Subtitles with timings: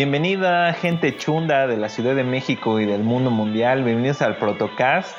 [0.00, 3.82] Bienvenida gente chunda de la Ciudad de México y del mundo mundial.
[3.82, 5.18] Bienvenidos al Protocast.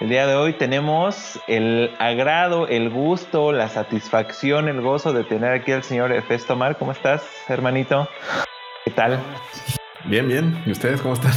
[0.00, 5.52] El día de hoy tenemos el agrado, el gusto, la satisfacción, el gozo de tener
[5.52, 6.78] aquí al señor Efestomar.
[6.78, 8.08] ¿Cómo estás, hermanito?
[8.86, 9.20] ¿Qué tal?
[10.06, 10.62] Bien, bien.
[10.64, 11.34] ¿Y ustedes cómo están?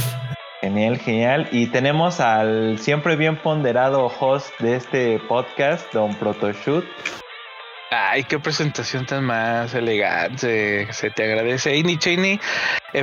[0.62, 1.48] Genial, genial.
[1.52, 6.86] Y tenemos al siempre bien ponderado host de este podcast, Don Protoshoot.
[7.92, 10.92] Ay, qué presentación tan más elegante.
[10.92, 11.74] Se te agradece.
[11.76, 12.38] Ini Cheney,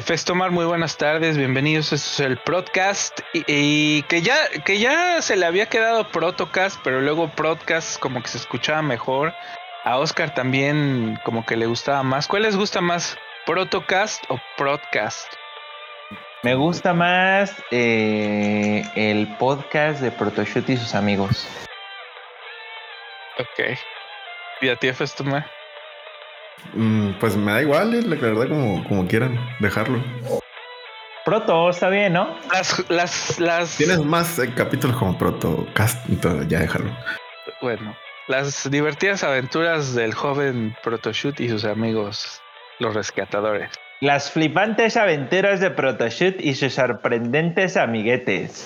[0.02, 1.38] Festomar, muy buenas tardes.
[1.38, 1.92] Bienvenidos.
[1.92, 3.20] Es el podcast.
[3.34, 8.30] Y, que ya, que ya se le había quedado Protocast, pero luego Podcast como que
[8.30, 9.34] se escuchaba mejor.
[9.84, 12.26] A Oscar también como que le gustaba más.
[12.30, 13.18] ¿Cuál les gusta más?
[13.46, 15.34] ¿Protocast o Podcast?
[16.44, 21.46] Me gusta más eh, el podcast de Protoshoot y sus amigos.
[23.38, 23.97] Ok.
[24.62, 25.46] ¿Y a ti, Festuma?
[26.74, 30.04] Mm, pues me da igual, eh, la verdad, como, como quieran dejarlo.
[31.26, 32.36] Proto, está bien, ¿no?
[32.52, 33.78] Las, las, las...
[33.78, 36.90] Tienes más eh, capítulos como Protocast, entonces ya déjalo.
[37.62, 37.96] Bueno,
[38.28, 42.42] las divertidas aventuras del joven Protoshoot y sus amigos,
[42.80, 43.72] los rescatadores.
[44.00, 48.66] Las flipantes aventuras de Protoshoot y sus sorprendentes amiguetes.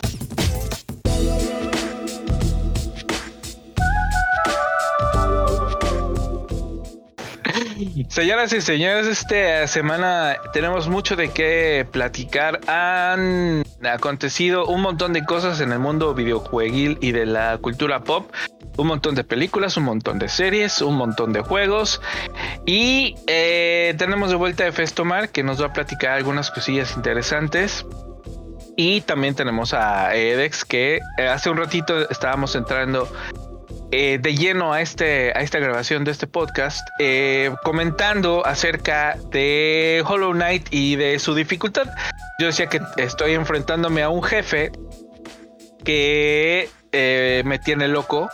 [8.10, 12.60] Señoras y señores, esta semana tenemos mucho de qué platicar.
[12.68, 18.32] Han acontecido un montón de cosas en el mundo videojueguil y de la cultura pop.
[18.78, 22.02] Un montón de películas, un montón de series, un montón de juegos.
[22.66, 27.86] Y eh, tenemos de vuelta a Festomar que nos va a platicar algunas cosillas interesantes.
[28.78, 31.00] Y también tenemos a Edex que
[31.30, 33.12] hace un ratito estábamos entrando
[33.92, 40.02] eh, de lleno a, este, a esta grabación de este podcast, eh, comentando acerca de
[40.08, 41.88] Hollow Knight y de su dificultad.
[42.40, 44.72] Yo decía que estoy enfrentándome a un jefe
[45.84, 48.30] que eh, me tiene loco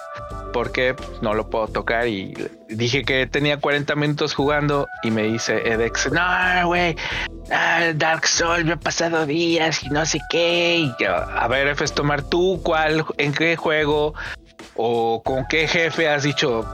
[0.54, 2.36] porque no lo puedo tocar y
[2.70, 6.96] dije que tenía 40 minutos jugando y me dice Edex, no, güey,
[7.52, 10.92] ah, Dark Souls me ha pasado días y no sé qué.
[11.00, 14.14] Y a ver, F, tomar tú, ¿cuál, en qué juego
[14.78, 16.66] ¿O con qué jefe has dicho?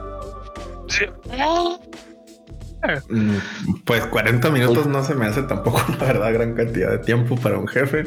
[3.10, 3.38] Mm,
[3.86, 7.58] pues 40 minutos no se me hace tampoco, la verdad, gran cantidad de tiempo para
[7.58, 8.06] un jefe.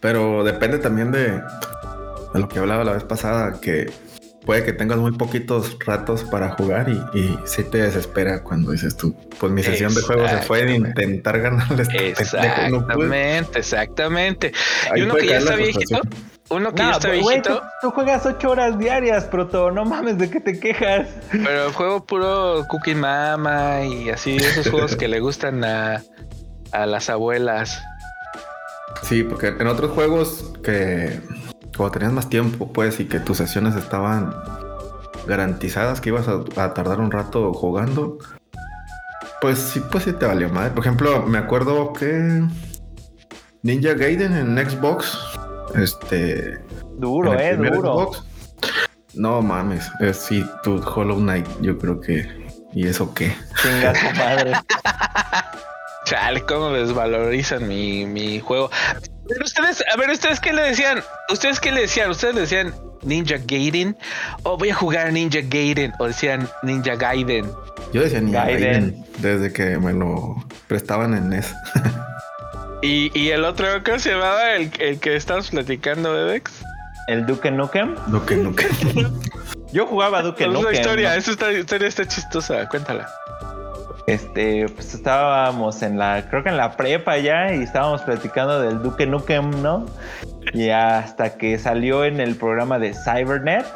[0.00, 1.42] Pero depende también de,
[2.34, 3.90] lo que hablaba la vez pasada, que
[4.46, 8.96] puede que tengas muy poquitos ratos para jugar y, y sí te desespera cuando dices
[8.96, 11.82] tú, pues mi sesión de juego se fue de intentar ganarle.
[11.82, 14.52] Este exactamente, exactamente.
[14.96, 16.00] y uno que ya está viejito,
[16.50, 17.62] uno que ya está viejito.
[17.80, 19.70] tú, juegas ocho horas diarias, Proto.
[19.70, 21.08] No mames, ¿de qué te quejas?
[21.30, 26.02] Pero juego puro Cookie Mama y así, esos juegos que le gustan a,
[26.72, 27.82] a las abuelas.
[29.02, 31.20] Sí, porque en otros juegos que
[31.76, 34.34] cuando tenías más tiempo, pues, y que tus sesiones estaban
[35.26, 38.18] garantizadas que ibas a, tardar un rato jugando,
[39.40, 40.72] pues sí, pues sí te valió madre.
[40.72, 42.42] Por ejemplo, me acuerdo que
[43.62, 45.18] Ninja Gaiden en Xbox
[45.74, 46.58] este.
[46.98, 48.12] Duro, eh, duro.
[49.14, 52.28] no mames, es sí, tu Hollow Knight, yo creo que.
[52.72, 53.34] ¿Y eso qué?
[53.62, 54.52] Chinga tu madre.
[56.04, 58.70] Chale, cómo desvalorizan mi, mi juego.
[59.28, 61.02] Pero ustedes, a ver, ¿ustedes qué le decían?
[61.30, 62.10] ¿Ustedes qué le decían?
[62.10, 63.96] ¿Ustedes le decían Ninja Gaiden?
[64.42, 65.92] ¿O voy a jugar Ninja Gaiden?
[65.98, 67.50] ¿O decían Ninja Gaiden?
[67.92, 70.34] Yo decía Ninja Gaiden, desde que me lo
[70.66, 71.54] prestaban en NES.
[72.82, 76.64] ¿Y, y el otro, ¿cómo se llamaba el, el que estabas platicando, Edex?
[77.08, 77.94] ¿El Duke Nukem?
[78.06, 78.70] Duke Nukem.
[79.72, 80.72] Yo jugaba Duke Nukem.
[80.72, 83.08] Esa historia, esa historia está chistosa, cuéntala.
[84.06, 88.82] Este, pues estábamos en la, creo que en la prepa ya, y estábamos platicando del
[88.82, 89.86] Duke Nukem, ¿no?
[90.52, 93.66] Y hasta que salió en el programa de Cybernet,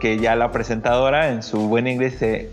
[0.00, 2.50] que ya la presentadora en su buen inglés dice,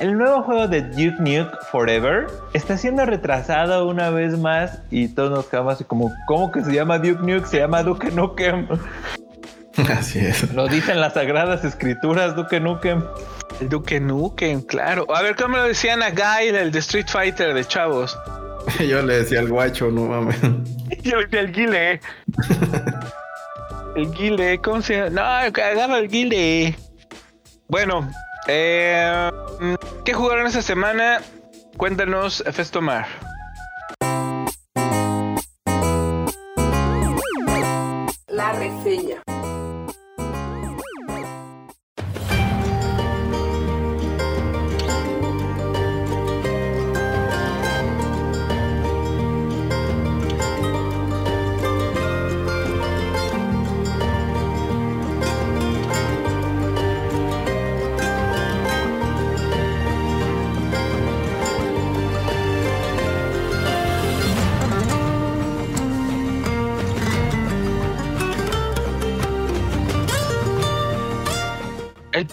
[0.00, 5.30] el nuevo juego de Duke Nuke Forever está siendo retrasado una vez más y todos
[5.30, 7.46] nos quedamos así como, ¿cómo que se llama Duke Nuke?
[7.46, 8.68] Se llama Duke Nukem.
[9.90, 10.52] Así es.
[10.52, 13.02] Lo dicen las sagradas escrituras, Duke Nukem.
[13.60, 15.06] El Duke Nukem, claro.
[15.14, 18.18] A ver, ¿cómo lo decían a Guy, el de Street Fighter de chavos?
[18.88, 20.40] Yo le decía al guacho, no mames.
[21.02, 22.00] Yo le decía el guile.
[23.96, 25.10] El guile, ¿cómo se llama?
[25.10, 26.76] No, agarra el guile.
[27.68, 28.10] Bueno,
[28.48, 29.30] eh,
[30.04, 31.20] ¿Qué jugaron esta semana?
[31.76, 33.06] Cuéntanos, Festomar.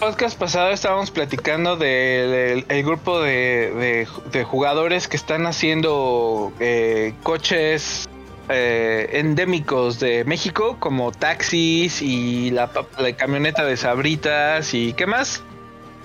[0.00, 7.14] Podcast pasado estábamos platicando del el grupo de, de- de jugadores que están haciendo eh,
[7.22, 8.08] coches
[8.48, 15.42] eh, endémicos de México, como taxis y la, la camioneta de sabritas y qué más.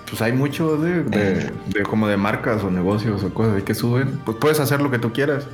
[0.10, 3.74] Pues hay mucho de, de- de como de marcas o negocios o cosas ahí que
[3.74, 4.20] suben.
[4.26, 5.48] Pues puedes hacer lo que tú quieras.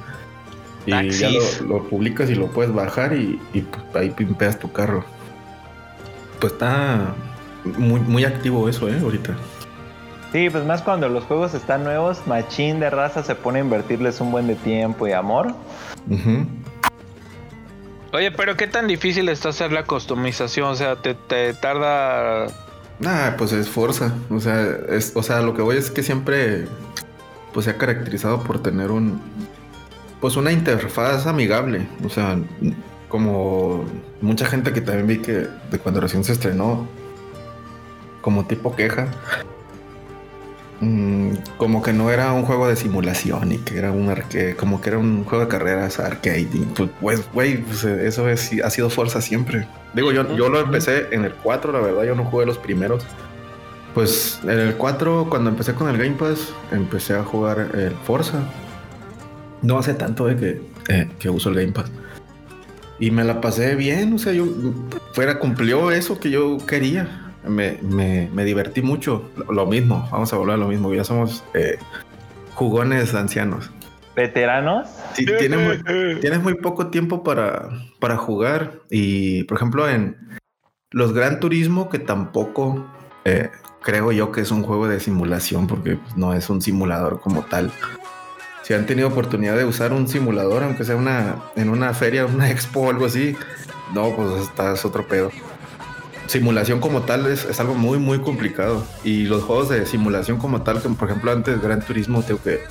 [0.88, 1.30] Y ya
[1.68, 5.06] lo publicas y lo puedes bajar y, y, pues, ahí pimpeas tu carro.
[6.40, 7.14] Pues está
[7.64, 9.00] muy, muy activo eso, ¿eh?
[9.02, 9.36] Ahorita.
[10.32, 14.22] Sí, pues más cuando los juegos están nuevos, Machín de raza se pone a invertirles
[14.22, 15.54] un buen de tiempo y amor.
[16.10, 16.46] Ujú.
[18.14, 22.48] Oye, pero qué tan difícil está hacer la customización, o sea, te, te tarda...
[23.00, 24.14] Nah, pues es fuerza.
[24.30, 26.68] O sea, es, o sea, lo que voy es que siempre
[27.54, 29.20] pues se ha caracterizado por tener un
[30.22, 31.88] pues una interfaz amigable.
[32.06, 32.38] O sea,
[33.10, 33.86] como
[34.22, 36.88] mucha gente que también vi que de cuando recién se estrenó,
[38.22, 39.08] como tipo queja.
[40.80, 44.82] mm, como que no era un juego de simulación y que era un arcade, como
[44.82, 46.50] que era un juego de carreras arcade.
[46.54, 49.68] Y pues, güey, pues, eso es, ha sido fuerza siempre.
[49.94, 53.06] Digo, yo, yo lo empecé en el 4, la verdad, yo no jugué los primeros.
[53.94, 58.40] Pues en el 4, cuando empecé con el Game Pass, empecé a jugar el Forza.
[59.62, 61.92] No hace tanto de que, eh, que uso el Game Pass.
[63.00, 64.46] Y me la pasé bien, o sea, yo
[65.14, 67.21] fuera cumplió eso que yo quería.
[67.46, 69.30] Me, me, me divertí mucho.
[69.36, 70.94] Lo, lo mismo, vamos a volver a lo mismo.
[70.94, 71.78] Ya somos eh,
[72.54, 73.72] jugones ancianos.
[74.16, 74.88] Veteranos.
[75.14, 78.82] Sí, tienes, muy, tienes muy poco tiempo para, para jugar.
[78.90, 80.18] Y, por ejemplo, en
[80.92, 82.86] los Gran Turismo, que tampoco
[83.24, 83.50] eh,
[83.82, 87.44] creo yo que es un juego de simulación, porque pues, no es un simulador como
[87.44, 87.72] tal.
[88.64, 92.50] Si han tenido oportunidad de usar un simulador, aunque sea una, en una feria, una
[92.52, 93.36] expo o algo así,
[93.94, 95.32] no, pues está es otro pedo.
[96.32, 98.86] Simulación como tal es, es algo muy, muy complicado.
[99.04, 102.64] Y los juegos de simulación como tal, como por ejemplo antes Gran Turismo, tengo que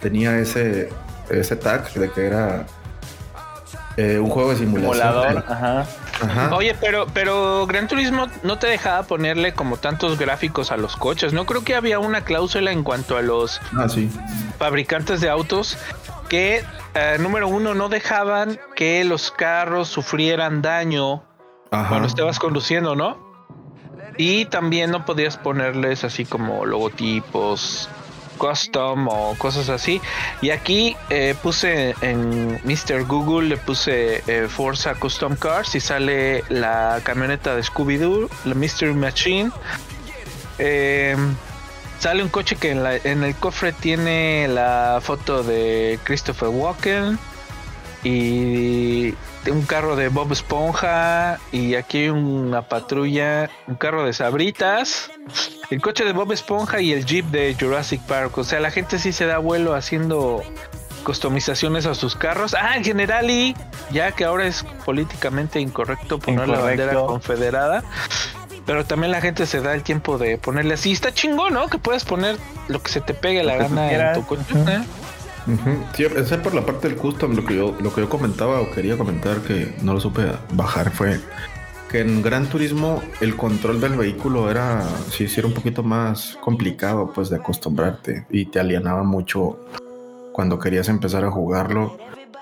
[0.00, 0.90] tenía ese,
[1.28, 2.66] ese tag de que era
[3.96, 4.94] eh, un juego de simulación.
[4.94, 5.86] Simulador, ajá.
[6.22, 6.54] Ajá.
[6.54, 11.32] Oye, pero, pero Gran Turismo no te dejaba ponerle como tantos gráficos a los coches.
[11.32, 14.08] No creo que había una cláusula en cuanto a los Ah, sí.
[14.56, 15.76] fabricantes de autos
[16.28, 16.62] que,
[16.94, 21.24] eh, número uno, no dejaban que los carros sufrieran daño
[21.74, 21.88] Ajá.
[21.88, 23.18] cuando estabas conduciendo, ¿no?
[24.16, 27.88] Y también no podías ponerles así como logotipos
[28.38, 30.00] custom o cosas así.
[30.42, 33.04] Y aquí eh, puse en Mr.
[33.06, 38.94] Google, le puse eh, Forza Custom Cars y sale la camioneta de Scooby-Doo, la Mystery
[38.94, 39.50] Machine.
[40.58, 41.16] Eh,
[41.98, 47.18] sale un coche que en, en el cofre tiene la foto de Christopher Walken
[48.04, 49.14] y
[49.50, 55.10] un carro de Bob Esponja y aquí hay una patrulla, un carro de sabritas,
[55.70, 58.36] el coche de Bob Esponja y el jeep de Jurassic Park.
[58.38, 60.42] O sea, la gente sí se da vuelo haciendo
[61.04, 62.54] customizaciones a sus carros.
[62.54, 63.54] Ah, el Generali,
[63.90, 67.84] ya que ahora es políticamente incorrecto poner la bandera confederada.
[68.66, 70.90] Pero también la gente se da el tiempo de ponerle así.
[70.92, 71.68] Está chingón, ¿no?
[71.68, 74.42] Que puedes poner lo que se te pegue la gana en tu coche.
[74.54, 74.84] Ujú.
[75.94, 78.70] Sí, esa por la parte del custom, lo que yo, lo que yo comentaba o
[78.70, 81.20] quería comentar que no lo supe bajar fue
[81.90, 87.12] que en Gran Turismo el control del vehículo era, sí, era un poquito más complicado
[87.14, 89.60] pues de acostumbrarte y te alienaba mucho
[90.32, 91.96] cuando querías empezar a jugarlo.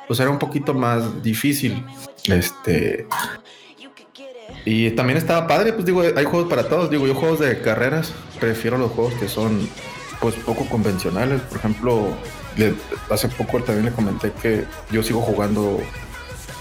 [0.09, 1.85] Pues era un poquito más difícil.
[2.25, 3.07] Este.
[4.65, 6.89] Y también estaba padre, pues digo, hay juegos para todos.
[6.89, 9.69] Digo, yo juegos de carreras, prefiero los juegos que son
[10.21, 11.43] pues poco convencionales.
[11.43, 12.17] Por ejemplo,
[12.57, 12.75] le-
[13.11, 15.81] hace poco también le comenté que yo sigo jugando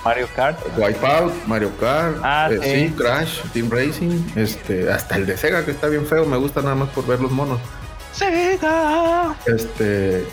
[0.03, 0.57] Mario Kart.
[0.77, 2.87] Wipeout, Mario Kart, Ah, eh, sí.
[2.89, 6.61] sí, Crash, Team Racing, este, hasta el de Sega que está bien feo, me gusta
[6.61, 7.59] nada más por ver los monos.
[8.11, 9.35] Sega.
[9.45, 10.25] Este,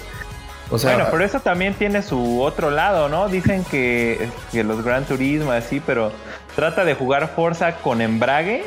[0.70, 3.28] o sea, bueno, pero eso también tiene su otro lado, ¿no?
[3.28, 6.12] Dicen que, que los Gran Turismo así, pero
[6.56, 8.64] trata de jugar Forza con embrague,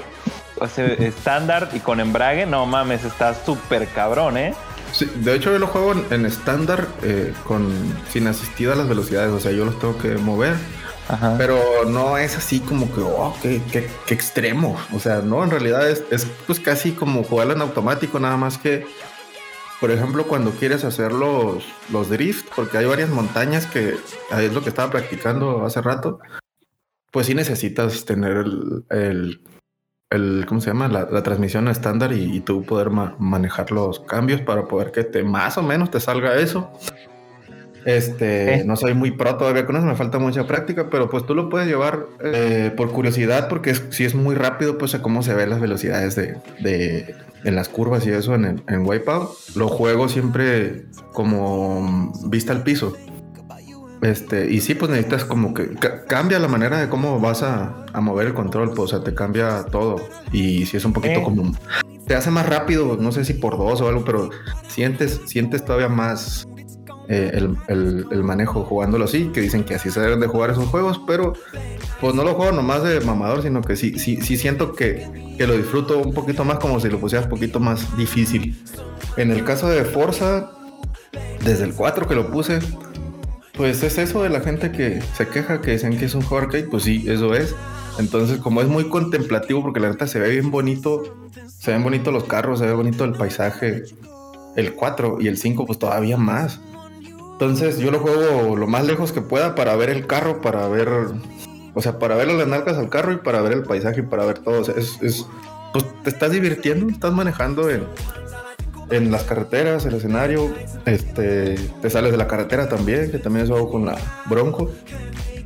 [0.59, 4.53] o sea, estándar y con embrague, no mames, está súper cabrón, ¿eh?
[4.93, 7.69] Sí, de hecho yo lo juego en- estándar eh, con
[8.11, 10.55] sin asistida a las velocidades, o sea, yo los tengo que mover.
[11.07, 11.35] Ajá.
[11.37, 14.77] Pero no es así como que, oh, qué, qué- qué extremo.
[14.93, 18.57] O sea, no, en realidad es, es pues casi como jugarlo en automático, nada más
[18.57, 18.85] que,
[19.81, 23.97] por ejemplo, cuando quieres hacer los, los drift, porque hay varias montañas que
[24.39, 26.19] es lo que estaba practicando hace rato,
[27.11, 29.41] pues sí necesitas tener el, el,
[30.11, 30.87] el- ¿cómo se llama?
[30.87, 35.03] La, la transmisión estándar y, y tú poder ma- manejar los cambios para poder que
[35.03, 36.71] te más o menos te salga eso.
[37.83, 41.33] Este, no soy muy pro todavía con eso, me falta mucha práctica, pero pues tú
[41.33, 45.33] lo puedes llevar eh, por curiosidad, porque si es muy rápido, pues a cómo se
[45.33, 49.31] ven las velocidades de, de en las curvas y eso en, en Wipeout.
[49.55, 52.95] Lo juego siempre como vista al piso.
[54.01, 55.75] Este, y sí, pues necesitas como que
[56.07, 59.13] cambia la manera de cómo vas a, a, mover el control, pues, o sea, te
[59.13, 59.97] cambia todo.
[60.31, 61.51] Y si es un poquito como
[62.07, 64.31] te hace más rápido, no sé si por dos o algo, pero
[64.67, 66.47] sientes, sientes todavía más
[67.07, 70.65] eh, el, el, manejo jugándolo así, que dicen que así se deben de jugar esos
[70.65, 71.33] juegos, pero
[71.99, 75.47] pues no lo juego nomás de mamador, sino que sí, sí, sí siento que, que
[75.47, 78.61] lo disfruto un poquito más como si lo pusieras un poquito más difícil.
[79.17, 80.51] En el caso de Forza,
[81.45, 82.59] desde el 4 que lo puse,
[83.61, 86.45] pues es eso de la gente que se queja que dicen que es un juego
[86.45, 87.53] arcade, pues sí, eso es.
[87.99, 91.03] Entonces, como es muy contemplativo, porque la neta se ve bien bonito,
[91.59, 93.83] se ven bonitos los carros, se ve bonito el paisaje.
[94.55, 96.59] El 4 y el 5, pues todavía más.
[97.33, 100.89] Entonces, yo lo juego lo más lejos que pueda para ver el carro, para ver,
[101.75, 104.25] o sea, para ver las nalgas al carro y para ver el paisaje y para
[104.25, 104.61] ver todo.
[104.61, 105.27] O sea, es, es
[105.71, 107.83] pues te estás divirtiendo, estás manejando en,
[108.91, 110.53] en las carreteras, el escenario,
[110.85, 113.97] este, te sales de la carretera también, que también eso hago con la
[114.29, 114.69] Bronco.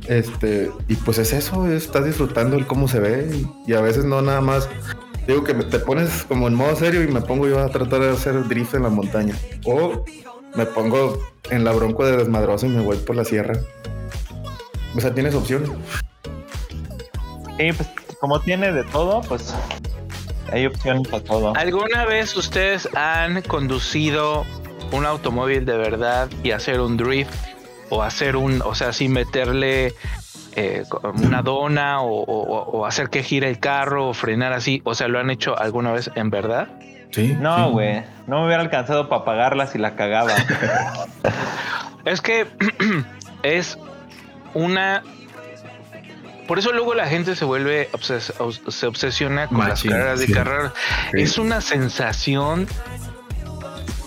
[0.08, 3.28] Este, y pues es eso, estás disfrutando el cómo se ve
[3.66, 4.68] y, a veces no nada más.
[5.26, 8.10] Digo que te pones como en modo serio y me pongo yo a tratar de
[8.10, 9.34] hacer drift en la montaña.
[9.64, 10.04] O
[10.54, 13.58] me pongo en la bronco de desmadroso y me voy por la sierra.
[14.94, 15.68] O sea, tienes opciones.
[17.58, 17.88] Sí, pues
[18.20, 19.52] como tiene de todo, pues
[20.52, 21.56] hay opciones para todo.
[21.56, 24.44] ¿Alguna vez ustedes han conducido
[24.92, 27.34] un automóvil de verdad y hacer un drift?
[27.88, 29.94] O hacer un, o sea, sin meterle
[30.56, 30.84] eh,
[31.22, 34.80] una dona o, hacer que gire el carro o frenar así.
[34.84, 36.68] O sea, ¿lo han hecho alguna vez en verdad?
[37.10, 37.36] Sí.
[37.38, 38.02] No, güey.
[38.26, 40.32] No me hubiera alcanzado para pagarla si la cagaba.
[42.04, 42.46] es que
[43.42, 43.78] es
[44.54, 45.02] una
[46.46, 50.72] por eso luego la gente se vuelve se obsesiona con las carreras de carrera.
[51.12, 52.66] Es una sensación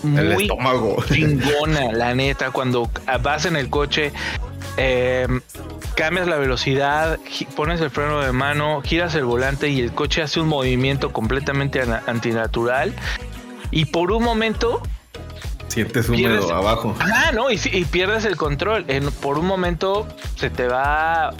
[0.02, 0.48] muy
[1.12, 2.90] chingona, la neta, cuando
[3.22, 4.12] vas en el coche,
[4.76, 5.40] em,
[5.94, 7.18] cambias la velocidad,
[7.56, 11.82] pones el freno de mano, giras el volante y el coche hace un movimiento completamente
[12.06, 12.94] antinatural.
[13.70, 14.82] Y por un momento
[15.68, 16.96] sientes húmedo abajo.
[17.00, 18.84] Ah, no, y, pierdes el control.
[19.20, 21.32] por un momento se te va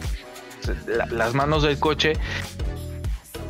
[0.87, 2.14] las manos del coche.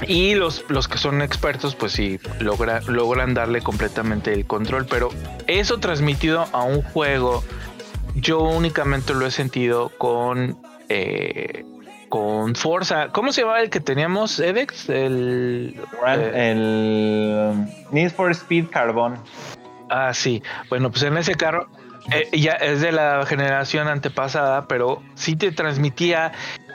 [0.06, 4.86] Y los, los que son expertos, pues sí, logra, logran darle completamente el control.
[4.86, 5.10] Pero
[5.46, 7.44] eso transmitido a un juego,
[8.14, 11.64] yo únicamente lo he sentido con eh,
[12.10, 13.08] con Forza.
[13.08, 14.90] ¿Cómo se llama el que teníamos, Edex?
[14.90, 19.16] El, eh, el um, Need for Speed Carbon.
[19.88, 20.42] Ah, sí.
[20.68, 21.68] Bueno, pues en ese carro
[22.12, 26.32] eh, ya es de la generación antepasada, pero sí te transmitía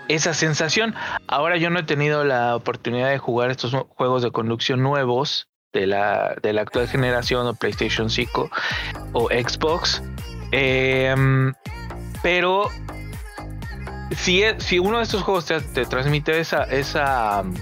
[0.07, 0.95] esa sensación.
[1.27, 5.87] Ahora yo no he tenido la oportunidad de jugar estos juegos de conducción nuevos de
[5.87, 8.49] la, de la actual generación o PlayStation 5
[9.13, 10.01] o Xbox.
[10.51, 11.53] Em,
[12.23, 12.69] pero
[14.15, 17.53] si, si uno de estos juegos te, transmite esa, esa um,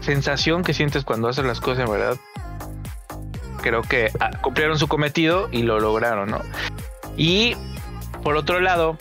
[0.00, 2.16] sensación que sientes cuando haces las cosas en verdad,
[3.62, 6.40] creo que ah, cumplieron su cometido y lo lograron, ¿no?
[7.16, 7.56] Y
[8.22, 8.96] por otro lado,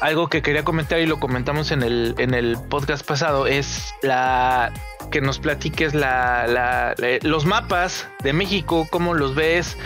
[0.00, 4.72] algo que quería comentar y lo comentamos en el, en el podcast pasado es la
[5.10, 9.76] que nos platiques la, los mapas de México, cómo los ves,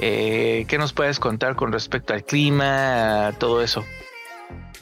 [0.00, 3.84] eh, qué nos puedes contar con respecto al clima, todo eso.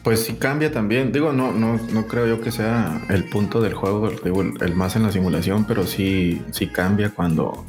[0.02, 1.12] Pues sí cambia también.
[1.12, 4.96] Digo, no, no, no creo yo que sea el punto del juego, digo, el, más
[4.96, 7.64] en la simulación, pero sí, sí cambia cuando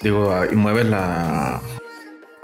[0.00, 1.60] digo, mueves la,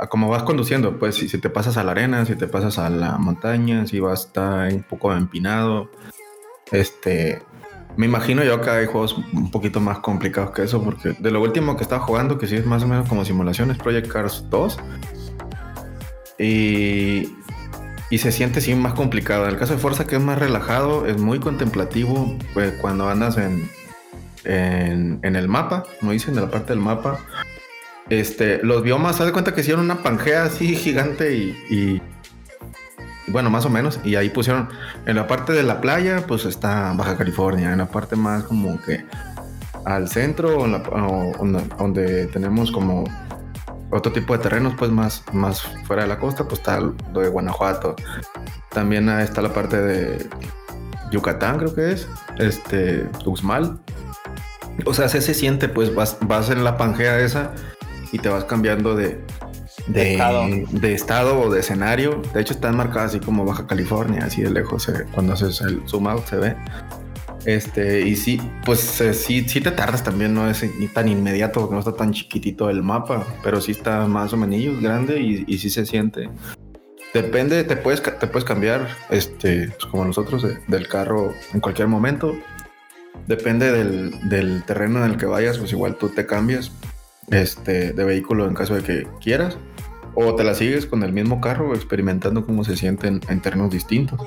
[0.06, 3.18] como vas conduciendo, pues si, te pasas a la arena, si te pasas a la
[3.18, 5.90] montaña, si vas a estar un poco empinado,
[6.70, 7.42] este,
[7.96, 11.42] me imagino yo que hay juegos un poquito más complicados que eso, porque de lo
[11.42, 14.78] último que estaba jugando, que sí es más o menos como simulaciones, Project Cars 2,
[16.38, 17.28] y,
[18.16, 19.44] se siente sí más complicado.
[19.44, 23.36] En el caso de Forza, que es más relajado, es muy contemplativo, pues cuando andas
[23.36, 23.68] en,
[24.44, 27.18] en, en el mapa, como dicen, de la parte del mapa,
[28.10, 32.00] este, los biomas, haz de cuenta que hicieron una pangea así gigante y,
[33.26, 34.00] bueno, más o menos.
[34.04, 34.68] Y ahí pusieron
[35.06, 37.72] en la parte de la playa, pues está Baja California.
[37.72, 39.04] En la parte más como que
[39.84, 40.66] al centro,
[41.78, 43.04] donde tenemos como
[43.90, 47.28] otro tipo de terrenos, pues más, más fuera de la costa, pues está lo de
[47.28, 47.94] Guanajuato.
[48.70, 50.26] También está la parte de
[51.10, 53.80] Yucatán, creo que es, este, Tuxmal.
[54.84, 57.52] O sea, se, se siente, pues vas, vas en la pangea esa
[58.12, 59.20] y te vas cambiando de,
[59.86, 60.46] de, Estado.
[60.70, 62.22] de estado o de escenario.
[62.34, 64.84] De hecho, están marcadas así como Baja California, así de lejos.
[64.84, 66.56] se- cuando haces el zoom out se ve.
[67.44, 71.60] Este, y sí, pues eh, sí, sí te tardas también, no es ni tan inmediato
[71.60, 75.44] porque no está tan chiquitito el mapa, pero sí está más o menos grande y,
[75.46, 76.28] y sí se siente.
[77.14, 81.88] Depende, te puedes, te puedes cambiar, este, pues como nosotros, de- del carro en cualquier
[81.88, 82.36] momento.
[83.26, 86.70] Depende del, del terreno en el que vayas, pues igual tú te cambias
[87.30, 89.56] este, de vehículo en caso de que quieras.
[90.14, 93.70] O te la sigues con el mismo carro experimentando cómo se siente en, en terrenos
[93.70, 94.20] distintos.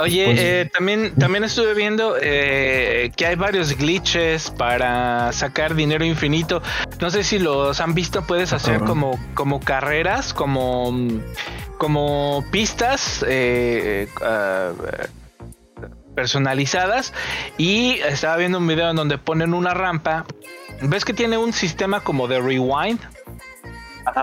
[0.00, 6.04] Oye, Pues- eh, también, también estuve viendo eh, que hay varios glitches para sacar dinero
[6.04, 6.62] infinito.
[7.00, 10.94] No sé si los han visto, puedes Ah, hacer como, como carreras, como,
[11.78, 14.72] como pistas eh, eh, ah,
[16.14, 17.12] personalizadas.
[17.56, 20.26] Y estaba viendo un video en donde ponen una rampa.
[20.82, 23.00] ¿Ves que tiene un sistema como de rewind?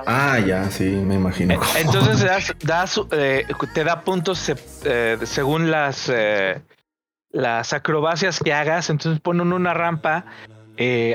[0.08, 1.54] Ah, ya, sí, me imagino.
[1.54, 4.52] Eh, Entonces das, das, eh, te da puntos
[4.84, 6.62] eh, según las, eh,
[7.32, 8.90] las acrobacias que hagas.
[8.90, 10.26] Entonces ponen una rampa,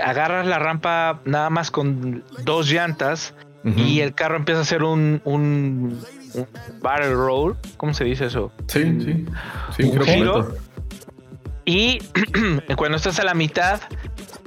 [0.03, 5.21] agarras la rampa nada más con dos llantas y el carro empieza a hacer un,
[5.25, 6.03] un,
[6.35, 6.49] un
[6.81, 7.57] barrel roll.
[7.77, 8.53] ¿Cómo se dice eso?
[8.69, 9.27] Sí, sí.
[9.77, 10.55] Sí, un creo que giro.
[11.67, 11.99] Y
[12.77, 13.81] cuando estás a la mitad,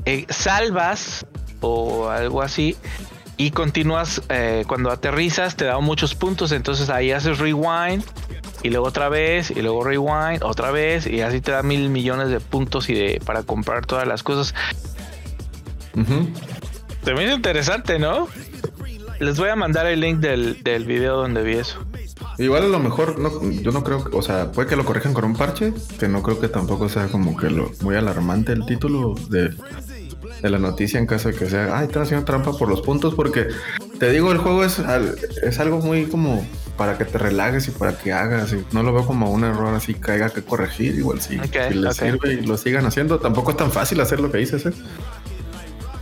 [0.05, 1.25] eh, salvas
[1.61, 2.75] o algo así.
[3.37, 8.03] Y continúas, eh, cuando aterrizas te da muchos puntos, entonces ahí haces rewind
[8.61, 12.29] y luego otra vez y luego rewind otra vez y así te da mil millones
[12.29, 14.53] de puntos y de para comprar todas las cosas.
[15.95, 18.27] Me hizo interesante, ¿no?
[19.19, 21.79] Les voy a mandar el link del, del video donde vi eso.
[22.37, 25.25] Igual a lo mejor, no, yo no creo, o sea, puede que lo corrijan con
[25.25, 29.13] un parche, que no creo que tampoco sea como que lo muy alarmante el título
[29.29, 29.53] de,
[30.43, 33.15] de la noticia en caso de que sea, ay, están haciendo trampa por los puntos,
[33.15, 33.47] porque
[33.97, 34.79] te digo, el juego es,
[35.41, 36.45] es algo muy como
[36.77, 39.73] para que te relajes y para que hagas, y no lo veo como un error
[39.73, 43.19] así que haya que corregir, igual si, Ok, si les sirve y lo sigan haciendo,
[43.19, 44.73] tampoco es tan fácil hacer lo que dices, ¿eh?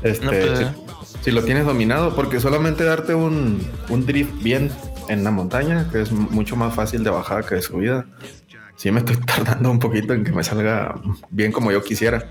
[0.01, 0.71] Este, No, pues, si- eh.
[1.23, 4.71] si lo tienes dominado, porque solamente darte un, un drift bien
[5.07, 8.05] en la montaña, que es mucho más fácil de bajada que de subida.
[8.75, 10.95] Sí me estoy tardando un poquito en que me salga
[11.29, 12.27] bien como yo quisiera.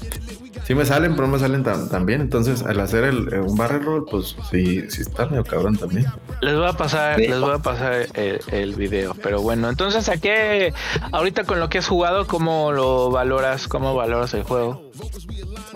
[0.66, 2.20] Sí me salen, pero no me salen tan, tan bien.
[2.20, 6.06] Entonces, al hacer el, eh, un barrel roll, pues sí, sí está medio cabrón también.
[6.42, 7.26] Les voy a pasar, Sí.
[7.28, 9.14] les voy a pasar el, el video.
[9.22, 10.72] Pero bueno, entonces a qué
[11.12, 13.66] ahorita con lo que has jugado, ¿cómo lo valoras?
[13.68, 14.90] ¿Cómo valoras el juego?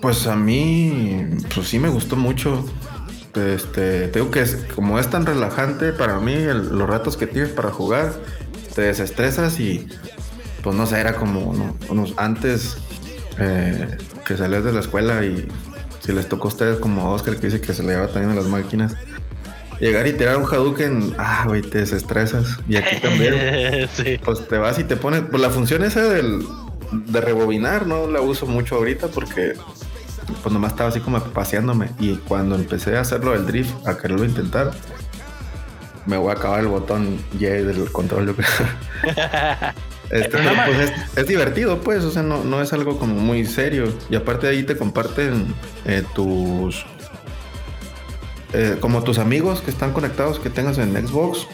[0.01, 2.63] Pues a mí, pues sí me gustó mucho.
[3.33, 7.27] Este, te digo que es, como es tan relajante para mí, el- los ratos que
[7.27, 8.13] tienes para jugar,
[8.75, 9.87] te desestresas y
[10.65, 11.77] pues no sé, era como ¿no?
[11.89, 12.77] unos antes
[13.37, 15.47] eh, que salías de la escuela y
[15.99, 18.31] si les tocó a ustedes como a Oscar que dice que se le lleva también
[18.31, 18.95] a las máquinas.
[19.79, 22.57] Llegar y tirar un Hadouken, ah, güey, te desestresas.
[22.67, 24.19] Y aquí también sí.
[24.25, 25.21] pues te vas y te pones.
[25.29, 26.43] Pues la función esa del,
[26.91, 29.53] de rebobinar no la uso mucho ahorita porque
[30.41, 31.91] pues nomás estaba así como paseándome.
[31.99, 34.71] Y cuando empecé a hacerlo del drift, a quererlo intentar,
[36.07, 38.49] me voy a acabar el botón Y del control, yo creo.
[40.09, 43.93] Este, pues es, es divertido, pues, o sea, no, no es algo como muy serio.
[44.09, 46.85] Y aparte ahí te comparten eh, tus.
[48.53, 51.47] eh, como tus amigos que están conectados que tengas en Xbox,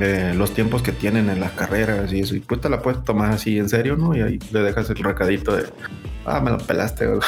[0.00, 2.34] eh, los tiempos que tienen en las carreras y eso.
[2.36, 4.14] Y pues te la puedes tomar así en serio, ¿no?
[4.16, 5.66] Y ahí le dejas el recadito de,
[6.24, 7.06] ah, me lo pelaste.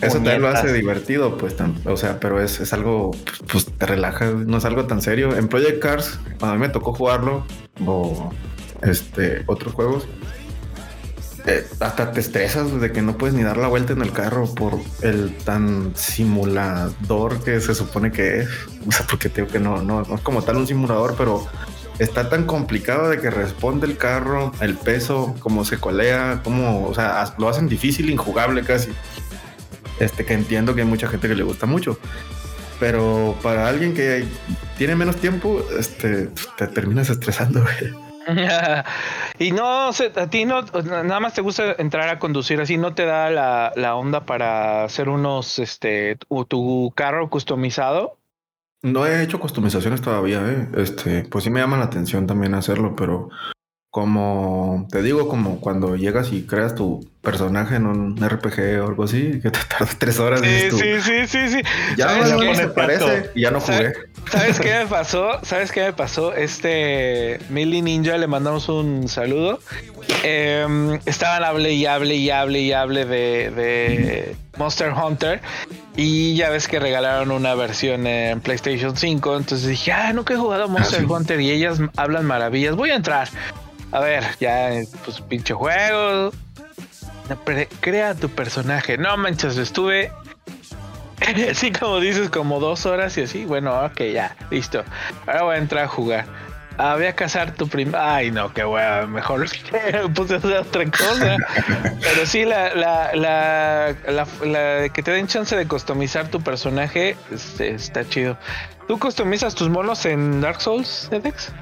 [0.00, 3.10] Eso también lo hace divertido, pues, o sea, pero es, es algo,
[3.52, 5.36] pues te relaja, no es algo tan serio.
[5.36, 7.46] En Project Cars, cuando a mí me tocó jugarlo,
[7.84, 8.30] o
[8.82, 10.06] este, otros juegos,
[11.46, 14.52] eh, hasta te estresas de que no puedes ni dar la vuelta en el carro
[14.54, 18.48] por el tan simulador que se supone que es.
[18.86, 21.46] O sea, porque tengo que no, no, no es como tal un simulador, pero
[21.98, 26.94] está tan complicado de que responde el carro, el peso, cómo se colea, cómo, o
[26.94, 28.90] sea, lo hacen difícil, injugable casi.
[29.98, 31.98] Este que entiendo que hay mucha gente que le gusta mucho.
[32.80, 34.24] Pero para alguien que
[34.78, 37.60] tiene menos tiempo, este, te terminas estresando.
[37.80, 38.09] güey.
[39.38, 43.04] y no, a ti no, nada más te gusta entrar a conducir así, no te
[43.04, 48.18] da la, la onda para hacer unos, este, tu, tu carro customizado.
[48.82, 50.68] No he hecho customizaciones todavía, ¿eh?
[50.76, 53.28] Este, pues sí me llama la atención también hacerlo, pero
[53.90, 59.04] como te digo, como cuando llegas y creas tu personaje en un RPG o algo
[59.04, 60.40] así, que te tardas tres horas.
[60.42, 61.62] Sí, tú, sí, sí, sí, sí.
[61.96, 63.92] Ya ¿Sabes no se parece y ya no jugué.
[64.30, 65.40] ¿Sabes qué me pasó?
[65.42, 66.34] ¿Sabes qué me pasó?
[66.34, 69.58] Este Millie Ninja le mandamos un saludo.
[70.22, 75.40] Em, estaban hable y hable y hable y hable de, de Monster Hunter.
[75.96, 79.36] Y ya ves que regalaron una versión en PlayStation 5.
[79.36, 82.76] Entonces dije, ah, nunca he jugado Monster Hunter y ellas hablan maravillas.
[82.76, 83.28] Voy a entrar.
[83.92, 84.70] A ver, ya,
[85.04, 86.32] pues pinche juego.
[87.80, 88.98] Crea tu personaje.
[88.98, 90.10] No manches, estuve
[91.54, 93.44] Sí, como dices, como dos horas y así.
[93.44, 94.84] Bueno, ok, ya, listo.
[95.26, 96.24] Ahora voy a entrar a jugar.
[96.78, 98.14] Ah, voy a cazar tu prima.
[98.14, 99.06] Ay, no, qué hueva.
[99.06, 99.46] Mejor
[100.14, 101.36] puse a hacer otra cosa.
[102.00, 103.94] Pero sí, la, la, la,
[104.42, 108.38] la, que te den chance de customizar tu personaje este, está chido.
[108.88, 111.52] ¿Tú customizas tus monos en Dark Souls, Edex?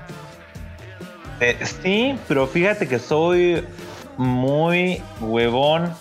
[1.40, 3.64] Eh, sí, pero fíjate que soy
[4.16, 5.92] muy huevón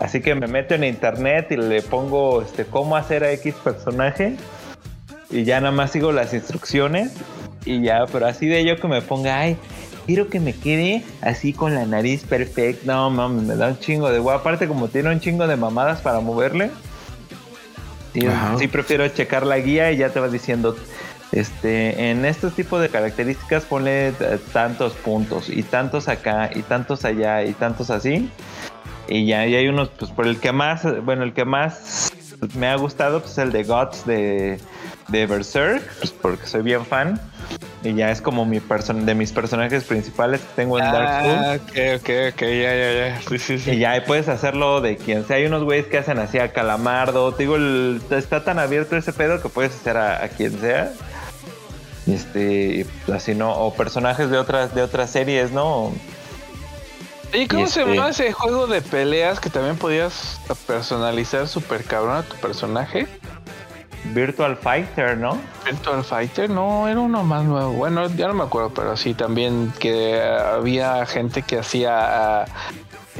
[0.00, 4.36] Así que me meto en internet y le pongo este cómo hacer a X personaje
[5.28, 7.12] y ya nada más sigo las instrucciones
[7.66, 9.58] y ya, pero así de yo que me ponga, ay,
[10.06, 12.90] quiero que me quede así con la nariz perfecta.
[12.90, 14.38] No, mames, me da un chingo de guay.
[14.38, 16.70] Aparte, como tiene un chingo de mamadas para moverle,
[18.58, 20.76] sí, prefiero checar la guía y ya te va diciendo.
[21.32, 24.14] Este, en estos tipos de características ponle eh,
[24.52, 28.28] tantos puntos y tantos acá y tantos allá y tantos así
[29.10, 32.12] y ya hay unos, pues por el que más, bueno, el que más
[32.56, 34.60] me ha gustado, pues el de Gods de,
[35.08, 37.20] de Berserk, pues porque soy bien fan.
[37.82, 41.22] Y ya es como mi person de mis personajes principales que tengo en Dark ah,
[41.22, 41.40] Souls.
[41.40, 43.20] Ah, ok, ok, ok, ya, ya, ya.
[43.26, 43.70] Sí, sí, sí.
[43.72, 45.36] Y ya puedes hacerlo de quien sea.
[45.36, 47.32] Hay unos güeyes que hacen así a Calamardo.
[47.32, 47.56] Te digo,
[48.10, 50.92] está tan abierto ese pedo que puedes hacer a, quien sea.
[52.12, 55.92] Este, así no, o personajes de otras, de otras series, ¿no?
[57.32, 62.16] ¿Y cómo se este llama ese juego de peleas que también podías personalizar super cabrón
[62.16, 63.06] a tu personaje?
[64.12, 65.38] Virtual Fighter, ¿no?
[65.64, 67.72] Virtual Fighter, no, era uno más nuevo.
[67.72, 72.46] Bueno, ya no me acuerdo, pero sí también que había gente que hacía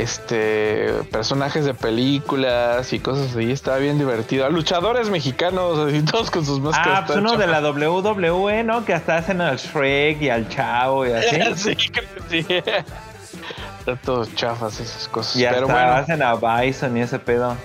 [0.01, 4.49] este personajes de películas y cosas así, estaba bien divertido.
[4.51, 7.01] luchadores mexicanos, así todos con sus máscaras.
[7.03, 8.85] Ah, pues uno de la WWE, ¿no?
[8.85, 11.37] Que hasta hacen al Shrek y al Chavo y así.
[11.57, 11.77] sí,
[12.29, 12.47] sí.
[13.81, 15.37] Están todos chafas esas cosas.
[15.37, 15.93] Y Pero bueno.
[15.93, 17.57] hacen a Bison y ese pedo.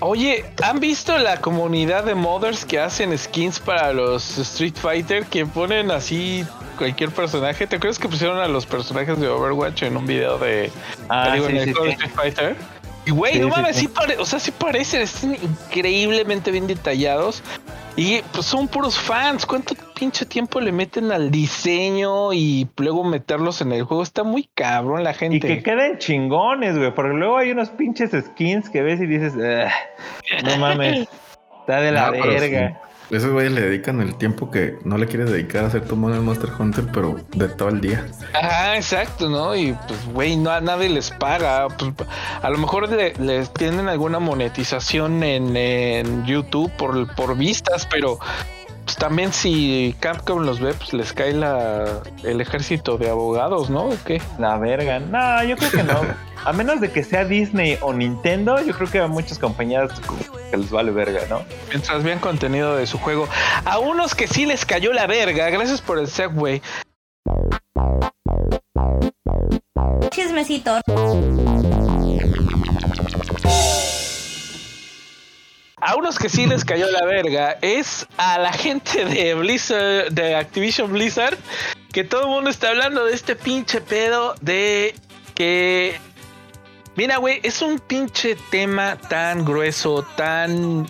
[0.00, 5.26] Oye, ¿han visto la comunidad de modders que hacen skins para los Street Fighter?
[5.26, 6.46] Que ponen así
[6.80, 7.66] cualquier personaje.
[7.66, 10.72] ¿Te acuerdas que pusieron a los personajes de Overwatch en un video de,
[11.10, 12.56] ah, sí, sí, Street Fighter?
[13.04, 13.88] Y güey, no mames, sí,
[14.18, 17.42] o sea, sí parecen, están increíblemente bien detallados.
[17.96, 19.44] Y pues son puros fans.
[19.44, 24.02] ¿Cuánto pinche tiempo le meten al diseño y luego meterlos en el juego?
[24.02, 25.36] Está muy cabrón la gente.
[25.36, 26.94] Y que queden chingones, güey.
[26.94, 31.08] Porque luego hay unos pinches skins que ves y dices, no mames,
[31.60, 32.80] está de la verga.
[33.10, 36.14] Esos güeyes le dedican el tiempo que no le quieres dedicar a hacer tu mono
[36.14, 38.06] en Monster Hunter, pero de todo el día.
[38.34, 39.56] Ajá, exacto, ¿no?
[39.56, 41.66] Y pues, güey, no a nadie les paga.
[41.68, 41.92] Pues,
[42.40, 48.20] a lo mejor les tienen alguna monetización en, en YouTube por, por vistas, pero
[48.90, 53.84] pues también si Capcom los ve, pues les cae la, el ejército de abogados, ¿no?
[53.84, 54.20] ¿O qué?
[54.36, 54.98] La verga.
[54.98, 56.00] No, yo creo que no.
[56.44, 59.92] a menos de que sea Disney o Nintendo, yo creo que a muchas compañías
[60.50, 61.44] que les vale verga, ¿no?
[61.68, 63.28] Mientras vean contenido de su juego.
[63.64, 66.60] A unos que sí les cayó la verga, gracias por el segway.
[70.10, 70.80] Chismecito.
[75.80, 80.34] A unos que sí les cayó la verga es a la gente de Blizzard, de
[80.34, 81.38] Activision Blizzard,
[81.92, 84.94] que todo el mundo está hablando de este pinche pedo de
[85.34, 85.98] que.
[86.96, 90.86] Mira, güey, es un pinche tema tan grueso, tan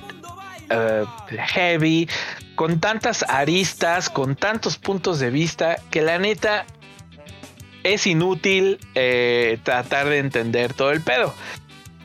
[0.71, 2.09] eh, heavy,
[2.57, 6.67] con tantas aristas, con tantos puntos de vista, que la neta
[7.85, 11.33] es inútil eh, tratar de entender todo el pedo.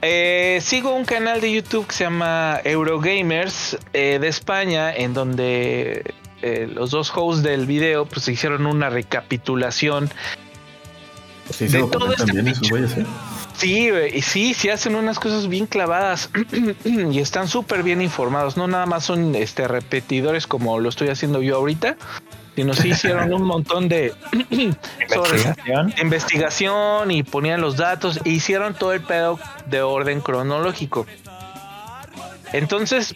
[0.07, 6.13] Eh, sigo un canal de YouTube que se llama Eurogamers eh, de España, en donde
[6.43, 10.11] eh, los dos hosts del video pues hicieron una recapitulación
[11.49, 13.03] sí, de todo este
[13.57, 16.29] Sí, y sí, sí hacen unas cosas bien clavadas
[16.85, 18.57] y están súper bien informados.
[18.57, 21.97] No nada más son este repetidores como lo estoy haciendo yo ahorita,
[22.55, 24.13] sino sí hicieron un montón de
[26.01, 27.11] investigación.
[27.11, 31.05] y ponían los datos e hicieron todo el pedo de orden cronológico.
[32.53, 33.15] Entonces,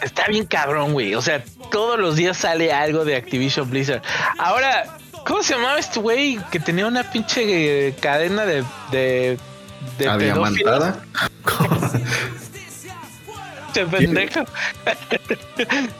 [0.00, 1.14] está bien cabrón, güey.
[1.14, 4.02] O sea, todos los días sale algo de Activision Blizzard.
[4.38, 4.84] Ahora,
[5.26, 8.64] ¿cómo se llamaba este güey que tenía una pinche cadena de...
[8.90, 9.38] de,
[9.98, 10.64] de pinche
[13.86, 14.44] pendejo.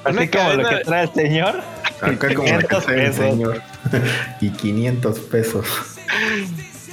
[0.05, 1.63] Así Una como lo que trae el señor.
[2.01, 3.25] Acá como la 500 casa del pesos.
[3.25, 3.63] señor.
[4.41, 5.67] y 500 pesos.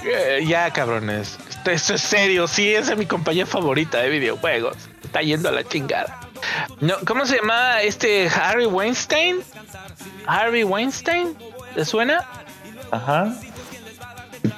[0.03, 1.37] Eh, ya, cabrones.
[1.49, 2.47] Esto, esto es serio.
[2.47, 4.77] Sí, esa es mi compañía favorita de videojuegos.
[5.03, 6.19] Está yendo a la chingada.
[6.79, 9.37] No, ¿Cómo se llama este Harry Weinstein?
[10.27, 11.35] Harvey Weinstein.
[11.75, 12.23] ¿Le suena?
[12.91, 13.33] Ajá.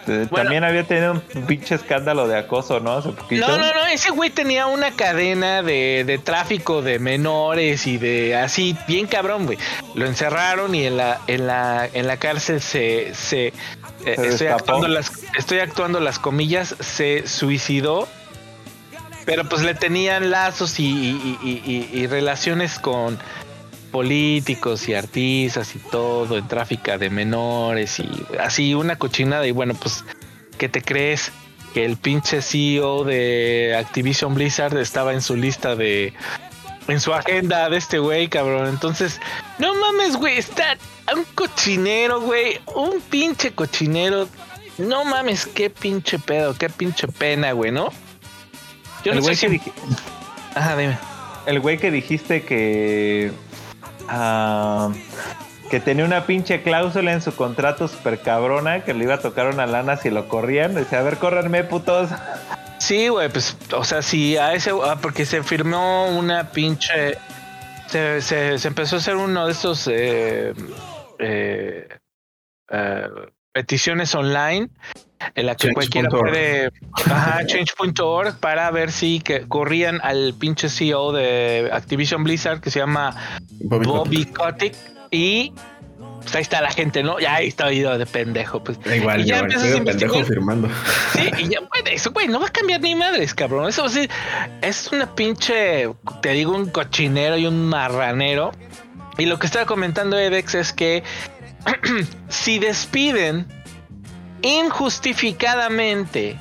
[0.06, 0.28] Bueno.
[0.32, 2.94] También había tenido un pinche escándalo de acoso, ¿no?
[2.94, 3.48] Hace poquito.
[3.48, 3.86] No, no, no.
[3.88, 9.46] Ese güey tenía una cadena de, de tráfico de menores y de así, bien cabrón,
[9.46, 9.58] güey.
[9.96, 13.54] Lo encerraron y en la, en la, en la cárcel se, se, eh,
[14.06, 18.08] estoy actuando las, estoy actuando las comillas, se suicidó.
[19.26, 23.20] Pero pues le tenían lazos y- y- y relaciones con
[23.88, 29.48] políticos y artistas y todo, en tráfico de menores y así una cochinada.
[29.48, 30.04] Y bueno, pues,
[30.58, 31.32] ¿qué te crees?
[31.74, 36.14] Que el pinche CEO de Activision Blizzard estaba en su lista de.
[36.88, 38.68] En su agenda de este güey, cabrón.
[38.70, 39.20] Entonces,
[39.60, 40.38] no mames, güey.
[40.38, 40.78] Está
[41.14, 42.62] un cochinero, güey.
[42.76, 44.30] Un pinche cochinero.
[44.78, 47.90] No mames, qué pinche pedo, qué pinche pena, güey, ¿no?
[49.04, 49.72] Yo el no sé güey que,
[50.56, 50.98] Ajá, dime.
[51.46, 53.32] el güey que dijiste que.
[54.08, 54.92] Ah,
[55.70, 59.48] que tenía una pinche cláusula en su contrato super cabrona que le iba a tocar
[59.48, 60.76] una lana si lo corrían.
[60.76, 62.10] Decía, a ver, córranme, putos.
[62.80, 67.18] Sí, güey, pues, o sea, sí, a ese, ah, porque se firmó una pinche,
[67.88, 70.54] se, se, se empezó a hacer uno de estos eh,
[71.20, 71.88] eh,
[72.70, 73.10] eh,
[73.52, 74.70] peticiones online
[75.36, 76.32] en la que cualquiera Change.org.
[76.32, 82.72] puede, ajá, change.org para ver si que corrían al pinche CEO de Activision Blizzard que
[82.72, 83.16] se llama
[83.62, 84.76] Bobby Bobby Kotick
[85.12, 85.54] y
[86.28, 87.20] pues ahí está la gente, ¿no?
[87.20, 88.78] Ya ahí está ido de pendejo, pues.
[88.84, 90.70] Da igual, y ya yo empiezas estoy a de pendejo firmando.
[91.14, 93.70] Sí, y ya, güey, eso, güey, no va a cambiar ni madres, cabrón.
[93.70, 94.10] Eso sí,
[94.62, 95.90] es una pinche,
[96.22, 98.52] te digo, un cochinero y un marranero.
[99.18, 101.02] Y lo que estaba comentando Edex es que
[102.28, 103.48] si despiden
[104.42, 106.38] injustificadamente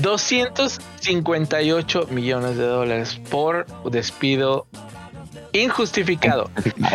[0.00, 4.66] 258 millones de dólares por despido
[5.52, 6.50] injustificado.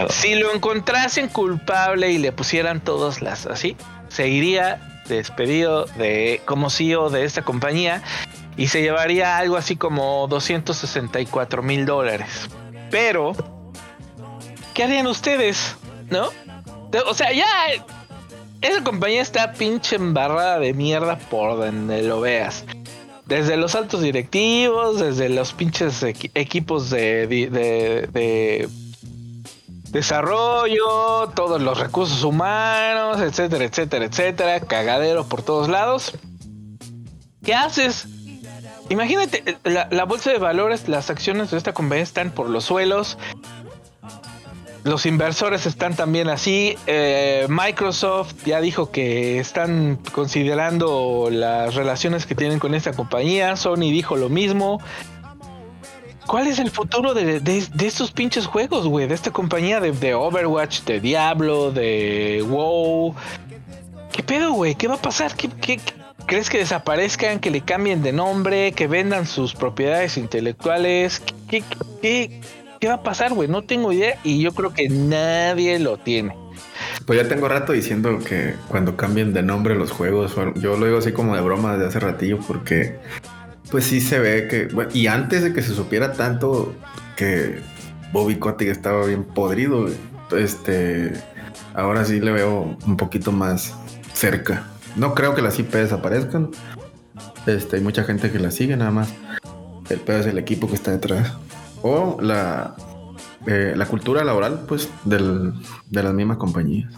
[0.09, 3.75] Si lo encontrasen culpable y le pusieran todas las así,
[4.09, 8.01] seguiría despedido de como CEO de esta compañía
[8.57, 12.49] y se llevaría algo así como 264 mil dólares.
[12.91, 13.33] Pero,
[14.73, 15.75] ¿qué harían ustedes?
[16.09, 16.29] ¿No?
[17.07, 17.45] O sea, ya
[18.61, 22.63] esa compañía está pinche embarrada de mierda por donde lo veas.
[23.25, 28.69] Desde los altos directivos, desde los pinches equi- equipos de, de- de- de
[29.89, 36.13] desarrollo, todos los recursos humanos, etcétera, etcétera, etcétera, cagadero por todos lados.
[37.43, 38.07] ¿Qué haces?
[38.89, 39.57] Imagínate, eh,
[39.89, 43.17] la, bolsa de valores, las acciones de esta compañía están por los suelos.
[44.83, 46.77] Los inversores están también así.
[46.85, 53.55] Eh, Microsoft ya dijo que están considerando las relaciones que tienen con esta compañía.
[53.55, 54.79] Sony dijo lo mismo.
[56.27, 59.07] ¿Cuál es el futuro de, de- estos pinches juegos, güey?
[59.07, 63.15] De esta compañía de, de Overwatch, de Diablo, de WoW.
[64.11, 64.75] ¿Qué pedo, güey?
[64.75, 65.35] ¿Qué va a pasar?
[65.35, 65.93] ¿Qué, qué- qué-
[66.25, 67.39] crees que desaparezcan?
[67.39, 68.71] ¿Que le cambien de nombre?
[68.73, 71.21] ¿Que vendan sus propiedades intelectuales?
[71.49, 71.63] ¿Qué,
[72.01, 72.41] qué,
[72.79, 73.47] qué- va a pasar, güey?
[73.49, 76.35] No tengo idea y yo creo que nadie lo tiene.
[77.05, 80.99] Pues ya tengo rato diciendo que cuando cambien de nombre los juegos, yo lo digo
[80.99, 82.97] así como de broma desde hace ratillo porque
[83.71, 86.75] pues sí se ve que, y antes de que se supiera tanto
[87.15, 87.59] que
[88.11, 89.87] Bobby Kotick estaba bien podrido,
[90.37, 91.13] este,
[91.73, 93.73] ahora sí le veo un poquito más
[94.13, 94.67] cerca.
[94.95, 96.51] No creo que las IP desaparezcan.
[97.45, 99.13] Este, hay mucha gente que las sigue nada más.
[99.89, 101.33] El pedo es el equipo que está detrás.
[101.81, 102.75] O la,
[103.47, 105.53] eh, la cultura laboral, pues, del,
[105.89, 106.91] de las mismas compañías.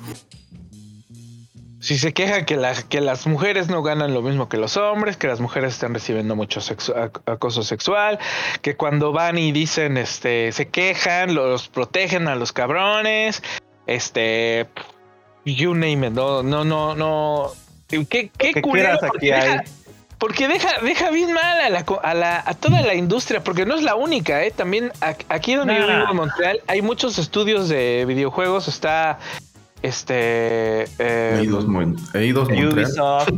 [1.79, 5.27] Si se quejan que, que las mujeres no ganan lo mismo que los hombres, que
[5.27, 6.59] las mujeres están recibiendo mucho
[7.25, 8.19] acoso sexual,
[8.61, 13.41] que cuando van y dicen, este, se quejan, los protegen a los cabrones,
[13.85, 14.67] este,
[15.45, 17.51] you name it, no, no, no, no.
[17.87, 19.49] ¿Qué, qué, que culero, aquí porque hay.
[19.49, 19.63] deja-
[20.19, 23.75] Porque deja, deja bien mal a, la, a, la- a toda la industria, porque no
[23.75, 24.49] es la única, ¿eh?
[24.51, 24.91] También
[25.29, 28.67] aquí donde yo vivo en Montreal hay muchos estudios de videojuegos.
[28.67, 29.19] Está
[29.83, 31.65] este eh, Eidos,
[32.15, 32.49] Eidos.
[32.49, 33.29] Ubisoft.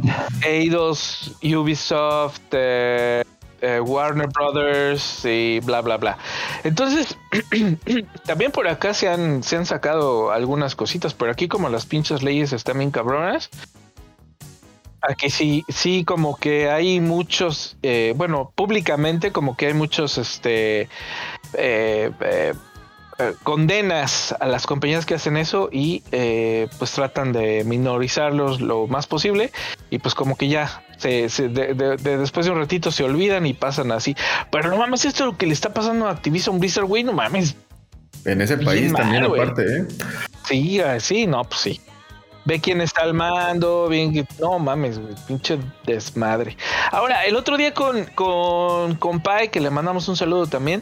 [0.46, 3.24] Eidos, Ubisoft, eh,
[3.62, 6.18] eh, Warner Brothers y bla, bla, bla.
[6.64, 7.18] Entonces,
[8.26, 12.24] también por acá se han, se han sacado algunas cositas, pero aquí como las pinches
[12.24, 13.50] leyes están bien cabronas,
[15.02, 20.82] aquí sí, sí, como que hay muchos, eh, bueno, públicamente como que hay muchos, este,
[21.54, 22.54] eh, eh,
[23.20, 28.88] eh, condenas a las compañías que hacen eso y eh, pues tratan de minorizarlos lo
[28.88, 29.52] más posible
[29.90, 33.04] y pues como que ya se, se- de- de- de- después de un ratito se
[33.04, 34.16] olvidan y pasan así.
[34.52, 37.12] Pero no mames, esto es lo que le está pasando a Activision Blizzard, güey, no
[37.14, 37.56] mames.
[38.26, 39.86] En ese país mal, también aparte, ¿eh?
[40.46, 41.82] Sí, ah, sí, no, pues sí.
[42.50, 44.26] Ve quién está al mando, bien que.
[44.40, 46.58] No mames, güey, pinche desmadre.
[46.92, 50.82] Ahora, el otro día con, con, con Pai, que le mandamos un saludo también.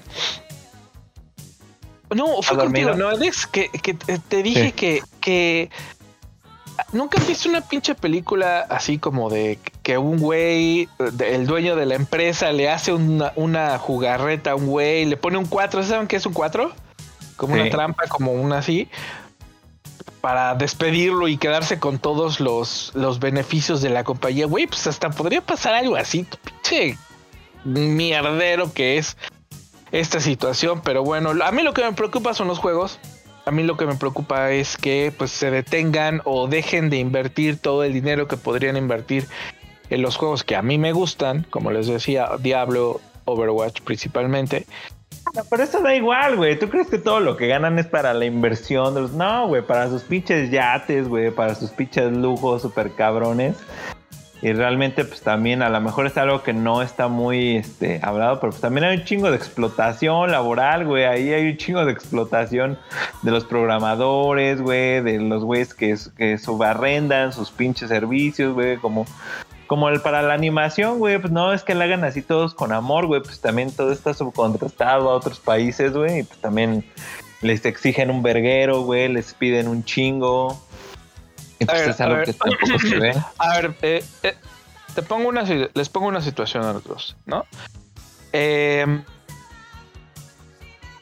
[2.15, 2.93] No, fue ¿Ha contigo?
[2.93, 3.47] ¿no, Alex?
[3.47, 4.71] Que, que te dije Sí.
[4.71, 5.69] que, que.
[6.93, 10.87] ¿Nunca has visto una pinche película así como de que un güey,
[11.19, 15.37] el dueño de la empresa, le hace una, una jugarreta a un güey, le pone
[15.37, 15.83] un 4?
[15.83, 16.71] ¿Saben qué es un 4?
[17.35, 17.61] Como Sí.
[17.61, 18.87] una trampa, como una así
[20.21, 24.45] para despedirlo y quedarse con todos los, los beneficios de la compañía.
[24.45, 26.25] Güey, pues hasta podría pasar algo así.
[26.43, 26.97] Pinche
[27.63, 29.17] mierdero que es
[29.91, 30.81] esta situación.
[30.83, 32.99] Pero bueno, a mí lo que me preocupa son los juegos.
[33.45, 37.57] A mí lo que me preocupa es que pues se detengan o dejen de invertir
[37.57, 39.25] todo el dinero que podrían invertir
[39.89, 44.65] en los juegos que a mí me gustan, como les decía, Diablo, Overwatch principalmente.
[45.49, 46.57] Pero eso da igual, güey.
[46.57, 49.13] ¿Tú crees que todo lo que ganan es para la inversión de los...
[49.13, 53.57] No, güey, para sus pinches yates, güey, para sus pinches lujos super cabrones.
[54.41, 58.39] Y realmente, pues también a lo mejor es algo que no está muy este, hablado,
[58.39, 61.05] pero pues también hay un chingo de explotación laboral, güey.
[61.05, 62.77] Ahí hay un chingo de explotación
[63.23, 69.07] de los programadores, güey, de los güeyes que, que subarrendan sus pinches servicios, güey, como
[69.67, 72.71] como el para la animación, güey, pues no es que la hagan así todos con
[72.71, 76.83] amor, güey, pues también todo está subcontratado a otros países, güey, y pues también
[77.41, 80.59] les exigen un verguero, güey, les piden un chingo.
[81.59, 83.13] Y pues ver, es algo que tampoco se ve.
[83.37, 84.35] A ver, eh, eh,
[84.95, 87.45] te pongo una, les pongo una situación a los dos, ¿no?
[88.33, 88.85] Eh,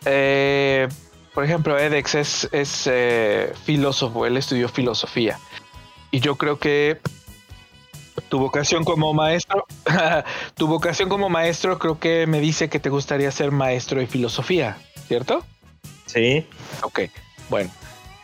[0.06, 0.88] eh,
[1.34, 5.40] por ejemplo, Edex es, es eh, filósofo, él estudió filosofía.
[6.12, 7.02] Y yo creo que
[8.30, 9.66] tu vocación como maestro,
[10.56, 14.78] tu vocación como maestro creo que me dice que te gustaría ser maestro de filosofía,
[15.08, 15.44] ¿cierto?
[16.06, 16.48] Sí.
[16.84, 17.02] Ok,
[17.50, 17.70] bueno.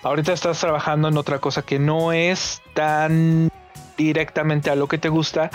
[0.04, 3.50] Ahorita estás trabajando en otra cosa que no es tan
[3.98, 5.52] directamente a lo que te gusta.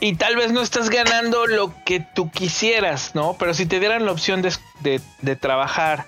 [0.00, 3.36] Y tal vez no estás ganando lo que tú quisieras, ¿no?
[3.38, 6.04] Pero si te dieran la opción de, de- de trabajar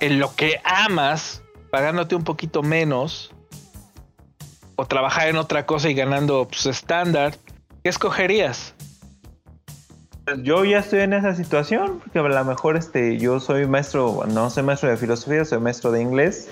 [0.00, 3.32] en lo que amas, pagándote un poquito menos,
[4.80, 7.34] o trabajar en otra cosa y ganando pues, estándar,
[7.82, 8.74] ¿qué escogerías?
[10.24, 14.24] Pues yo ya estoy en esa situación, porque a lo mejor este, yo soy maestro,
[14.26, 16.48] no soy maestro de filosofía, soy maestro de inglés.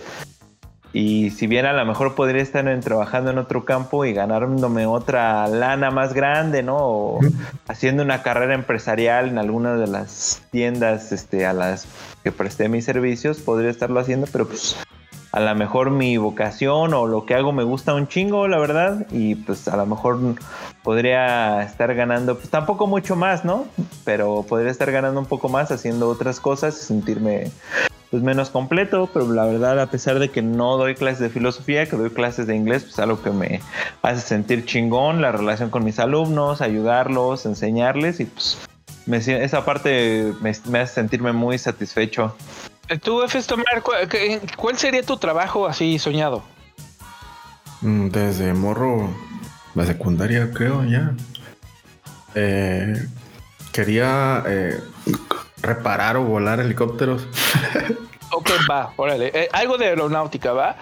[0.93, 4.85] Y si bien a lo mejor podría estar en- trabajando en otro campo y ganándome
[4.85, 6.77] otra lana más grande, ¿no?
[6.79, 7.21] O
[7.67, 11.87] haciendo una carrera empresarial en alguna de las tiendas este, a las
[12.23, 14.77] que presté mis servicios, podría estarlo haciendo, pero pues
[15.33, 19.07] a lo mejor mi vocación o lo que hago me gusta un chingo, la verdad,
[19.11, 20.19] y pues a lo mejor
[20.83, 23.67] podría estar ganando, pues tampoco mucho más, ¿no?
[24.05, 27.51] Pero podría estar ganando un poco más haciendo otras cosas y sentirme
[28.11, 31.87] pues menos completo, pero la verdad a pesar de que no doy clases de filosofía,
[31.87, 33.61] que doy clases de inglés, pues algo que me
[34.01, 38.57] hace sentir chingón, la relación con mis alumnos, ayudarlos, enseñarles y pues
[39.05, 42.35] me, esa parte me hace sentirme muy satisfecho.
[43.03, 46.43] Tú, Efes Tomar, ¿cu- qué- ¿cuál sería tu trabajo así soñado?
[47.83, 49.11] Mm, Desde morro,
[49.75, 51.13] la secundaria creo ya.
[52.35, 52.95] Eh,
[53.73, 54.81] quería eh,
[55.63, 57.27] reparar o volar helicópteros.
[58.31, 59.31] Ok, va, órale.
[59.35, 60.77] Eh, algo de aeronáutica, va.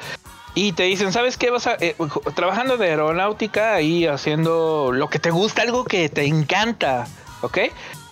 [0.57, 1.51] Y te dicen, ¿sabes qué?
[1.51, 1.95] Vas a, eh,
[2.35, 7.07] trabajando de aeronáutica y haciendo lo que te gusta, algo que te encanta,
[7.43, 7.59] ¿ok?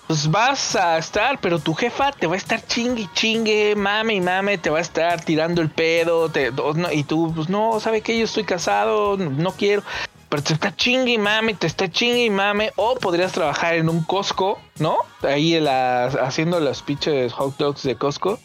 [0.06, 4.20] Pues vas a estar, pero tu jefa te va a estar chingue, chingue, mame y
[4.20, 8.02] mame, te va a estar tirando el pedo, te- no, y tú, pues no, ¿sabe
[8.02, 8.18] qué?
[8.18, 9.82] Yo estoy casado, no quiero.
[10.28, 12.72] Pero te está chingue y mame, te está chingue y mame.
[12.76, 14.96] O podrías trabajar en un Costco, ¿no?
[15.22, 18.38] Ahí la- haciendo los pinches hot dogs de Costco.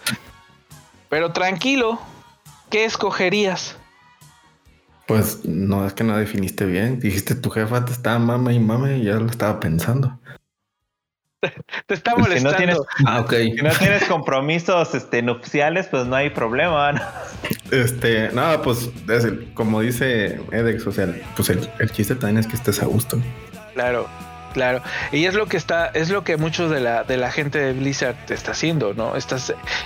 [1.09, 1.99] Pero tranquilo,
[2.69, 3.75] ¿qué escogerías?
[5.07, 6.99] Pues no es que no definiste bien.
[6.99, 10.19] Dijiste tu jefa te estaba mame y mame ya lo estaba pensando.
[11.87, 12.51] Te está Pues si molestando.
[12.51, 13.33] no tienes, Ah, ok.
[13.33, 16.91] si no tienes compromisos este, nupciales, pues no hay problema.
[16.93, 17.01] ¿no?
[17.71, 22.39] Este, nada, pues es el- como dice Edex, o sea, pues el, el chiste también
[22.39, 23.17] es que estés a gusto.
[23.73, 24.07] Claro.
[24.51, 24.81] Claro,
[25.11, 27.71] y es lo que está, es lo que muchos de la, de la gente de
[27.73, 29.15] Blizzard está haciendo, ¿no?
[29.15, 29.37] Está,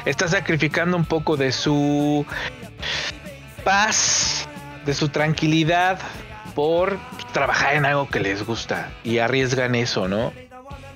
[0.06, 2.26] está sacrificando un poco de su
[3.66, 4.48] paz,
[4.86, 6.00] de su tranquilidad
[6.56, 6.98] por
[7.34, 10.32] trabajar en algo que les gusta y arriesgan eso, ¿no?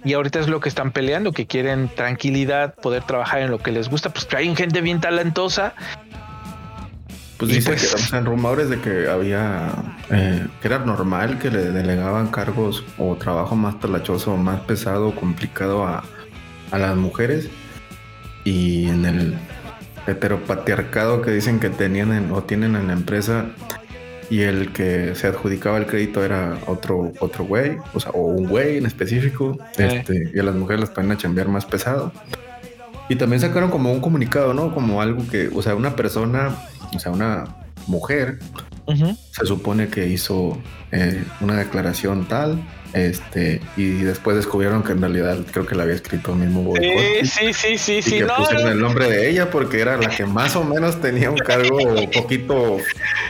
[0.07, 3.73] Y ahorita es lo que están peleando, que quieren tranquilidad, poder trabajar en lo que
[3.73, 5.73] les gusta, pues que hay gente bien talentosa.
[7.35, 9.69] Pues dice pues, que en rumores de que había
[10.09, 15.85] eh, que era normal que le delegaban cargos o trabajo más talachoso, más pesado, complicado
[15.85, 16.05] a,
[16.71, 17.49] a las mujeres.
[18.45, 19.37] Y en el
[20.07, 23.47] heteropatriarcado que dicen que tenían o tienen en la empresa
[24.29, 28.47] y el que se adjudicaba el crédito era otro otro güey, o sea, o un
[28.47, 32.11] güey en específico, este, y a las mujeres las ponen a chambear más pesado.
[33.09, 34.73] Y también sacaron como un comunicado, ¿no?
[34.73, 36.57] Como algo que, o sea, una persona
[36.93, 37.45] o sea, una
[37.87, 38.39] mujer,
[39.31, 40.57] se supone que hizo
[40.91, 42.61] eh, una declaración tal,
[42.97, 47.25] este, y después descubrieron que en realidad creo que la había escrito el mismo Sí,
[47.25, 48.17] sí, sí, sí, sí.
[48.19, 51.37] Que pusieron el nombre de ella porque era la que más o menos tenía un
[51.37, 52.77] cargo un poquito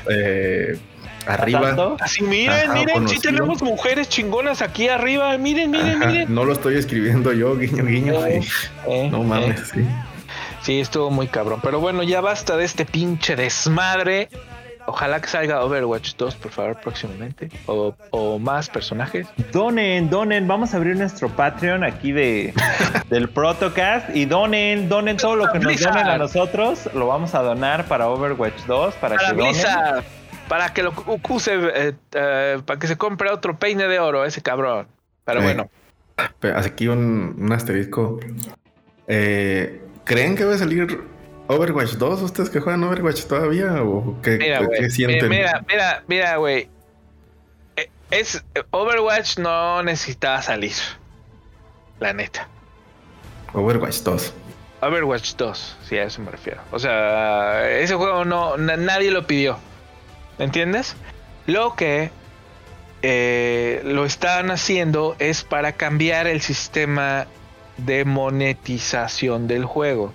[0.09, 0.77] eh,
[1.25, 1.97] arriba.
[1.99, 5.37] Así, miren, miren, sí tenemos mujeres chingonas aquí arriba.
[5.37, 6.33] Miren, miren, miren.
[6.33, 8.25] No lo estoy escribiendo yo, guiño, guiño.
[8.25, 9.85] Eh, no mames, sí.
[10.61, 11.59] Sí, estuvo muy cabrón.
[11.63, 14.29] Pero bueno, ya basta de este pinche desmadre.
[14.89, 17.49] Ojalá que salga Overwatch 2, por favor, próximamente.
[17.65, 19.27] O, más personajes.
[19.51, 20.47] Donen, donen.
[20.47, 22.53] Vamos a abrir nuestro Patreon aquí de
[23.09, 24.15] del Protocast.
[24.15, 26.89] Y donen, donen todo lo que nos donen a nosotros.
[26.93, 28.95] Lo vamos a donar para Overwatch 2.
[28.95, 29.55] Para, que donen.
[30.47, 30.93] Para que lo
[31.27, 34.87] use, eh, eh, para que se compre otro peine de oro, ese cabrón.
[35.25, 35.69] Pero bueno.
[36.55, 38.21] Aquí un, un asterisco.
[39.05, 41.16] Eh, ¿Creen que va a salir
[41.47, 42.21] Overwatch 2?
[42.21, 43.81] ¿Ustedes que juegan Overwatch todavía?
[43.83, 44.37] ¿O qué,
[44.89, 45.29] sienten?
[45.29, 46.69] Mira, mira, mira, güey.
[47.75, 50.73] Eh, es, Overwatch no necesitaba salir.
[51.99, 52.47] La neta.
[53.53, 54.33] Overwatch 2.
[54.81, 56.61] Overwatch 2, sí, a eso me refiero.
[56.71, 59.57] O sea, ese juego no, nadie lo pidió.
[60.37, 60.95] ¿Me entiendes?
[61.47, 62.11] Lo que
[63.01, 67.25] eh, lo están haciendo es para cambiar el sistema
[67.77, 70.13] de monetización del juego.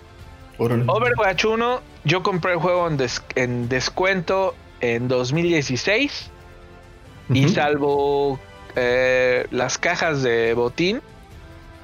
[0.58, 2.88] Overwatch 1, yo compré el juego
[3.34, 6.30] en, descuento en 2016
[7.32, 8.38] y salvo
[8.76, 11.00] eh, las cajas de botín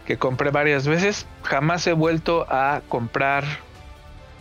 [0.06, 3.44] que compré varias veces, jamás he vuelto a comprar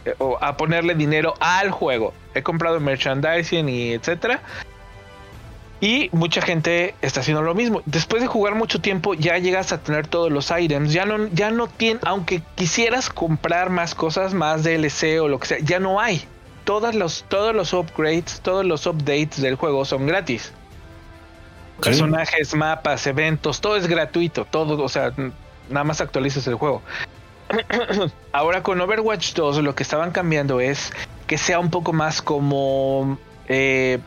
[0.06, 2.14] eh, o a ponerle dinero al juego.
[2.34, 4.42] He comprado merchandising y etcétera,
[5.80, 7.82] y mucha gente está haciendo lo mismo.
[7.86, 10.92] Después de jugar mucho tiempo, ya llegas a tener todos los items.
[10.92, 15.48] Ya no, ya no tiene, aunque quisieras comprar más cosas, más DLC o lo que
[15.48, 16.26] sea, ya no hay.
[16.64, 20.52] Todas los, todos los upgrades, todos los updates del juego son gratis.
[21.82, 24.46] Personajes, mapas, eventos, todo es gratuito.
[24.46, 25.14] Todo, o sea,
[25.70, 26.82] nada más actualizas el juego.
[28.32, 30.92] Ahora con Overwatch 2 lo que estaban cambiando es
[31.28, 33.18] que sea un poco más como
[33.48, 34.00] eh,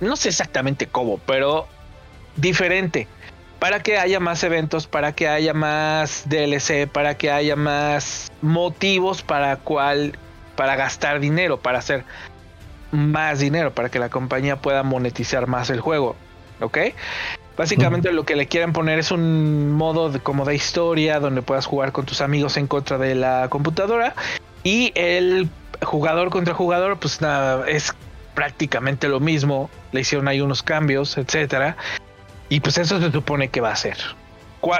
[0.00, 1.66] no, sé exactamente cómo, pero
[2.36, 3.06] diferente.
[3.58, 9.22] Para que haya más eventos, para que haya más DLC, para que haya más motivos
[9.22, 10.18] para cual,
[10.54, 12.04] para gastar dinero, para hacer
[12.92, 16.14] más dinero, para que la compañía pueda monetizar más el juego.
[16.60, 16.78] ¿Ok?
[17.56, 21.66] Básicamente lo que le quieren poner es un modo de, como de historia donde puedas
[21.66, 24.14] jugar con tus amigos en contra de la computadora
[24.64, 25.48] y el
[25.82, 27.94] jugador contra jugador pues nada, es
[28.34, 31.76] prácticamente lo mismo, le hicieron ahí unos cambios, etcétera.
[32.48, 33.96] Y pues eso se supone que va a ser.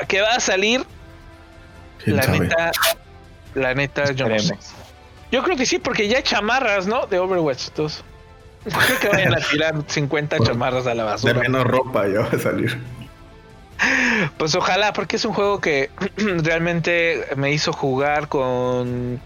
[0.08, 0.84] ¿Que va a salir?
[2.06, 2.70] La neta,
[3.54, 4.56] la neta, yo no sé.
[5.32, 7.06] Yo creo que sí, porque ya hay chamarras, ¿no?
[7.06, 8.04] De Overwatch 2.
[8.64, 11.34] Creo que vayan a tirar 50 chamarras a la basura.
[11.34, 12.78] De menos ropa ya va a salir.
[14.38, 19.20] Pues ojalá, porque es un juego que realmente me hizo jugar con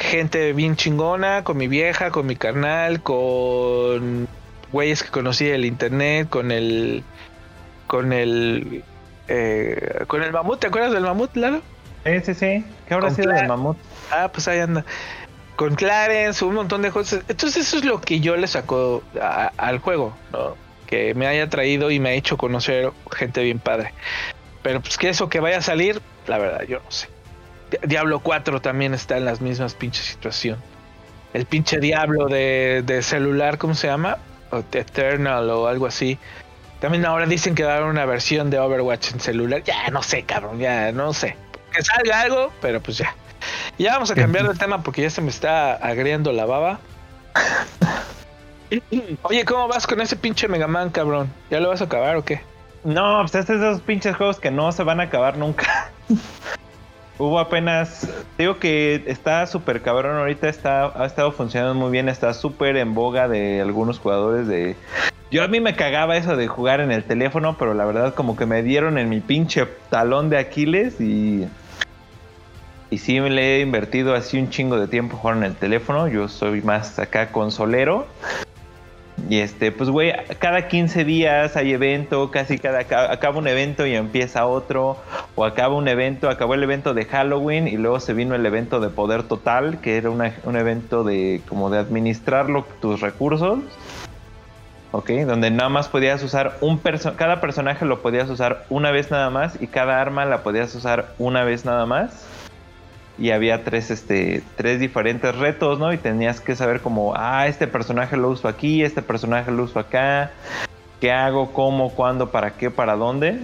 [0.00, 4.28] gente bien chingona, con mi vieja, con mi carnal, con
[4.72, 7.04] güeyes que conocí del internet, con el
[7.86, 8.84] con el
[9.28, 11.62] eh, con el mamut, ¿te acuerdas del mamut, Lalo?
[12.04, 12.64] Sí, sí, sí.
[12.88, 13.76] ¿Qué habrá sido del mamut?
[14.10, 14.84] Ah, pues ahí anda.
[15.56, 17.22] Con Clarence, un montón de cosas.
[17.28, 19.02] Entonces eso es lo que yo le saco
[19.56, 20.56] al juego, ¿no?
[20.86, 23.92] Que me haya traído y me ha hecho conocer gente bien padre.
[24.62, 27.08] Pero pues que eso que vaya a salir, la verdad, yo no sé.
[27.82, 30.58] Diablo 4 también está en las mismas pinches situación.
[31.32, 34.18] El pinche Diablo de, celular, ¿cómo se llama?
[34.50, 36.18] O Eternal o algo así.
[36.80, 39.62] También ahora dicen que va a haber una versión de Overwatch en celular.
[39.62, 41.36] Ya no sé, cabrón, ya no sé.
[41.72, 43.14] Que salga algo, pero pues ya.
[43.78, 46.80] Ya vamos a cambiar de tema porque ya se me está agriendo la baba.
[49.22, 51.32] Oye, ¿cómo vas con ese pinche Mega Man, cabrón?
[51.50, 52.40] ¿Ya lo vas a acabar o qué?
[52.82, 55.90] No, pues este es de esos pinches juegos que no se van a acabar nunca.
[57.20, 58.08] Hubo apenas,
[58.38, 62.94] digo que está súper cabrón ahorita, está, ha estado funcionando muy bien, está súper en
[62.94, 64.74] boga de algunos jugadores de...
[65.30, 68.36] Yo a mí me cagaba eso de jugar en el teléfono, pero la verdad como
[68.36, 71.46] que me dieron en mi pinche talón de Aquiles y...
[72.88, 76.26] Y sí le he invertido así un chingo de tiempo jugar en el teléfono, yo
[76.26, 78.06] soy más acá consolero.
[79.28, 83.94] Y este, pues güey, cada 15 días hay evento, casi cada acaba un evento y
[83.94, 84.96] empieza otro,
[85.34, 88.80] o acaba un evento, acabó el evento de Halloween y luego se vino el evento
[88.80, 92.46] de Poder Total, que era un evento de como de administrar
[92.80, 93.60] tus recursos.
[94.92, 99.12] Ok, donde nada más podías usar un personaje, cada personaje lo podías usar una vez
[99.12, 102.26] nada más y cada arma la podías usar una vez nada más
[103.20, 105.92] y había tres, este, tres diferentes retos, ¿no?
[105.92, 109.78] Y tenías que saber como, ah, este personaje lo uso aquí, este personaje lo uso
[109.78, 110.30] acá,
[111.00, 113.38] qué hago, cómo, cuándo, para qué, para dónde.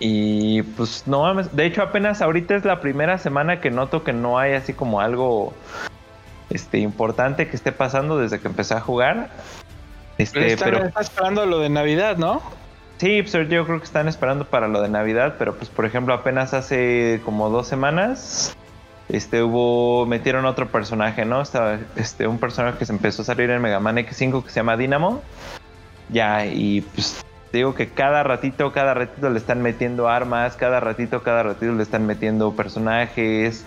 [0.00, 4.12] Y pues no mames, de hecho apenas ahorita es la primera semana que noto que
[4.12, 5.54] no hay así como algo
[6.50, 9.30] este importante que esté pasando desde que empecé a jugar.
[10.18, 12.42] Este, pero, está esperando lo de Navidad, ¿no?
[12.98, 16.14] Sí, pues yo creo que están esperando para lo de Navidad, pero pues por ejemplo
[16.14, 18.56] apenas hace como dos semanas
[19.08, 21.40] este hubo metieron otro personaje, ¿no?
[21.40, 24.56] Estaba este un personaje que se empezó a salir en Mega Man X5 que se
[24.56, 25.22] llama Dynamo.
[26.10, 31.22] Ya y pues digo que cada ratito, cada ratito le están metiendo armas, cada ratito,
[31.22, 33.64] cada ratito le están metiendo personajes,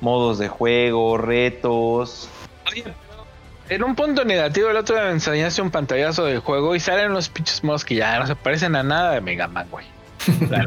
[0.00, 2.28] modos de juego, retos.
[3.72, 7.14] En un punto negativo, el otro día me enseñaste un pantallazo del juego y salen
[7.14, 9.86] los pinches mods que ya no se parecen a nada de Mega Man, güey.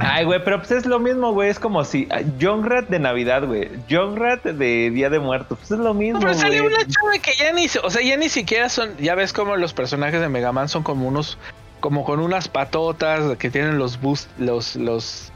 [0.01, 1.51] Ay, güey, pero pues es lo mismo, güey.
[1.51, 3.69] Es como si ah, John Rat de Navidad, güey.
[3.87, 5.59] John Rat de Día de Muertos.
[5.59, 6.19] Pues es lo mismo.
[6.19, 8.97] pero sale una chava que ya ni, o sea, ya ni siquiera son.
[8.97, 11.37] Ya ves como los personajes de Mega Man son como unos,
[11.81, 15.31] como con unas patotas que tienen los boost, los, los.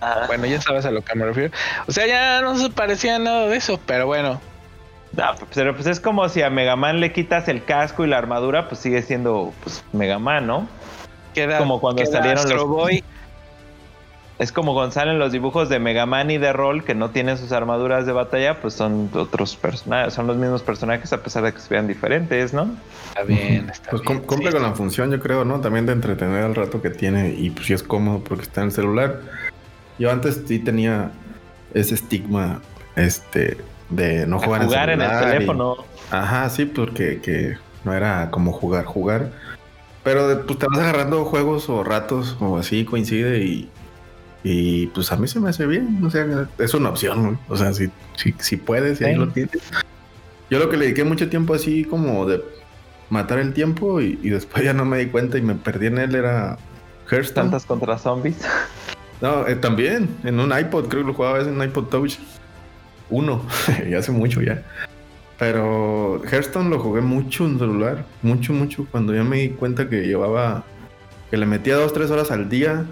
[0.00, 0.26] Ah.
[0.28, 1.52] Bueno, ya sabes a lo que me refiero.
[1.88, 4.40] O sea, ya no se parecía nada de eso, pero bueno.
[5.16, 8.18] No, pero pues es como si a Mega Man le quitas el casco y la
[8.18, 10.68] armadura, pues sigue siendo pues, Mega Man, ¿no?
[11.34, 13.02] Queda, como cuando salieron los Boy.
[14.40, 17.36] Es como cuando salen los dibujos de Mega Man y de Roll que no tienen
[17.36, 21.52] sus armaduras de batalla, pues son otros personajes, son los mismos personajes a pesar de
[21.52, 22.74] que se vean diferentes, ¿no?
[23.08, 24.20] Está bien, está pues bien.
[24.20, 25.60] cumple con la función, yo creo, ¿no?
[25.60, 28.68] También de entretener al rato que tiene y pues sí es cómodo porque está en
[28.68, 29.20] el celular.
[29.98, 31.10] Yo antes sí tenía
[31.74, 32.62] ese estigma,
[32.96, 33.58] este,
[33.90, 35.76] de no jugar, jugar en, el teléfono.
[36.10, 39.30] ajá, sí, porque que no era como jugar, jugar.
[40.02, 43.68] Pero pues te vas agarrando juegos o ratos o así coincide y,
[44.42, 46.00] y pues a mí se me hace bien.
[46.02, 49.60] O sea, es una opción, O sea, si, si, si puedes, y ahí lo tienes.
[50.48, 52.42] Yo lo que le dediqué mucho tiempo así como de
[53.10, 56.14] matar el tiempo y, después ya no me di cuenta y me perdí en él
[56.14, 56.56] era
[57.10, 57.46] Hearthstone.
[57.46, 58.36] ¿Tantas contra zombies?
[59.20, 62.18] No, eh, también en un iPod, creo que lo jugaba en un iPod Touch
[63.10, 63.42] uno,
[63.88, 64.62] y hace mucho ya.
[65.38, 68.86] Pero Hearthstone lo jugué mucho en celular, mucho, mucho.
[68.90, 70.64] Cuando ya me di cuenta que llevaba,
[71.30, 72.84] que le metía dos, tres horas al día,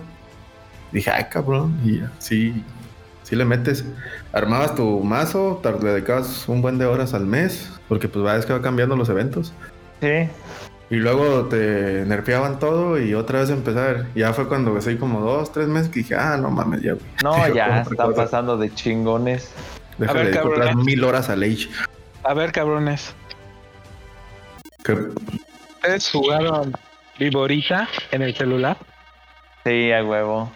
[0.91, 2.65] dije, ay cabrón, y ya, sí,
[3.23, 3.85] sí le metes.
[4.33, 8.55] Armabas tu mazo, te dedicabas un buen de horas al mes, porque pues vez que
[8.55, 9.53] va cambiando los eventos.
[10.01, 10.31] Sí.
[10.91, 14.07] Y luego te nerfeaban todo y otra vez empezar.
[14.15, 17.47] Ya fue cuando besé como dos, tres meses que dije, ah, no mames, ya, No,
[17.55, 19.51] ya están pasando de chingones
[20.07, 20.77] a ver, cabrones.
[20.77, 21.69] mil horas al Age.
[22.25, 23.15] A ver, cabrones.
[24.87, 26.73] ¿Ustedes jugaron
[27.19, 28.77] Viborita en el celular?
[29.65, 30.51] Sí, a huevo.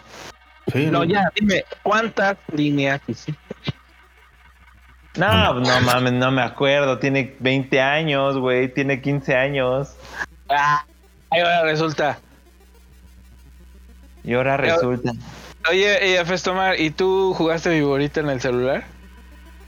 [0.71, 3.41] Sí, no, ya, dime, ¿cuántas líneas hiciste?
[5.17, 6.97] No, no mames, no me acuerdo.
[6.97, 8.73] Tiene 20 años, güey.
[8.73, 9.95] Tiene 15 años.
[10.49, 10.85] Ah,
[11.29, 12.19] ahí ahora resulta.
[14.23, 15.11] Y ahora resulta.
[15.69, 18.85] Oye, eh, Festomar, ¿y tú jugaste Viborita en el celular?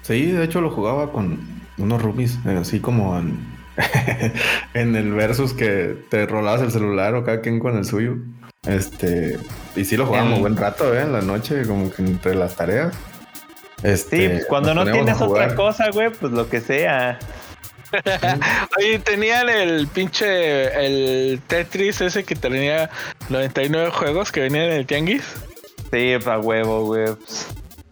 [0.05, 1.39] Sí, de hecho lo jugaba con
[1.79, 3.39] unos roomies, eh, así como en,
[4.75, 8.17] en, el versus que te rolabas el celular o cada quien con el suyo.
[8.67, 9.39] Este,
[9.75, 11.01] y sí lo jugábamos buen rato, ¿eh?
[11.01, 12.95] En la noche, como que entre las tareas.
[13.81, 17.17] Este, sí, pues cuando no tienes otra cosa, güey, pues lo que sea.
[18.77, 22.91] Oye, tenían el pinche el Tetris ese que tenía
[23.29, 25.23] 99 juegos que venían en el Tianguis.
[25.91, 27.07] Sí, para huevo, güey.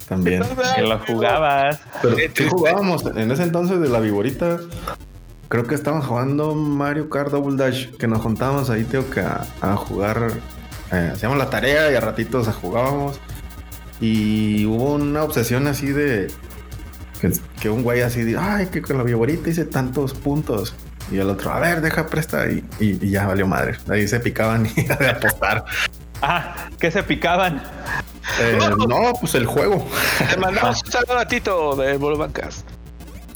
[0.07, 0.43] También.
[0.75, 1.79] Que lo jugabas.
[2.01, 3.05] Pero ¿qué jugábamos?
[3.05, 4.59] En ese entonces de la viborita.
[5.49, 7.91] Creo que estaban jugando Mario Kart Double Dash.
[7.97, 10.31] Que nos juntábamos ahí, tengo que a, jugar.
[10.91, 13.19] Eh, hacíamos la tarea y a ratitos jugábamos.
[13.99, 16.31] Y hubo una obsesión así de.
[17.61, 18.37] Que, un güey así de.
[18.37, 20.75] Ay, que con la viborita hice tantos puntos.
[21.11, 23.77] Y el otro, a ver, deja presta y, y, ya valió madre.
[23.89, 25.65] Ahí se picaban y de apostar.
[26.21, 27.63] Ah, ¿qué se picaban?
[28.39, 29.87] Eh, no, pues el juego.
[30.29, 32.63] Te mandamos un saludo a Tito de Bancas.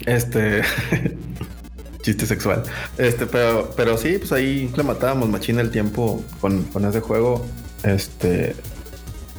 [0.05, 0.61] Este
[2.01, 2.63] chiste sexual.
[2.97, 7.45] Este, pero, pero sí, pues ahí le matábamos machina el tiempo con, con ese juego.
[7.84, 8.55] Este,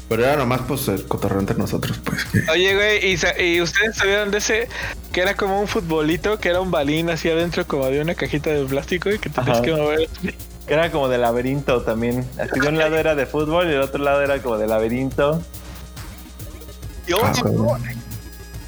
[0.09, 2.26] pero era nomás pues el cotorreo entre nosotros, pues.
[2.51, 4.68] Oye, güey, ¿y, ustedes sabían de ese
[5.12, 8.51] que era como un futbolito, que era un balín así adentro como de una cajita
[8.51, 10.09] de plástico y que tenías que mover?
[10.69, 12.29] Que era como de laberinto también.
[12.39, 15.43] Así de un lado era de fútbol y el otro lado era como de laberinto.
[17.14, 17.33] Ah,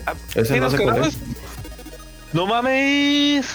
[0.07, 0.71] ah, ¿Ese no,
[2.33, 3.47] no mames.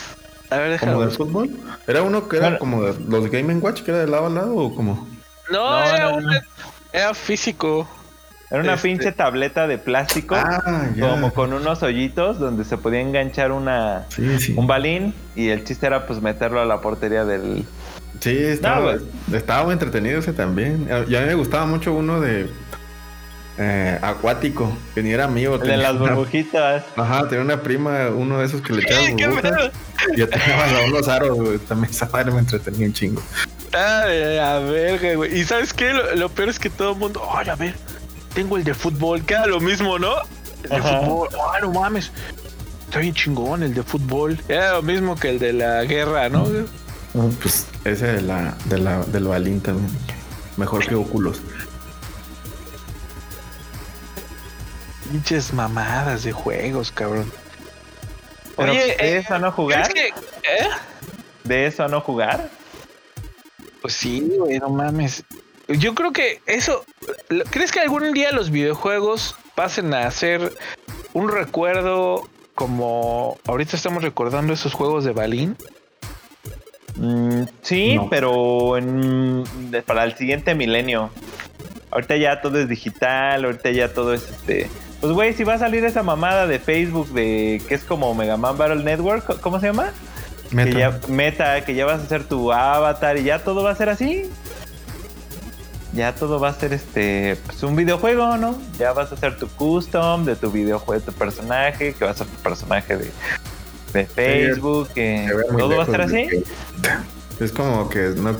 [0.50, 0.93] A ver, déjame.
[0.93, 1.50] ¿Como de fútbol?
[1.88, 4.56] ¿Era uno que era como de los Game Watch, que era de lado a lado
[4.56, 5.08] o como?
[5.50, 6.26] No, era un
[6.93, 7.88] era físico.
[8.50, 13.02] Era una este, pinche tableta de plástico, ah, como con unos hoyitos donde se podía
[13.02, 14.06] enganchar una
[14.56, 17.66] un balín y el chiste era pues meterlo a la portería del.
[18.20, 18.95] Sí, estaba,
[19.32, 20.88] estaba muy entretenido ese también.
[21.07, 22.47] Ya a mí me gustaba mucho uno de
[23.57, 25.57] eh, acuático, que ni era mío.
[25.57, 26.84] de las burbujitas.
[26.95, 29.72] Ajá, tenía una prima, uno de esos que le echaba burbujas.
[30.13, 31.57] y yo tenía unos aros, güey.
[31.59, 33.22] También esa madre me entretenía un chingo.
[33.72, 35.39] Ay, a ver, güey.
[35.39, 35.93] Y sabes qué?
[36.16, 37.76] Lo, peor es que todo el mundo, ay, a ver,
[38.34, 40.16] tengo el de fútbol, queda lo mismo, ¿no?
[40.63, 42.11] El de fútbol, ay, no mames.
[42.86, 44.39] Está bien chingón el de fútbol.
[44.47, 46.45] Era lo mismo que el de la guerra, ¿no?
[47.41, 49.89] Pues ese de la, de la, del balín también.
[50.57, 51.41] Mejor que óculos.
[55.09, 57.32] Pinches mamadas de juegos, cabrón.
[58.57, 59.89] Oye, ¿de eh, eso no jugar?
[59.95, 60.11] ¿eh?
[61.43, 62.49] ¿De eso no jugar?
[63.82, 65.24] Pues sí, güey, no mames.
[65.68, 66.86] Yo creo que eso.
[67.49, 70.53] ¿Crees que algún día los videojuegos pasen a ser
[71.13, 75.57] un recuerdo como ahorita estamos recordando esos juegos de Balín?
[76.98, 79.43] Mm, sí, pero en,
[79.86, 81.10] para el siguiente milenio.
[81.91, 84.70] Ahorita ya todo es digital, ahorita ya todo es este.
[85.02, 88.38] Pues güey, si va a salir esa mamada de Facebook de que es como Mega
[88.38, 89.91] Man Battle Network, ¿cómo se llama?
[90.52, 90.72] Meta.
[90.72, 93.76] Que ya, meta, que ya vas a hacer tu avatar y ya todo va a
[93.76, 94.30] ser así.
[95.93, 98.58] Ya todo va a ser este pues un videojuego, ¿no?
[98.78, 102.28] Ya vas a hacer tu custom de tu videojuego, tu personaje, que va a ser
[102.28, 103.12] tu personaje de,
[103.96, 105.28] de Facebook, que
[105.58, 106.28] todo va a ser así.
[107.39, 108.36] Es como que no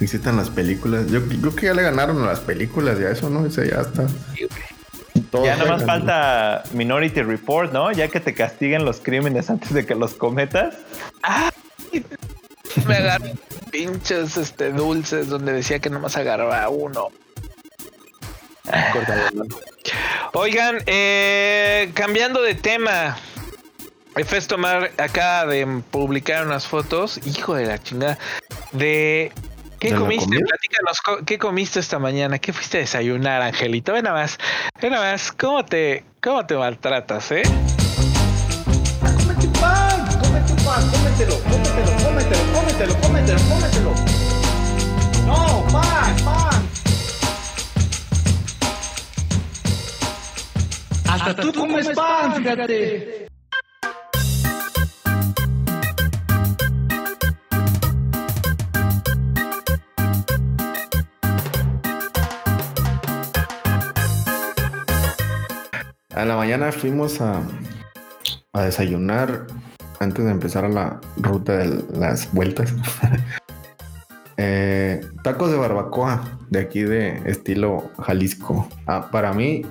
[0.00, 1.06] existen las películas.
[1.06, 3.46] Yo creo que ya le ganaron a las películas y a eso, ¿no?
[3.46, 4.06] Ese ya está
[5.44, 7.92] ya nada más falta Minority Report, ¿no?
[7.92, 10.76] Ya que te castiguen los crímenes antes de que los cometas.
[12.86, 13.34] me agarré
[13.70, 17.08] pinches este, dulces donde decía que nomás agarraba uno.
[20.34, 23.16] Oigan, eh, cambiando de tema.
[24.24, 28.18] Festomar acaba de publicar unas fotos, hijo de la chingada,
[28.72, 29.32] de
[29.82, 30.38] ¿Qué comiste?
[30.38, 32.38] Platícanos, ¿qué comiste esta mañana?
[32.38, 33.92] ¿Qué fuiste a desayunar, Angelito?
[33.94, 34.38] Ven nada más,
[34.80, 37.42] ven nada más, ¿cómo te, cómo te maltratas, eh?
[39.00, 43.94] Cómete pan, cómete pan, cómetelo, cómetelo, cómetelo, cómetelo, cómetelo, cómetelo.
[45.26, 46.68] No, pan, pan.
[51.08, 53.31] Hasta tú comes pan, fíjate.
[66.14, 67.42] A la mañana fuimos a,
[68.52, 69.46] desayunar
[69.98, 72.74] antes de empezar la ruta de las vueltas.
[74.38, 78.66] Eh, tacos de barbacoa de aquí de estilo Jalisco.
[78.86, 79.62] Ah, para mí,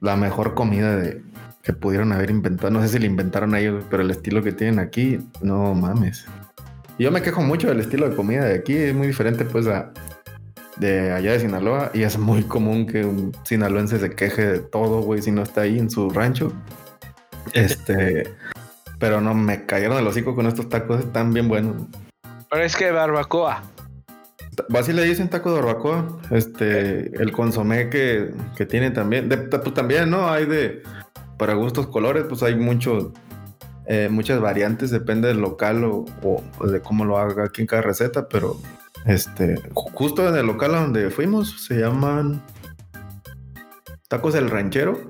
[0.00, 1.22] la mejor comida de,
[1.62, 2.70] que pudieron haber inventado.
[2.70, 6.24] No sé si la inventaron ellos, pero el estilo que tienen aquí, no mames.
[6.98, 9.92] Yo me quejo mucho del estilo de comida de aquí, es muy diferente pues a,
[10.78, 15.00] de allá de Sinaloa y es muy común que un sinaloense se queje de todo,
[15.02, 16.52] güey, si no está ahí en su rancho.
[17.54, 18.24] Este,
[18.98, 21.76] pero no me cayeron el hocico con estos tacos, están bien buenos.
[22.50, 23.62] Pero es que barbacoa.
[24.74, 26.18] Así le dicen taco de barbacoa.
[26.30, 29.28] Este, el consomé que, que tiene también.
[29.28, 30.28] De, pues también, ¿no?
[30.28, 30.82] Hay de.
[31.38, 33.12] Para gustos colores, pues hay mucho,
[33.86, 37.80] eh, muchas variantes, depende del local o, o, de cómo lo haga aquí en cada
[37.80, 38.56] receta, pero
[39.08, 42.42] este, justo en el local donde fuimos, se llaman
[44.08, 45.00] Tacos del Ranchero.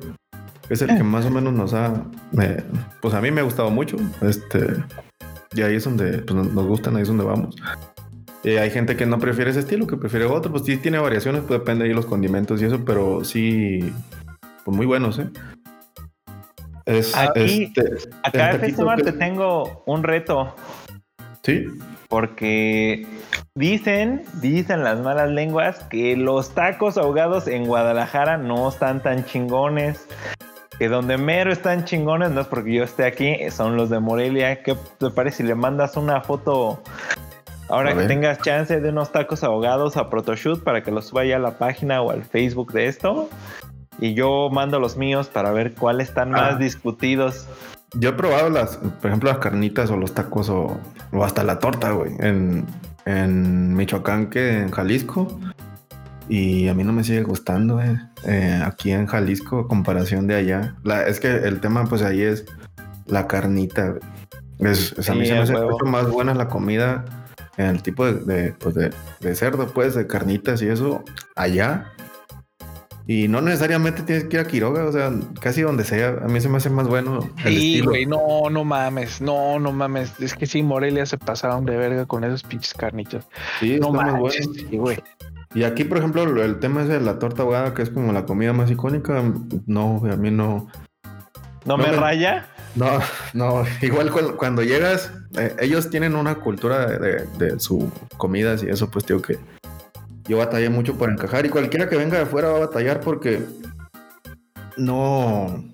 [0.70, 2.04] es el que más o menos nos ha.
[3.02, 3.96] pues a mí me ha gustado mucho.
[4.22, 4.76] Este.
[5.52, 7.56] Y ahí es donde pues, nos gustan, ahí es donde vamos.
[8.44, 10.52] Y hay gente que no prefiere ese estilo, que prefiere otro.
[10.52, 13.92] Pues sí tiene variaciones, pues depende de los condimentos y eso, pero sí.
[14.64, 15.28] Pues muy buenos, ¿eh?
[16.86, 20.54] Es, Aquí, este, acá en te tengo un reto.
[21.42, 21.66] Sí.
[22.08, 23.06] Porque
[23.54, 30.06] dicen, dicen las malas lenguas que los tacos ahogados en Guadalajara no están tan chingones.
[30.78, 34.62] Que donde mero están chingones, no es porque yo esté aquí, son los de Morelia.
[34.62, 36.80] ¿Qué te parece si le mandas una foto
[37.68, 38.08] ahora A que ver.
[38.08, 41.58] tengas chance de unos tacos ahogados a Protoshoot para que los suba ya a la
[41.58, 43.28] página o al Facebook de esto?
[44.00, 46.40] Y yo mando los míos para ver cuáles están Ah.
[46.42, 47.48] más discutidos.
[47.94, 50.78] Yo he probado las, por ejemplo, las carnitas o los tacos o,
[51.12, 52.66] o hasta la torta, güey, en,
[53.06, 55.38] en Michoacán que en Jalisco.
[56.28, 57.96] Y a mí no me sigue gustando, güey.
[58.24, 60.74] Eh, aquí en Jalisco, comparación de allá.
[60.84, 62.44] La, es que el tema, pues ahí es
[63.06, 64.00] la carnita, güey.
[64.58, 67.04] Es, es- a mí Sí, se me hace mucho más buena la comida
[67.56, 71.02] en el tipo de, de, pues de, de cerdo, pues, de carnitas y eso,
[71.36, 71.86] allá.
[73.10, 76.18] Y no necesariamente tienes que ir a Quiroga, o sea, casi donde sea.
[76.22, 79.72] A mí se me hace más bueno el Sí, güey, no, no mames, no, no
[79.72, 80.12] mames.
[80.20, 83.26] Es que sí, Morelia se pasaron de verga con esos pinches carnitas.
[83.60, 83.90] Sí, No
[84.30, 85.02] sí, güey.
[85.54, 88.12] Y aquí, por ejemplo, lo- el tema es de la torta ahogada, que es como
[88.12, 89.22] la comida más icónica.
[89.66, 90.68] No, a mí no.
[91.64, 92.46] ¿No, No me me- raya?
[92.74, 93.00] No,
[93.32, 93.64] no.
[93.80, 98.68] Igual cu- cuando, llegas, eh, ellos tienen una cultura de, de, de su comidas y
[98.68, 99.38] eso, pues digo que
[100.28, 101.46] yo batallé mucho por encajar.
[101.46, 103.42] Y cualquiera que venga de afuera va a batallar porque
[104.76, 105.64] no.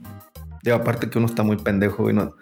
[0.72, 2.34] Aparte que uno está muy pendejo y no.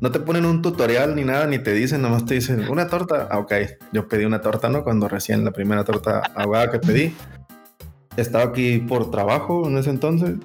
[0.00, 3.28] No te ponen un tutorial ni nada, ni te dicen, nomás te dicen una torta.
[3.30, 3.52] Ah, ok,
[3.92, 4.84] yo pedí una torta, ¿no?
[4.84, 7.14] Cuando recién la primera torta ahogada que pedí.
[8.16, 10.36] Estaba aquí por trabajo en ese entonces.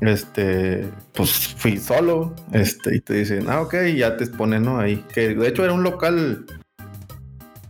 [0.00, 2.34] Este, pues fui solo.
[2.52, 4.78] Este, y te dicen, ah, ok, ya te ponen, ¿no?
[4.78, 5.04] Ahí.
[5.14, 6.44] Que de hecho era un local.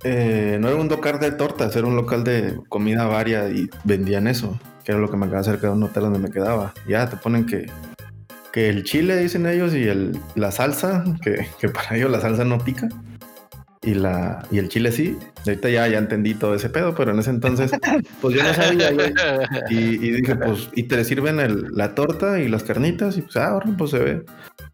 [0.04, 4.26] Eh, no era un local de tortas, era un local de comida varia y vendían
[4.26, 4.58] eso.
[4.84, 6.72] Que era lo que me quedaba cerca de un hotel donde me quedaba.
[6.88, 7.66] Ya te ponen que
[8.50, 12.44] que el chile, dicen ellos, y el, la salsa, que, que para ellos la salsa
[12.44, 12.88] no pica.
[13.82, 15.18] Y, la, y el chile sí.
[15.46, 17.70] Ahorita ya, ya entendí todo ese pedo, pero en ese entonces,
[18.22, 18.90] pues yo no sabía.
[19.68, 23.36] Y, y dije, pues, y te sirven el- la torta y las carnitas, y pues,
[23.36, 24.24] ah, ahora pues se ve.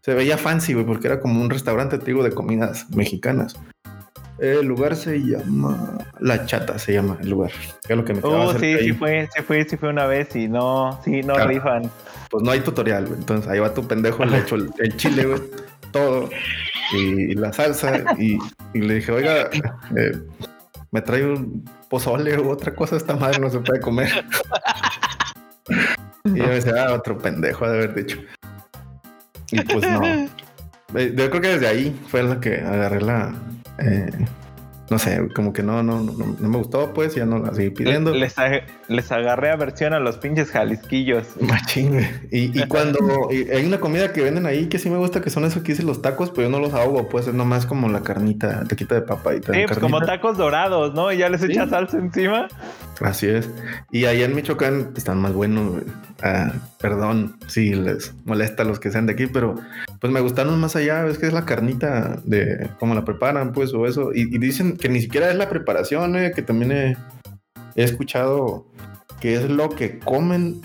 [0.01, 3.57] Se veía fancy, güey, porque era como un restaurante, te digo, de comidas mexicanas.
[4.37, 7.51] El lugar se llama La Chata, se llama el lugar.
[7.87, 10.05] Que es lo que me Oh, cerca sí, sí fue, sí fue, sí fue una
[10.07, 11.45] vez y no, sí, no Ah.
[11.45, 11.89] rifan.
[12.29, 13.19] pues no hay tutorial, güey.
[13.19, 15.41] Entonces ahí va tu pendejo, le echo el, el chile, güey,
[15.91, 16.29] todo,
[16.93, 18.37] y, la salsa, y,
[18.73, 19.49] y le dije, oiga,
[19.95, 20.17] eh,
[20.91, 24.09] me trae un pozole u otra cosa, esta madre no se puede comer.
[26.25, 28.17] y yo me decía, ah, otro pendejo de haber dicho.
[29.51, 30.01] Y pues no.
[30.93, 33.33] Eh, Yo creo que desde ahí fue la que agarré la.
[33.79, 34.09] eh,
[34.87, 37.71] no sé, como que no, no, no, no me gustó, pues ya no la seguí
[37.71, 38.11] pidiendo.
[38.13, 41.25] Les, ag- les agarré aversión a los pinches jalisquillos.
[41.41, 42.07] Machín, güey.
[42.31, 42.99] Y, y cuando
[43.31, 45.71] y hay una comida que venden ahí que sí me gusta, que son eso que
[45.71, 48.93] dicen los tacos, pero yo no los ahogo, pues es nomás como la carnita, taquita
[48.93, 49.55] de papa y tal.
[49.55, 51.11] Sí, pues como tacos dorados, ¿no?
[51.11, 51.47] Y ya les Sí.
[51.51, 52.47] echas salsa encima.
[53.01, 53.49] Así es.
[53.91, 55.83] Y allá en Michoacán están más buenos, güey.
[56.21, 56.53] Ah,
[56.89, 59.55] perdón si les molesta a los que sean de aquí, pero
[59.99, 61.07] pues me gustaron más allá.
[61.07, 64.11] Es que es la carnita de cómo la preparan, pues, o eso.
[64.13, 66.97] Y, y dicen que ni siquiera es la preparación, eh, que también he,
[67.75, 68.67] he escuchado
[69.19, 70.61] que es lo que comen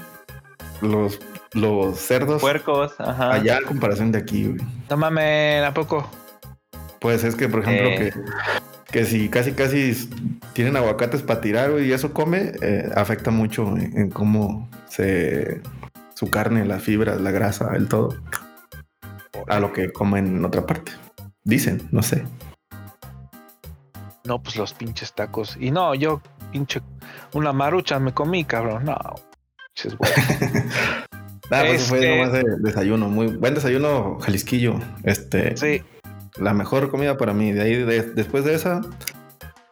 [0.82, 1.18] los,
[1.54, 3.32] los cerdos Puercos, ajá.
[3.32, 4.60] allá en comparación de aquí, güey.
[4.90, 6.06] No mames, ¿a poco?
[7.00, 8.12] Pues es que, por ejemplo, Eh.
[8.12, 9.96] que, que si casi casi
[10.52, 15.62] tienen aguacates para tirar, y eso come, eh, afecta mucho en, en cómo se
[16.20, 18.14] su carne, la fibra, la grasa, el todo,
[19.48, 20.92] a lo que comen en otra parte.
[21.44, 22.24] Dicen, no sé.
[24.24, 25.56] No, pues los pinches tacos.
[25.58, 26.20] Y no, yo,
[26.52, 26.82] pinche,
[27.32, 28.84] una marucha me comí, cabrón.
[28.84, 28.98] No,
[29.74, 29.98] pinches.
[31.50, 34.74] Nada, pues eso Este- fue nomás de desayuno, muy buen desayuno jalisquillo.
[35.04, 35.82] Este, Sí,
[36.36, 37.50] la mejor comida para mí.
[37.52, 38.82] De ahí, de- después de esa,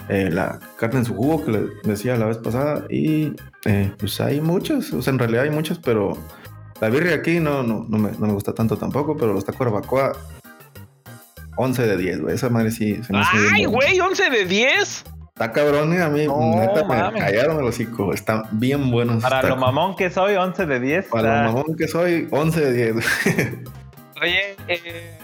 [0.09, 2.84] eh, la carne en su jugo que le decía la vez pasada.
[2.90, 3.32] Y
[3.64, 6.16] eh, pues hay muchas, o sea, en realidad hay muchas, pero
[6.80, 9.66] la birria aquí no, no, no, me, no me gusta tanto tampoco, pero los tacos
[9.66, 10.12] de barbacoa,
[11.56, 12.34] 11 de 10, güey.
[12.34, 13.20] Esa madre sí se me
[13.52, 13.98] ¡Ay, güey!
[13.98, 15.04] ¿11 de 10?
[15.34, 17.22] Está cabrón, eh, a mí No, neta me mames.
[17.22, 18.12] callaron el hocico.
[18.12, 19.22] Están bien buenos.
[19.22, 19.72] Para esos lo tacos.
[19.74, 21.06] mamón que soy, 11 de 10.
[21.06, 23.06] Para está- lo mamón que soy, 11 de 10.
[24.22, 25.18] Oye, eh,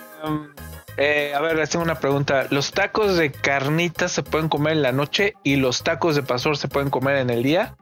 [0.96, 2.46] eh, a ver, les tengo una pregunta.
[2.50, 6.56] ¿Los tacos de carnitas se pueden comer en la noche y los tacos de pastor
[6.56, 7.76] se pueden comer en el día?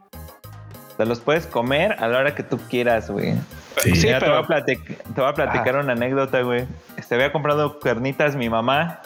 [0.97, 3.33] Te los puedes comer a la hora que tú quieras, güey.
[3.81, 3.95] Sí.
[3.95, 4.77] Sí, Mira, te, pero- voy a te
[5.21, 6.65] voy a platicar una anécdota, güey.
[6.97, 9.01] Este había comprado carnitas mi mamá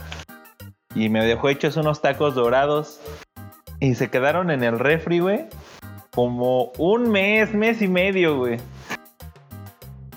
[0.96, 3.00] y me dejó hechos unos tacos dorados
[3.80, 5.46] y se quedaron en el refri, güey.
[6.12, 8.58] Como un mes, mes y medio, güey.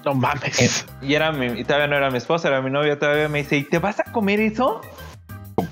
[0.05, 0.87] No mames.
[1.03, 3.57] Y era mi, y todavía no era mi esposa, era mi novia, todavía me dice,
[3.59, 4.81] ¿y te vas a comer eso?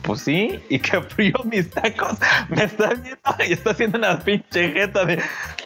[0.02, 2.18] pues sí, y que frío mis tacos.
[2.50, 5.22] Me está viendo y está haciendo una pinche jeta de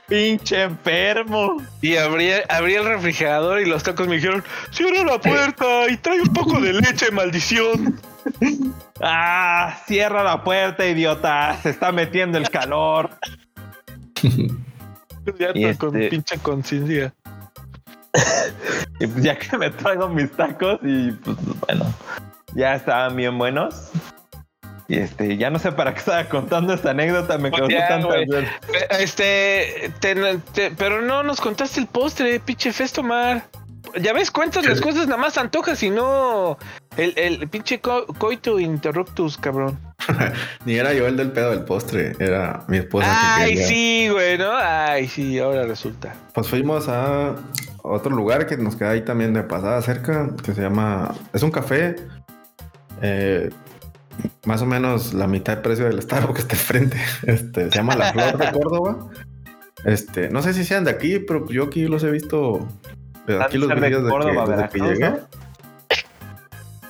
[0.08, 1.56] pinche enfermo.
[1.80, 6.20] Y abrí, abrí el refrigerador y los tacos me dijeron, cierra la puerta y trae
[6.20, 8.00] un poco de leche, maldición.
[9.04, 11.58] Ah, cierra la puerta, idiota.
[11.60, 13.10] Se está metiendo el calor.
[15.38, 17.12] Ya Y con este- pinche conciencia.
[19.00, 21.36] Y pues ya que me traigo mis tacos y pues
[21.66, 21.84] bueno,
[22.54, 23.90] ya estaban bien buenos.
[24.88, 28.14] Y este, ya no sé para qué estaba contando esta anécdota, me causó Ya, tanta
[29.00, 33.44] Este, te- te- pero no nos contaste el postre, pinche Festomar.
[34.00, 36.56] Ya ves, cuentas las cosas, nada más antojas y no
[36.96, 39.78] el, el pinche co- coito interruptus, cabrón.
[40.64, 43.36] Ni era yo el del pedo del postre, era mi esposa.
[43.36, 44.50] Ay, sí, güey, ¿no?
[44.54, 46.14] Ay, sí, ahora resulta.
[46.32, 47.34] Pues fuimos a
[47.82, 51.14] otro lugar que nos queda ahí también de pasada cerca, que se llama.
[51.32, 51.96] Es un café.
[53.02, 53.50] eh,
[54.44, 56.96] más o menos la mitad de precio del Starbucks que está enfrente.
[57.26, 59.08] Este, se llama La Flor de Córdoba.
[59.84, 62.66] Este, no sé si sean de aquí, pero yo aquí los he visto.
[63.26, 65.10] De Han Aquí los de videos de Córdoba, que, desde que Veracruz, llegué.
[65.10, 65.18] ¿no?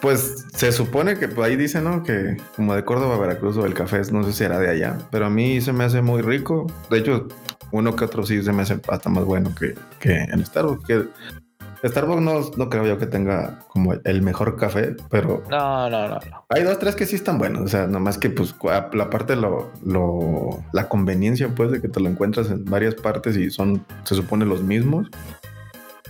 [0.01, 2.03] Pues se supone que pues, ahí dice, ¿no?
[2.03, 4.99] Que como de Córdoba, Veracruz o el café, no sé si era de allá.
[5.12, 6.66] Pero a mí se me hace muy rico.
[6.91, 7.28] De hecho,
[7.70, 10.85] uno que otro sí se me hace hasta más bueno que, que en Starbucks.
[10.87, 16.09] Que Starbucks no, no creo yo que tenga como el mejor café, pero No, no,
[16.09, 16.47] no, no.
[16.49, 17.62] hay dos, tres que sí están buenos.
[17.62, 18.57] O sea, nomás que pues
[18.93, 23.37] la parte, lo, lo- la conveniencia pues de que te lo encuentras en varias partes
[23.37, 25.09] y son, se supone, los mismos.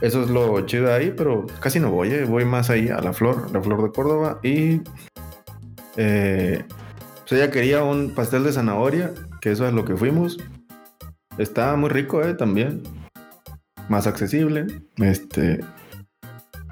[0.02, 2.24] Eso es lo chido de ahí, pero casi no voy, ¿eh?
[2.24, 4.80] voy más ahí a la flor, la flor de Córdoba y
[5.96, 6.64] eh,
[7.20, 10.38] pues ella quería un pastel de zanahoria, que eso es lo que fuimos.
[11.38, 12.34] Está muy rico, ¿eh?
[12.34, 12.82] También.
[13.88, 14.66] Más accesible.
[14.96, 15.60] Este.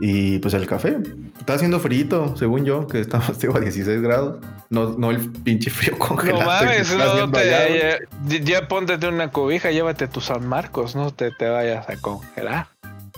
[0.00, 0.98] Y pues el café.
[1.38, 4.44] Está haciendo frío, según yo, que estamos digo, a 16 grados.
[4.70, 6.40] No, no el pinche frío No congelado.
[6.40, 11.12] que mames, no te, allá, ya, ya póntete una cobija, llévate tu San Marcos, no
[11.12, 12.68] te, te vayas a congelar.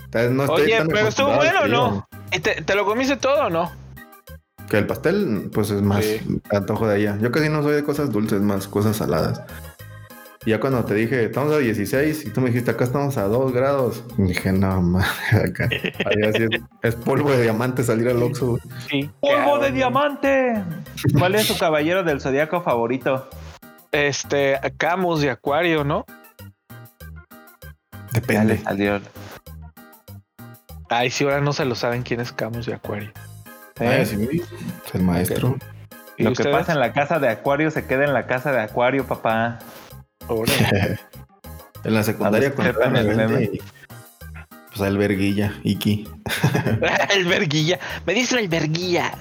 [0.05, 2.07] Entonces, no estoy Oye, tan pero estuvo bueno o no?
[2.31, 3.71] ¿Y te, te lo comiste todo o no?
[4.69, 6.41] Que el pastel, pues es más Sí.
[6.51, 7.17] antojo de allá.
[7.21, 9.41] Yo casi no soy de cosas dulces, más cosas saladas.
[10.45, 13.53] Ya cuando te dije, estamos a 16 y tú me dijiste, acá estamos a 2
[13.53, 14.03] grados.
[14.17, 15.69] Y dije, no, mames, acá.
[16.05, 18.59] Allá sí es, es polvo de diamante salir al Oxxo.
[18.89, 19.09] Sí.
[19.21, 20.61] ¡Polvo de diamante!
[21.17, 23.29] ¿Cuál es su caballero del zodiaco favorito?
[23.93, 26.05] Este, Camus de Acuario, ¿no?
[28.27, 29.01] Ya le Depende.
[30.93, 33.11] Ay, si ahora no se lo saben quién es Camus de Acuario.
[33.79, 33.87] ¿eh?
[33.87, 34.41] Ay, sí,
[34.85, 35.57] es el maestro.
[36.17, 38.61] ¿Y Lo que pasa en la casa de Acuario se queda en la casa de
[38.61, 39.59] Acuario, papá.
[41.85, 43.59] En la secundaria cuando el
[44.69, 46.07] Pues alberguilla, Iki.
[47.13, 47.77] el verguilla.
[48.05, 49.17] Me dice el verguilla.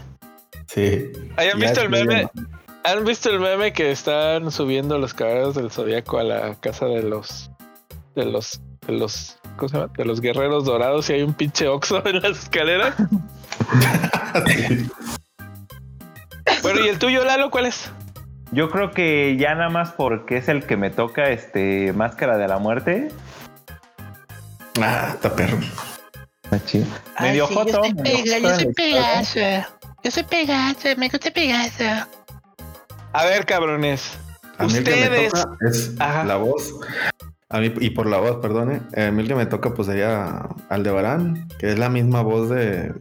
[0.68, 1.10] Sí.
[1.36, 2.28] ¿Hayan Ya visto el meme?
[2.84, 7.02] ¿Han visto el meme que están subiendo los caballeros del zodiaco a la casa de
[7.02, 7.50] los
[8.14, 9.92] de los de los ¿cómo se llama?
[9.96, 12.94] de los guerreros dorados y hay un pinche oxo en las escaleras?
[16.62, 17.90] bueno, ¿y el tuyo, Lalo, cuál es?
[18.52, 22.48] Yo creo que ya nada más porque es el que me toca este Máscara de
[22.48, 23.08] la Muerte.
[24.80, 25.58] Ah, está perro.
[27.20, 27.80] Medio joto.
[27.80, 29.68] medio joto en la historia.
[30.04, 31.84] Yo soy Pegaso, me gusta Pegaso.
[33.12, 34.18] A ver, cabrones.
[34.58, 35.32] A mí el que me Ustedes.
[35.32, 36.24] toca es Ajá.
[36.24, 36.74] la voz.
[37.52, 38.80] A mí, y por la voz, perdone.
[38.94, 42.48] eh, A mí el que me toca, pues sería Aldebarán, que es la misma voz
[42.50, 42.92] de.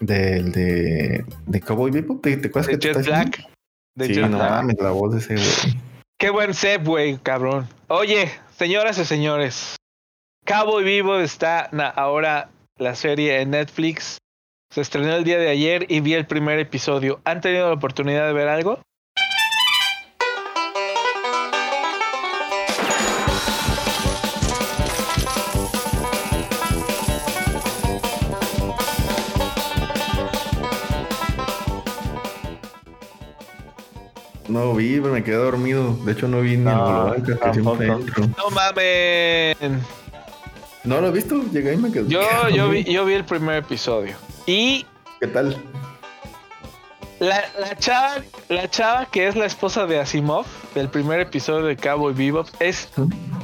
[0.00, 2.22] Del de, de Cowboy Bebop.
[2.22, 3.26] ¿Te, te acuerdas De que te Jet Black.
[3.36, 3.54] diciendo?
[3.96, 4.50] De Sí, Jet no Black.
[4.50, 5.80] mames, la voz de ese güey.
[6.18, 7.66] Qué buen set, güey, cabrón.
[7.88, 9.76] Oye, señoras y señores,
[10.46, 14.18] Cowboy Vivo está na- ahora la serie en Netflix.
[14.70, 17.20] Se estrenó el día de ayer y vi el primer episodio.
[17.24, 18.80] ¿Han tenido la oportunidad de ver algo?
[34.48, 35.94] No vi, pero me quedé dormido.
[36.04, 38.08] De hecho, no vi ni el No, Bolobanca, que siempre tampoco.
[38.22, 38.26] entro.
[38.38, 39.80] No mamen.
[40.84, 41.42] No lo he visto.
[41.50, 42.08] Llegué y me quedé.
[42.08, 42.20] Yo,
[42.50, 44.16] yo, vi, yo vi el primer episodio.
[44.46, 44.84] Y
[45.20, 45.56] ¿Qué tal?
[47.20, 48.16] la, la chava,
[48.50, 52.90] la chava que es la esposa de Asimov, del primer episodio de Cowboy Bebop, es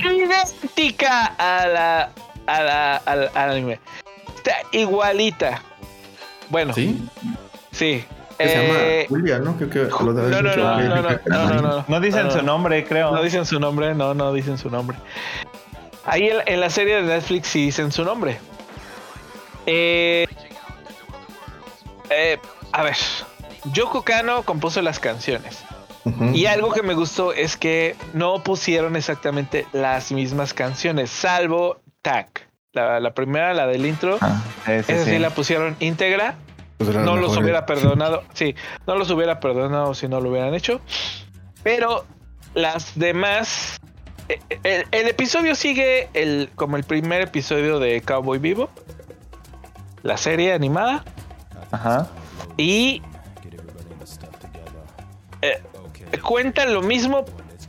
[0.01, 2.13] idéntica a la,
[2.47, 3.81] a la, al al anime.
[4.37, 5.63] Está igualita.
[6.51, 7.09] Bueno, sí.
[7.73, 8.05] ¿Sí?
[8.43, 9.57] Que se Eh, llama Julia, ¿no?
[9.57, 11.85] Creo que lo no, no, no, no, no, no, no, no.
[11.87, 12.43] No dicen No, su no.
[12.45, 13.13] nombre, creo.
[13.13, 14.97] No dicen su nombre, no, no dicen su nombre.
[16.05, 18.39] Ahí en, en la serie de Netflix sí dicen su nombre.
[19.67, 20.27] Eh,
[22.11, 22.39] eh,
[22.73, 22.97] a ver,
[23.73, 25.63] Yoko Kano compuso las canciones.
[26.33, 32.49] Y algo que me gustó es que no pusieron exactamente las mismas canciones, salvo Tac.
[32.73, 35.19] La, la primera, la del intro, Ah, esa sí sí.
[35.19, 36.37] la pusieron íntegra.
[36.85, 38.23] Pues No lo los hubiera perdonado.
[38.35, 38.55] Sí,
[38.87, 40.81] no los hubiera perdonado si no lo hubieran hecho.
[41.63, 42.07] Pero
[42.55, 43.79] las demás.
[44.29, 48.71] eh, El, el episodio sigue el, como el primer episodio de Cowboy Vivo.
[50.03, 51.05] La serie animada.
[51.71, 52.09] Ajá.
[52.57, 53.03] Y
[55.43, 55.61] eh,
[56.23, 57.25] cuentan lo mismo,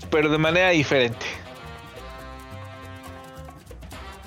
[0.10, 1.26] pero de manera diferente.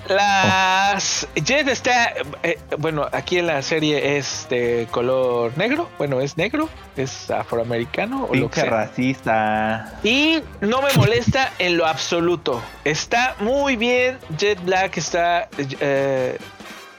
[0.09, 6.37] Las Jet está, eh, bueno, aquí en la serie es de color negro, bueno, es
[6.37, 8.71] negro, es afroamericano o lo que sea.
[8.71, 9.99] racista.
[10.03, 12.63] Y no me molesta en lo absoluto.
[12.85, 14.19] Está muy bien.
[14.39, 15.49] Jet Black está,
[15.81, 16.39] eh,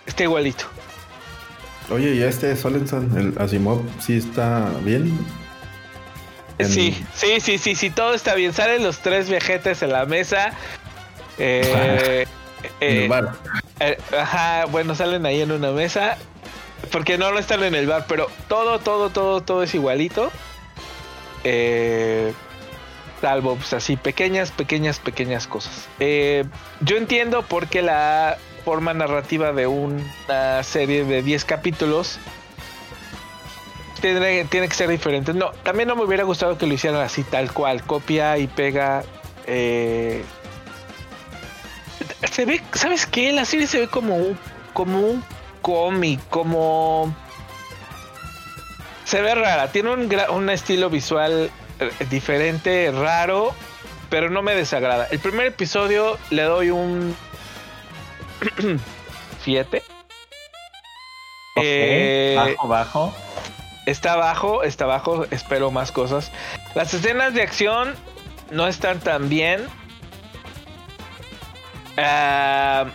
[0.05, 0.65] está igualito.
[1.91, 5.17] Oye, y este Solenson, el Asimov, sí está bien.
[6.57, 8.53] En- Sí, sí, sí, sí, sí, todo está bien.
[8.53, 10.51] Salen los tres viajetes en la mesa.
[11.37, 12.25] Eh,
[12.79, 13.31] En eh, el bar.
[13.79, 16.17] eh, ajá, bueno, salen ahí en una mesa.
[16.91, 20.31] Porque no lo están en el bar, pero todo, todo, todo, todo es igualito.
[21.43, 22.33] Eh,
[23.21, 25.87] salvo, pues así, pequeñas, pequeñas, pequeñas cosas.
[25.99, 26.43] Eh,
[26.81, 32.19] yo entiendo por qué la forma narrativa de una serie de 10 capítulos
[34.01, 35.33] tiene, tiene que ser diferente.
[35.33, 39.03] No, también no me hubiera gustado que lo hicieran así, tal cual, copia y pega.
[39.47, 40.23] eh,
[42.31, 43.31] se ve, ¿sabes qué?
[43.31, 44.37] La serie se ve como un,
[44.73, 45.23] como un
[45.61, 47.15] cómic, como...
[49.05, 53.53] Se ve rara, tiene un, un estilo visual eh, diferente, raro,
[54.09, 55.07] pero no me desagrada.
[55.11, 57.15] El primer episodio le doy un
[59.43, 59.83] 7.
[61.57, 63.15] Ok, Eh, bajo, bajo.
[63.85, 66.31] Está bajo, está bajo, espero más cosas.
[66.73, 67.93] Las escenas de acción
[68.51, 69.67] no están tan bien.
[71.97, 72.85] Ah,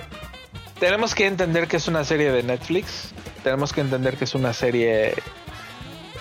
[0.79, 3.13] tenemos que entender que es una serie de Netflix.
[3.43, 5.15] Tenemos que entender que es una serie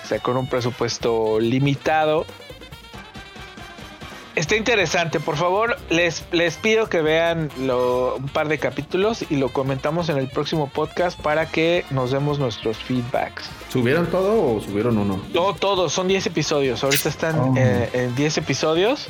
[0.03, 2.25] o sea, con un presupuesto limitado.
[4.35, 5.19] Está interesante.
[5.19, 10.07] Por favor, les, les pido que vean lo- un par de capítulos y lo comentamos
[10.07, 13.49] en el próximo podcast para que nos demos nuestros feedbacks.
[13.69, 15.21] ¿Subieron todo o subieron uno?
[15.33, 16.83] No, todos, son 10 episodios.
[16.85, 17.53] Ahorita están Oh.
[17.57, 19.07] eh, en 10 episodios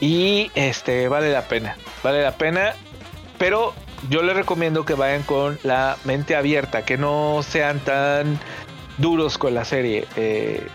[0.00, 1.76] y este vale la pena.
[2.04, 2.74] Vale la pena,
[3.38, 3.74] pero
[4.10, 8.38] yo les recomiendo que vayan con la mente abierta, que no sean tan
[8.98, 10.06] duros con la serie.
[10.16, 10.66] Eh,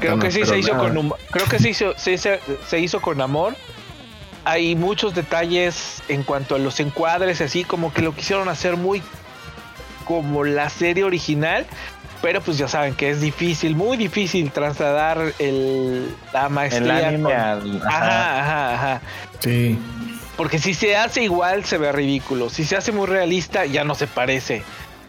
[0.00, 0.88] creo no que sí se hizo nada.
[0.88, 3.54] con hum- creo que sí se, se hizo con amor.
[4.44, 9.02] Hay muchos detalles en cuanto a los encuadres, así como que lo quisieron hacer muy
[10.04, 11.66] como la serie original,
[12.22, 17.08] pero pues ya saben que es difícil, muy difícil trasladar el, la El maestría.
[17.08, 17.82] anime con- al.
[17.84, 17.98] ajá.
[17.98, 19.00] Ajá, ajá, ajá.
[19.40, 19.78] Sí.
[20.36, 22.50] Porque si se hace igual se ve ridículo.
[22.50, 24.62] Si se hace muy realista ya no se parece.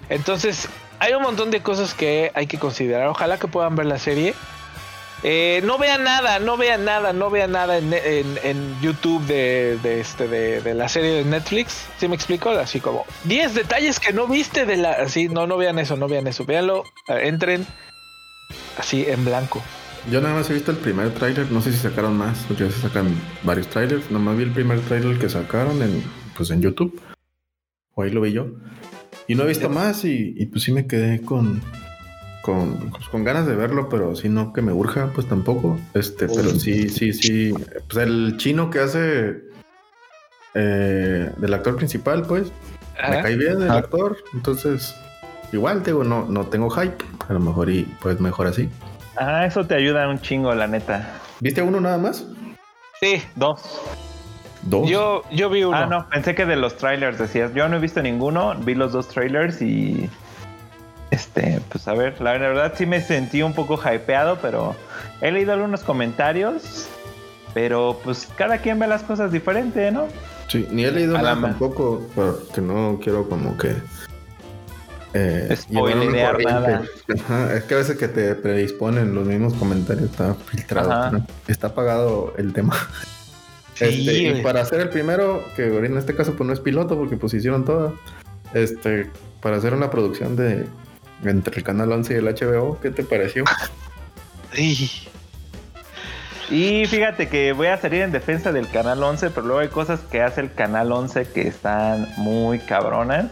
[0.09, 0.69] Entonces
[0.99, 3.07] hay un montón de cosas que hay que considerar.
[3.07, 4.33] Ojalá que puedan ver la serie.
[5.23, 10.73] Eh, no vean nada, no vean nada, no vean nada en, YouTube de, este, de
[10.73, 11.87] la serie de Netflix.
[11.99, 12.51] ¿Sí me explico?
[12.51, 14.91] Así como 10 detalles que no viste de la...
[14.91, 16.45] Así, no, no vean eso, no vean eso.
[16.45, 17.65] Véanlo, eh, entren
[18.77, 19.61] así en blanco.
[20.09, 22.71] Yo nada más he visto el primer tráiler, no sé si sacaron más, porque ya
[22.71, 24.09] se sacan varios trailers.
[24.09, 26.01] Nomás vi el primer tráiler que sacaron en,
[26.37, 27.01] pues en YouTube.
[27.93, 28.47] O ahí lo vi yo.
[29.27, 31.61] Y no he visto más y, y pues sí me quedé con,
[32.41, 35.77] con, pues, con ganas de verlo, pero si no que me urja, pues tampoco.
[35.93, 37.53] Este, pero sí, sí, sí.
[37.89, 39.41] Pues el chino que hace
[40.53, 42.53] eh, del actor principal, pues,
[43.09, 44.17] me cae bien el actor.
[44.33, 44.95] Entonces,
[45.51, 47.03] igual, digo, no, no tengo hype.
[47.27, 48.69] A lo mejor y pues mejor así.
[49.17, 51.07] Ah, eso te ayuda un chingo, la neta.
[51.39, 52.25] ¿Viste uno nada más?
[52.99, 53.61] Sí, Dos.
[54.63, 54.89] Dos.
[54.89, 55.77] yo, yo vi uno.
[55.77, 57.53] Ah, no, pensé que de los trailers decías.
[57.53, 60.09] Yo no he visto ninguno, vi los dos trailers y.
[61.09, 64.75] Este, pues a ver, la verdad sí me sentí un poco hypeado, pero
[65.21, 66.89] he leído algunos comentarios.
[67.53, 70.07] Pero pues cada quien ve las cosas diferente, ¿no?
[70.47, 73.75] Sí, ni he leído A nada tampoco, porque no quiero como que.
[75.19, 75.57] Eh,
[76.45, 76.83] nada.
[77.19, 81.25] Ajá, es que a veces que te predisponen los mismos comentarios, está filtrado.
[81.47, 82.75] Está apagado el tema.
[83.73, 86.97] Sí, Este, y para hacer el primero, que en este caso pues no es piloto
[86.97, 87.95] porque pues hicieron todo.
[88.53, 89.09] Este,
[89.41, 90.65] para hacer una producción de
[91.23, 93.43] entre el canal 11 y el HBO, ¿qué te pareció?
[94.53, 94.89] Sí.
[96.49, 99.99] Y fíjate que voy a salir en defensa del canal 11, pero luego hay cosas
[100.09, 103.25] que hace el canal 11 que están muy cabronas.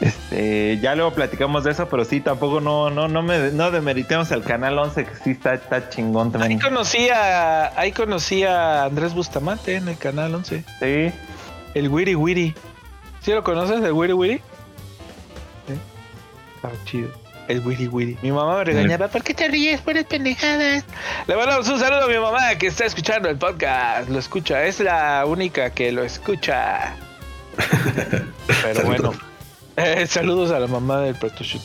[0.00, 4.30] Este, ya luego platicamos de eso, pero sí, tampoco no, no, no me no demeritemos
[4.30, 6.60] al canal 11, que sí está, está chingón Ahí también.
[6.60, 10.64] conocí a, ahí conocí a Andrés Bustamante en el canal 11.
[10.80, 11.12] Sí.
[11.74, 12.54] El Wiri Wiri.
[13.20, 14.36] ¿Sí lo conoces, el Wiri Wiri?
[15.66, 15.74] Sí.
[16.56, 17.10] Está chido.
[17.48, 18.18] El Wiri Wiri.
[18.22, 19.08] Mi mamá me regañaba.
[19.08, 20.84] ¿Por qué te ríes por las pendejadas?
[21.26, 24.08] Le mandamos un saludo a mi mamá que está escuchando el podcast.
[24.10, 24.64] Lo escucha.
[24.64, 26.94] Es la única que lo escucha.
[28.62, 29.12] Pero bueno.
[29.78, 31.62] Eh, saludos a la mamá del Protoshoot.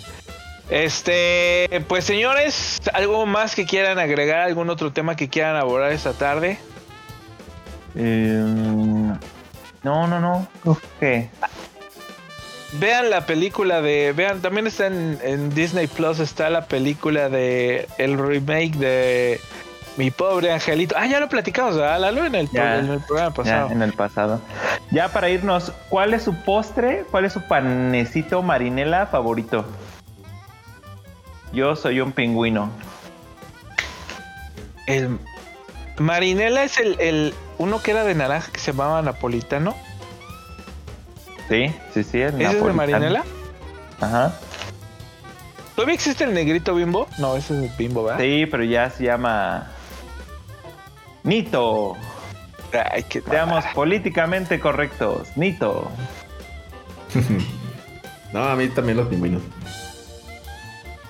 [0.70, 4.40] Este, pues señores, ¿algo más que quieran agregar?
[4.40, 6.58] ¿Algún otro tema que quieran abordar esta tarde?
[7.96, 9.08] Em,
[9.84, 10.48] no, no, no.
[10.64, 11.30] Uf, ¿Qué?
[12.74, 14.14] Vean la película de.
[14.14, 16.20] Vean, también está en, en Disney Plus.
[16.20, 17.88] Está la película de.
[17.98, 19.42] El remake de.
[19.96, 20.96] Mi pobre angelito.
[20.98, 22.26] Ah, ya lo platicamos, ¿verdad, Lalo?
[22.26, 22.80] En el, Ya.
[22.80, 23.70] en el programa Ya, pasado.
[23.70, 24.42] en el pasado.
[24.92, 27.06] Ya para irnos, ¿cuál es su postre?
[27.12, 29.66] ¿Cuál es su panecito marinela favorito?
[31.52, 32.72] Yo soy un pingüino.
[34.88, 35.20] El.
[36.00, 37.34] Marinela es el, el.
[37.60, 39.76] Uno que era de naranja que se llamaba Napolitano.
[41.50, 42.20] Sí, sí, sí.
[42.22, 42.74] El ¿Ese es de.
[42.74, 43.24] Marinela?
[44.02, 44.34] Ajá.
[45.76, 47.08] ¿Todavía existe el negrito bimbo?
[47.20, 48.20] No, ese es el bimbo, ¿verdad?
[48.20, 49.68] Sí, pero ya se llama.
[51.24, 51.94] Nito.
[52.92, 55.28] Ay, qué Seamos políticamente correctos.
[55.36, 55.92] Nito.
[58.34, 59.42] No, a mí también los pingüinos.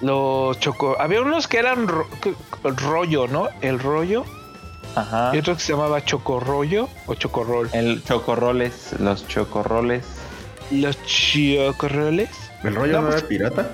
[0.02, 0.98] Los choco.
[1.00, 2.08] Había unos que eran ro-
[2.64, 3.48] rollo, ¿no?
[3.62, 4.26] El rollo.
[4.96, 5.32] Ajá.
[5.34, 7.70] Y otro que se llamaba chocorrollo o chocorrol.
[7.74, 8.94] El chocorroles.
[9.00, 10.04] Los chocorroles.
[10.72, 12.30] Los chocorroles.
[12.64, 13.70] ¿El rollo No, no, pues- era pirata?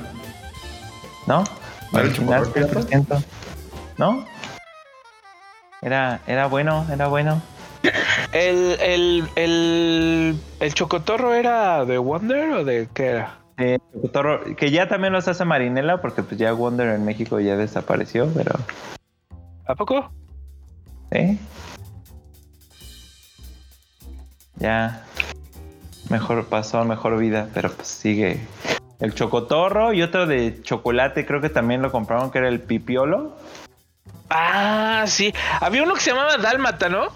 [1.25, 1.43] ¿No?
[1.93, 2.79] ¿Era el chocorrol pirata?
[2.81, 3.23] 100%.
[3.97, 4.25] ¿No?
[5.81, 7.41] Era, era bueno, era bueno.
[8.33, 13.39] El, el, el, el chocotorro era de Wonder o de qué era?
[13.57, 17.55] Eh, Chocotorro, que ya también los hace Marinela, porque pues ya Wonder en México ya
[17.55, 18.53] desapareció, pero.
[19.65, 20.11] ¿A poco?
[21.11, 21.37] ¿eh?
[24.57, 25.03] Ya.
[26.09, 28.39] Mejor pasó, mejor vida, pero pues sigue.
[28.99, 33.37] El chocotorro y otro de chocolate, creo que también lo compraron, que era el pipiolo.
[34.29, 35.33] Ah, sí.
[35.59, 37.07] Había uno que se llamaba Dálmata, ¿no?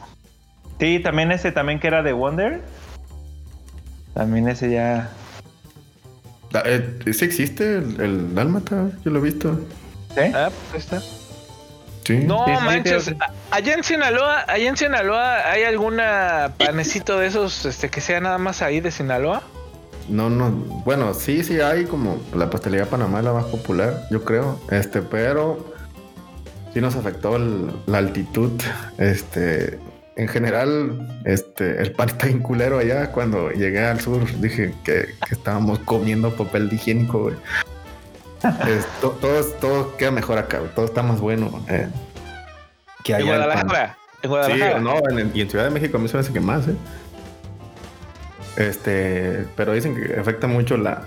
[0.79, 2.61] Sí, también ese también que era de Wonder.
[4.13, 5.09] También ese ya.
[6.65, 7.77] Eh, ¿Ese existe?
[7.77, 9.59] El, el dálmata, yo lo he visto.
[10.15, 10.31] ¿Eh?
[10.35, 11.07] Ah, pues ahí está.
[12.05, 12.17] Sí.
[12.25, 17.27] No Sí, sí, manches, a- allá en Sinaloa, allá en Sinaloa, ¿hay alguna panecito de
[17.27, 19.41] esos este que sea nada más ahí de Sinaloa?
[20.09, 20.49] No, no.
[20.51, 24.59] Bueno, sí, sí hay como la pastelería Panamá es la más popular, yo creo.
[24.69, 25.72] Este, pero
[26.73, 28.51] sí nos afectó el- la altitud.
[28.97, 29.79] Este,
[30.15, 33.11] en general, este, el está bien culero allá.
[33.11, 37.35] Cuando llegué al sur, dije que, que estábamos comiendo papel higiénico, güey.
[38.67, 40.71] Es- to- todo, todo queda mejor acá, güey.
[40.75, 41.63] Todo está más bueno.
[41.69, 41.87] eh,
[43.03, 43.25] que En allá.
[43.27, 43.67] pan.
[43.67, 43.97] Guadalajara.
[44.21, 46.39] En Sí, no, en, y en Ciudad de México a mí se me hace que
[46.39, 46.75] más, ¿eh?
[48.55, 51.01] Este, pero dicen que afecta mucho la,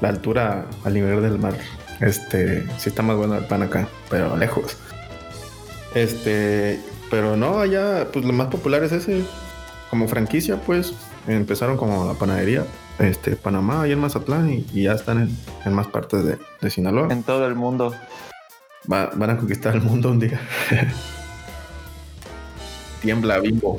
[0.00, 1.54] la altura al nivel del mar.
[2.00, 4.76] Este, sí está más bueno el pan acá, pero lejos.
[5.94, 6.80] Este,
[7.10, 9.24] pero no, allá, pues lo más popular es ese.
[9.90, 10.92] Como franquicia, pues,
[11.28, 12.64] empezaron como la panadería,
[12.98, 16.70] este, Panamá, ahí en Mazatlán, y, y ya están en, en más partes de, de
[16.70, 17.08] Sinaloa.
[17.12, 17.94] En todo el mundo.
[18.92, 20.40] Va- van a conquistar el mundo un día.
[23.00, 23.78] Tiembla bimbo.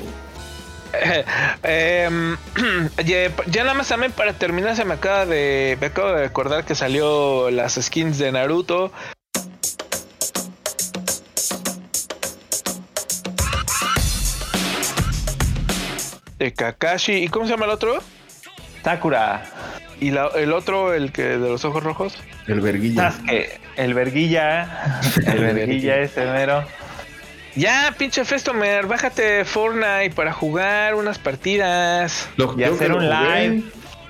[1.62, 2.36] Em,
[3.04, 6.64] ya, ya nada más también para terminar se me acaba de me acabo de recordar
[6.64, 8.92] que salió las skins de Naruto.
[16.38, 17.14] De Kakashi.
[17.24, 17.98] ¿Y cómo se llama el otro?
[18.84, 19.44] Sakura.
[20.00, 22.16] ¿Y la- el otro, el que de los ojos rojos?
[22.46, 23.10] El verguilla.
[23.10, 23.60] Sasuke.
[23.76, 25.00] El verguilla.
[25.26, 26.64] El verguilla ese mero.
[27.58, 32.28] Ya, pinche Festomer, bájate Fortnite para jugar unas partidas.
[32.36, 33.64] Lo- Y hacer un live.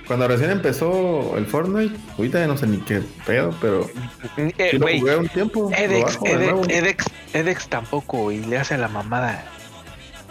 [0.05, 3.89] Cuando recién empezó el Fortnite, ahorita ya no sé ni qué pedo, pero
[4.37, 5.71] Eh, lo jugué un tiempo.
[5.75, 6.27] Edex, bajo.
[6.27, 9.43] Edex, Edex, Edex tampoco y le hace la mamada.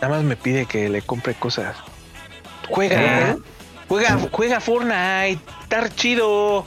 [0.01, 1.77] Nada más me pide que le compre cosas.
[2.69, 3.37] Juega, ¿Eh?
[3.89, 6.67] juega, juega Fortnite, está chido.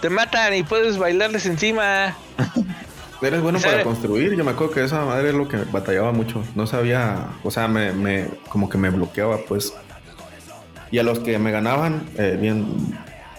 [0.00, 2.16] Te matan y puedes bailarles encima.
[3.22, 4.34] Eres bueno para construir.
[4.34, 6.42] Yo me acuerdo que esa madre es lo que batallaba mucho.
[6.54, 9.72] No sabía, o sea, me, me- como que me bloqueaba, pues.
[10.90, 12.66] Y a los que me ganaban, eh, bien,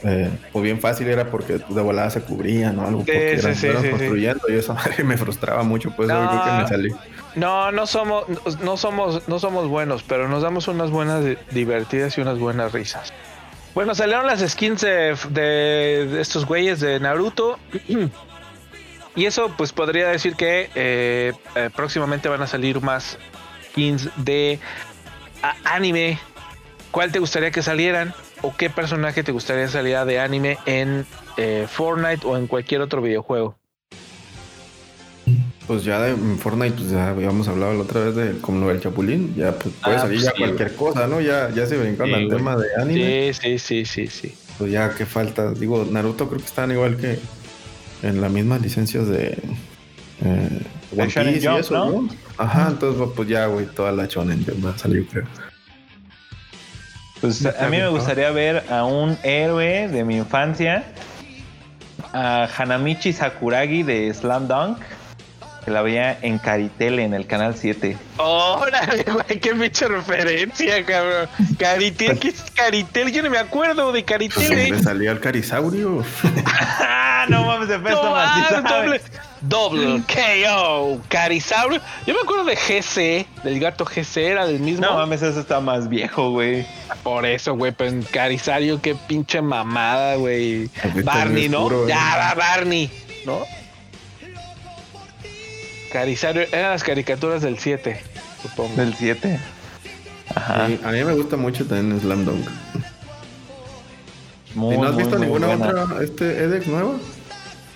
[0.03, 2.99] eh, pues bien fácil era porque de volada se cubrían o algo.
[3.01, 6.43] Sí, porque sí, eran sí, construyendo y esa madre me frustraba mucho, pues yo creo
[6.43, 6.57] que No.
[6.61, 6.89] me salí.
[7.35, 8.25] No, no somos,
[8.61, 12.71] no somos, no somos buenos, pero nos damos unas buenas di- divertidas y unas buenas
[12.71, 13.11] risas.
[13.75, 17.59] Bueno, salieron las skins de, de- de estos güeyes de Naruto.
[19.15, 23.17] Y eso, pues podría decir que eh, eh, próximamente van a salir más
[23.69, 24.59] skins de
[25.65, 26.19] anime.
[26.91, 28.13] ¿Cuál te gustaría que salieran?
[28.41, 31.05] ¿O qué personaje te gustaría que saliera de anime en
[31.37, 33.55] eh, Fortnite o en cualquier otro videojuego?
[35.67, 38.81] Pues ya de en Fortnite, pues ya habíamos hablado la otra vez de como el
[38.81, 41.21] Chapulín, ya pues puede Ah, salir pues ya sí, cualquier cosa, ¿no?
[41.21, 44.35] Ya, ya se brincaron Sí, al tema de anime, Sí, sí, sí, sí, sí.
[44.57, 47.17] pues ya que falta, digo, Naruto creo que están igual que
[48.03, 49.37] en las mismas licencias de
[50.23, 50.61] eh,
[50.95, 52.01] One Piece y Jump, eso, ¿no?
[52.01, 52.09] ¿no?
[52.37, 55.25] Ajá, entonces pues ya, güey, toda la Shonen Jump va a salir, creo.
[57.21, 60.83] Pues a mí me gustaría ver a un héroe de mi infancia,
[62.11, 64.77] a Hanamichi Sakuragi de Slam Dunk,
[65.63, 67.97] que la veía en Caritele en el canal 7.
[68.17, 71.27] Órale, güey, qué pinche referencia, cabrón.
[71.57, 73.11] Caritel, ¿qué es Caritel?
[73.11, 74.47] Yo no me acuerdo de Pues Caritel.
[74.47, 74.83] donde eh.
[74.83, 76.03] salía el Carisaurio.
[76.45, 76.99] ¡Ah!
[77.29, 78.29] No mames, de peso No, más.
[78.51, 78.99] ah, sabe.
[78.99, 79.01] doble,
[79.39, 81.79] doble KO, Carisaurio.
[82.05, 84.85] Yo me acuerdo de GC, del gato GC, era del mismo.
[84.85, 86.65] No mames, eso está más viejo, güey.
[87.01, 90.69] Por eso, güey, pues en Carisario, qué pinche mamada, güey.
[91.05, 91.61] Barney, ¿no?
[91.61, 92.91] puro, ya va Barney,
[93.25, 93.39] ¿no?
[95.93, 98.01] Carisario, eran las caricaturas del 7,
[98.41, 98.75] supongo.
[98.75, 99.39] Del 7.
[100.35, 100.67] Ajá.
[100.67, 102.47] Sí, a mí me gusta mucho también Slam Dunk.
[104.55, 105.83] Muy, ¿Y no has muy, visto muy ninguna buena.
[105.83, 106.93] otra este Edex nueva?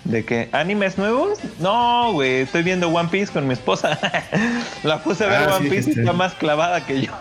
[0.03, 0.49] ¿De qué?
[0.51, 1.37] ¿Animes nuevos?
[1.59, 2.41] No, güey.
[2.41, 3.99] Estoy viendo One Piece con mi esposa.
[4.83, 5.99] La puse a ver Ah, One sí, Piece sí, y sí.
[5.99, 7.11] está más clavada que yo.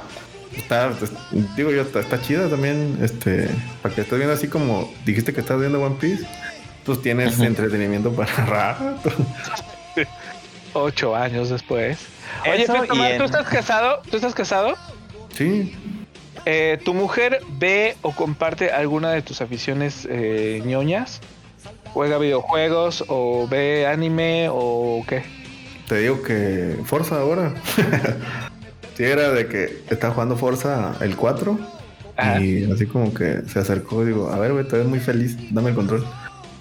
[0.56, 1.12] Está, es-
[1.56, 3.50] digo yo, está, está chida también, este,
[3.82, 6.24] para que estés viendo así como dijiste que estás viendo One Piece,
[6.84, 9.10] pues tienes entretenimiento para rato.
[10.76, 11.98] Ocho años después.
[12.44, 14.02] Oye, Eso Festo, y Mar, en- ¿tú estás casado?
[14.10, 14.74] ¿Tú estás casado?
[15.34, 15.74] Sí,
[16.48, 21.20] Eh, ¿Tu mujer ve o comparte alguna de tus aficiones eh, ñoñas?
[21.92, 25.24] ¿Juega videojuegos o ve anime o qué?
[25.88, 27.54] te digo que Forza ahora.
[28.96, 31.58] sí, era de que estaba jugando Forza el 4
[32.16, 32.40] Ajá.
[32.40, 35.36] y así como que se acercó y digo, a ver, güey, te ves muy feliz,
[35.52, 36.04] dame el control.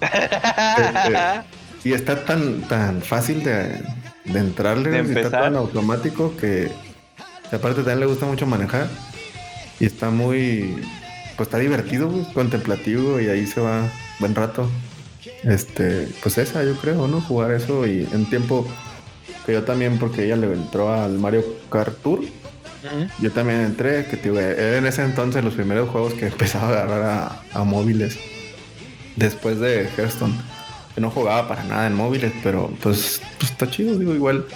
[0.00, 1.42] eh,
[1.84, 3.80] Y está tan, tan fácil de,
[4.26, 5.42] de entrarle, De y está empezar.
[5.44, 6.70] tan automático que,
[7.50, 8.88] que aparte también le gusta mucho manejar.
[9.80, 10.76] Y está muy,
[11.36, 14.68] pues está divertido, contemplativo y ahí se va buen rato.
[15.42, 17.20] Este, pues esa yo creo, ¿no?
[17.20, 18.66] Jugar eso y en tiempo
[19.44, 22.20] que yo también, porque ella le entró al Mario Kart Tour.
[23.18, 26.70] Yo también entré, que tío, era en ese entonces los primeros juegos que empezaba a
[26.82, 27.02] agarrar
[27.52, 28.16] a, a móviles.
[29.16, 30.34] Después de Hearthstone.
[30.96, 34.46] No jugaba para nada en móviles, pero pues, pues está chido, digo, igual.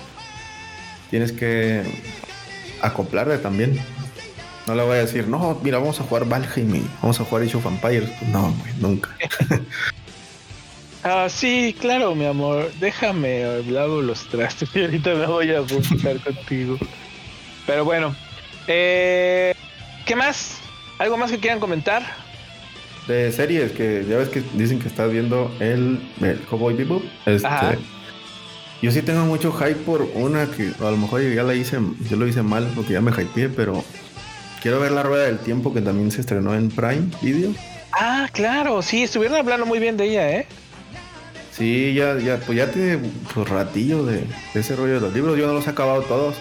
[1.10, 1.82] Tienes que
[2.80, 3.78] acoplarte también.
[4.66, 7.44] No le voy a decir, no, mira, vamos a jugar Valheim y vamos a jugar
[7.44, 8.10] Age of Empires.
[8.18, 9.10] Pues no, güey, nunca.
[11.02, 12.70] Ah, sí, claro, mi amor.
[12.78, 16.76] Déjame lavo los trastes y ahorita me voy a buscar contigo.
[17.66, 18.14] Pero bueno,
[18.66, 19.54] eh,
[20.04, 20.58] ¿qué más?
[20.98, 22.02] ¿Algo más que quieran comentar?
[23.10, 27.02] De series que ya ves que dicen que estás viendo el, el Cowboy Bebop.
[27.26, 27.74] Este, Ajá.
[28.80, 32.16] yo sí tengo mucho hype por una que a lo mejor ya la hice, yo
[32.16, 33.82] lo hice mal porque ya me hypeé, pero
[34.62, 37.52] quiero ver la rueda del tiempo que también se estrenó en Prime Video.
[37.90, 40.46] Ah, claro, sí, estuvieron hablando muy bien de ella, ¿eh?
[41.50, 43.00] Sí, ya, ya, pues ya tiene
[43.34, 44.18] pues ratillo de,
[44.54, 45.36] de ese rollo de los libros.
[45.36, 46.36] Yo no los he acabado todos.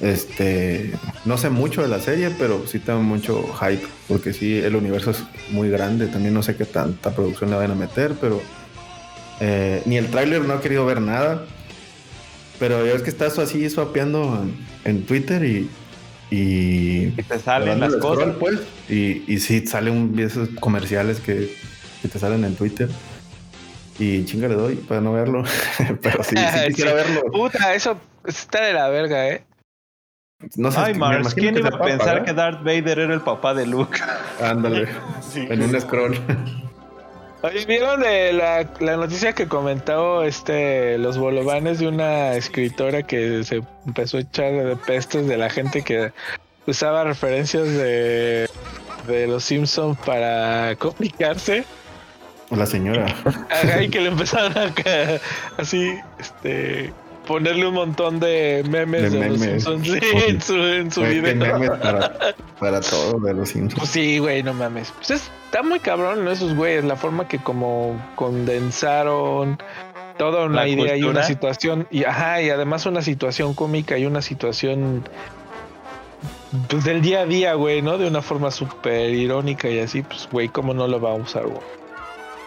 [0.00, 0.92] Este,
[1.26, 5.10] no sé mucho de la serie, pero sí tengo mucho hype, porque sí, el universo
[5.10, 6.06] es muy grande.
[6.06, 8.40] También no sé qué tanta producción le van a meter, pero
[9.40, 11.44] eh, ni el tráiler no he querido ver nada.
[12.58, 14.56] Pero ya ves que estás así swapeando en,
[14.96, 15.70] en Twitter y,
[16.30, 18.24] y Y te salen las cosas.
[18.34, 21.54] scroll, pues, y, y sí salen un- esos comerciales que,
[22.02, 22.88] que te salen en Twitter.
[23.98, 25.44] Y chinga le doy para no verlo.
[26.02, 26.96] Pero sí, sí quisiera Sí.
[26.96, 27.22] verlo.
[27.32, 29.44] Puta, eso está de la verga, ¿eh?
[30.56, 33.52] No sé, Ay, Mars, ¿quién que iba a pensar que Darth Vader era el papá
[33.54, 33.98] de Luke?
[34.42, 34.88] Ándale,
[35.34, 36.18] en un scroll.
[37.42, 43.44] Oye, ¿vieron de la, la noticia que comentó este los bolovanes de una escritora que
[43.44, 46.12] se empezó a echar de pestes de la gente que
[46.66, 48.48] usaba referencias de,
[49.06, 51.64] de los Simpsons para comunicarse?
[52.50, 53.06] La señora.
[53.24, 54.72] Ajá, y que le empezaron a
[55.56, 56.92] así, este,
[57.30, 59.40] ponerle un montón de memes de, De los.
[59.40, 61.22] Simpsons sí, en su, en su video.
[61.36, 63.78] memes para, para todo de los Simpsons.
[63.78, 64.92] Pues sí, güey, no mames.
[64.96, 66.30] Pues es- está muy cabrón ¿no?
[66.32, 69.58] esos güeyes, la forma que como condensaron
[70.18, 74.04] toda una La idea y una situación, y ajá, y además una situación cómica y
[74.06, 75.08] una situación
[76.68, 77.96] pues del día a día, güey, ¿no?
[77.96, 81.46] De una forma súper irónica y así, pues, güey, ¿cómo no lo va a usar,
[81.46, 81.62] güey?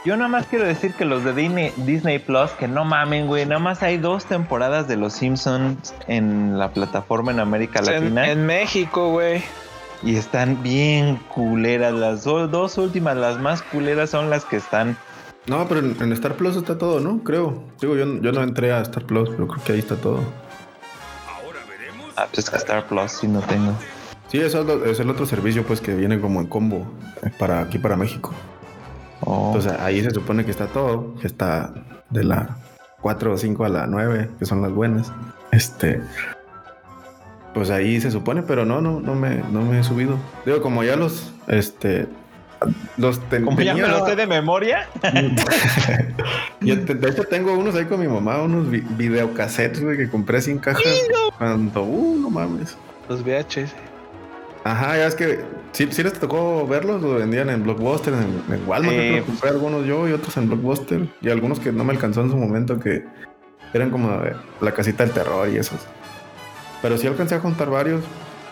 [0.06, 3.46] Yo nada más quiero decir que los de Disney, Disney Plus, que no mamen, güey,
[3.46, 8.30] nada más hay dos temporadas de Los Simpsons en la plataforma en América En, Latina
[8.30, 9.42] en México, güey.
[10.02, 11.94] y están bien culeras.
[11.94, 14.98] Las do- dos últimas, las más culeras son las que están.
[15.48, 17.24] No, pero en, en Star Plus está todo, ¿no?
[17.24, 17.64] Creo.
[17.80, 20.20] Digo, yo, yo no entré a Star Plus, pero creo que ahí está todo.
[22.18, 23.72] Ah, pues es que Star Plus sí no tengo.
[24.28, 26.86] Sí, eso es, lo- es el otro servicio, pues, que viene como en combo
[27.22, 28.34] eh, para aquí, para México.
[29.26, 31.74] Oh, Entonces ahí se supone que está todo, que está
[32.10, 32.58] de la
[33.02, 35.12] 4 o 5 a la 9, que son las buenas.
[35.52, 36.02] Este,
[37.54, 40.18] pues ahí se supone, pero no, no, no me, no me he subido.
[40.46, 42.08] Digo, como ya los, este,
[42.98, 44.88] los ten- como ya me lo sé de memoria.
[46.62, 50.10] Yo te- de hecho tengo unos ahí con mi mamá, unos vi- videocassettes, güey, que
[50.10, 50.82] compré sin cajas.
[51.38, 52.78] Cuando, uh, no mames.
[53.10, 53.74] Los VHS.
[54.64, 55.42] Ajá, ya es que
[55.74, 59.26] sí, sí les tocó verlos, lo vendían en Blockbuster, en, en Walmart, los pues.
[59.26, 62.38] compré algunos yo y otros en Blockbuster, y algunos que no me alcanzó en su
[62.38, 63.04] momento, que
[63.74, 65.80] eran como de la casita del terror y esos.
[66.82, 68.04] Pero sí alcancé a juntar varios,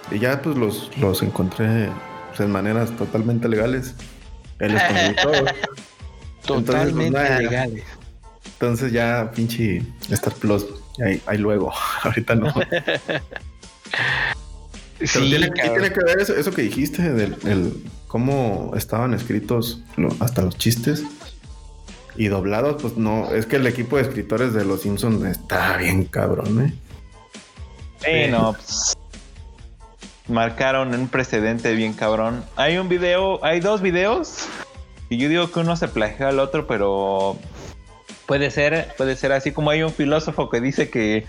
[0.10, 1.90] y ya pues los, los encontré
[2.30, 3.96] pues, en maneras totalmente legales.
[4.60, 4.76] Él
[5.22, 5.50] todos.
[6.46, 7.40] Totalmente pues, nada.
[7.40, 7.84] legales.
[8.54, 10.66] Entonces ya pinche Star Plus,
[11.04, 11.72] ahí, ahí luego,
[12.04, 12.54] ahorita no.
[15.06, 17.74] Sí, tiene, que ver eso, eso que dijiste del el,
[18.08, 21.04] cómo estaban escritos lo- hasta los chistes
[22.16, 26.06] y doblados, pues no, es que el equipo de escritores de Los Simpsons está bien
[26.06, 26.74] cabrón, ¿eh?
[28.04, 28.94] Sí, no, pues,
[30.28, 32.44] marcaron un precedente bien cabrón.
[32.56, 34.46] Hay un video, hay dos videos
[35.10, 37.38] y yo digo que uno se plagió al otro, pero
[38.32, 41.26] puede ser, puede ser así como hay un filósofo que dice que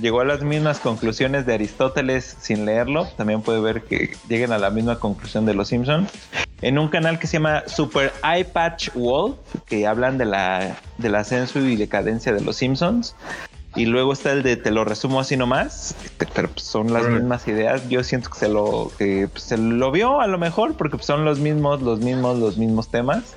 [0.00, 4.58] llegó a las mismas conclusiones de Aristóteles sin leerlo, también puede ver que lleguen a
[4.58, 6.10] la misma conclusión de los Simpsons.
[6.60, 11.14] En un canal que se llama Super Eye Patch Wolf, que hablan de la del
[11.14, 13.14] ascenso y decadencia de los Simpsons.
[13.76, 17.08] Y luego está el de te lo resumo así nomás, este, pero pues, son las
[17.08, 17.88] mismas ideas.
[17.88, 21.06] Yo siento que se lo que pues, se lo vio a lo mejor porque pues,
[21.06, 23.36] son los mismos, los mismos, los mismos temas.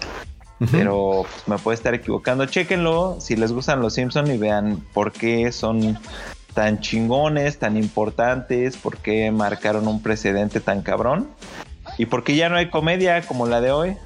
[0.72, 2.46] Pero pues, me puede estar equivocando.
[2.46, 5.98] Chéquenlo si les gustan los Simpsons y vean por qué son
[6.54, 11.28] tan chingones, tan importantes, por qué marcaron un precedente tan cabrón
[11.98, 13.98] y por qué ya no hay comedia como la de hoy.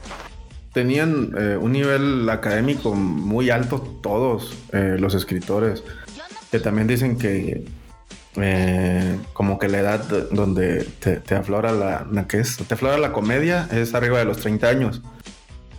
[0.73, 5.83] Tenían eh, un nivel académico muy alto todos eh, los escritores,
[6.51, 7.65] que también dicen que
[8.35, 9.99] eh, como que la edad
[10.31, 14.25] donde te, te aflora la, la que es, te aflora la comedia es arriba de
[14.25, 15.01] los 30 años.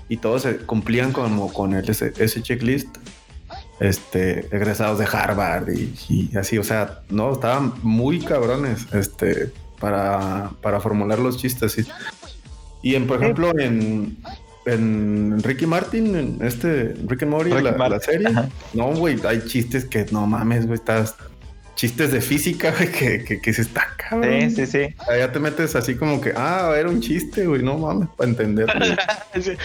[0.08, 2.88] Y todos se cumplían como con el, ese, ese checklist.
[3.80, 10.50] Este, egresados de Harvard y, y así, o sea, no, estaban muy cabrones, este, para,
[10.60, 11.78] para formular los chistes.
[11.78, 11.86] Y,
[12.82, 14.16] y en, por ejemplo, en,
[14.66, 18.48] en Ricky Martin, en este Rick and Morty, Ricky la, Martin, la serie, ajá.
[18.74, 21.14] no, güey, hay chistes que no mames, güey, estás
[21.78, 24.50] chistes de física, güey, que, que, que se está cabrón.
[24.50, 24.94] Sí, sí, sí.
[25.08, 28.74] Allá te metes así como que, ah, era un chiste, güey, no mames, para entenderlo.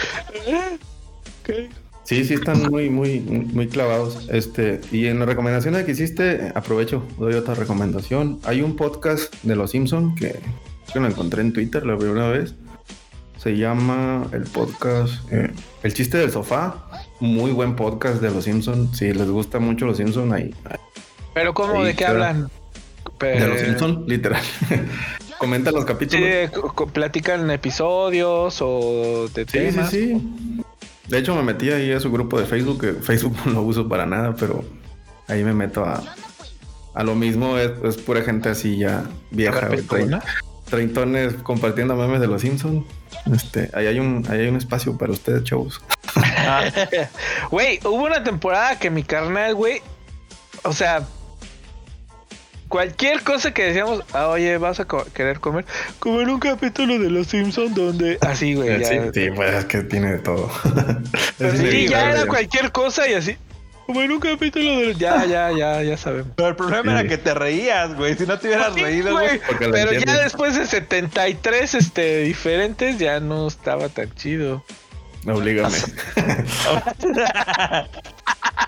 [1.46, 1.68] Sí.
[2.04, 4.28] Sí, sí, están muy, muy, muy clavados.
[4.30, 8.40] Este, y en la recomendación que hiciste, aprovecho, doy otra recomendación.
[8.44, 10.38] Hay un podcast de Los Simpson que,
[10.90, 12.54] que lo encontré en Twitter la primera vez.
[13.36, 15.50] Se llama el podcast eh,
[15.82, 16.86] El chiste del sofá.
[17.20, 18.94] Muy buen podcast de Los Simpson.
[18.94, 20.54] Si les gusta mucho Los Simpson, ahí.
[21.34, 21.80] Pero ¿cómo?
[21.80, 22.12] Sí, ¿De qué claro.
[22.24, 22.50] hablan?
[23.20, 24.42] De Los Simpson, literal.
[25.38, 26.50] Comenta los Sí, capítulos.
[26.52, 29.90] co- co- platican episodios o de Sí, sí, temas.
[29.90, 30.62] sí.
[31.08, 33.88] De hecho, me metí ahí a su grupo de Facebook, que Facebook no lo uso
[33.88, 34.64] para nada, pero
[35.28, 36.02] ahí me meto a,
[36.94, 37.58] a lo mismo.
[37.58, 40.22] Es, es pura gente así ya vieja, trein-
[40.66, 42.84] treintones compartiendo memes de los Simpsons.
[43.32, 45.80] Este, ahí hay un, ahí hay un espacio para ustedes, chavos.
[46.46, 46.64] Ah,
[47.50, 49.80] Güey, hubo una temporada que mi carnal, güey,
[50.62, 51.02] o sea,
[52.74, 55.64] cualquier cosa que decíamos, ah, oye, vas a co- querer comer,
[56.00, 58.88] comer un capítulo de Los Simpsons donde, así, güey, ya.
[58.88, 60.50] sí, sí, pues es que tiene de todo.
[61.38, 63.36] Pero sí, ya era cualquier cosa y así,
[63.86, 66.32] comer un capítulo de, ya, ya, ya, ya sabemos.
[66.34, 66.98] pero el problema Sí.
[66.98, 68.16] era que te reías, güey.
[68.16, 73.20] Si no te hubieras Sí, reído, güey, Pero ya después de 73 este, diferentes ya
[73.20, 74.64] no estaba tan chido.
[75.28, 75.78] Oblígame.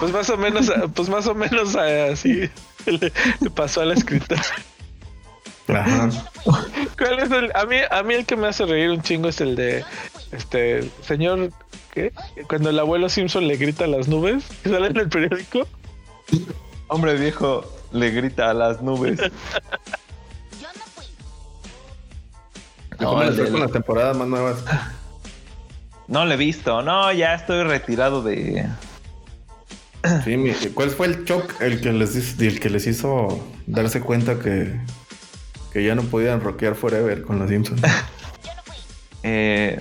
[0.00, 2.48] Pues más o menos, pues más o menos así
[2.86, 4.42] le, le pasó a la escritora.
[5.68, 6.08] Ajá.
[6.96, 7.50] ¿Cuál es el?
[7.56, 9.84] A mí, a mí el que me hace reír un chingo es el de
[10.32, 11.50] este señor
[11.92, 12.12] ¿qué?
[12.48, 15.66] Cuando el abuelo Simpson le grita a las nubes, que sale en el periódico.
[23.00, 24.56] No, ¿Cómo les el fue del- con las temporadas más nuevas?
[26.08, 26.82] No lo he visto.
[26.82, 28.66] No, ya estoy retirado de.
[30.24, 34.00] Sí, mi- ¿cuál fue el shock el que les hizo, el que les hizo darse
[34.00, 34.78] cuenta que,
[35.72, 37.80] que ya no podían rockear forever con los Simpsons?
[39.22, 39.80] eh,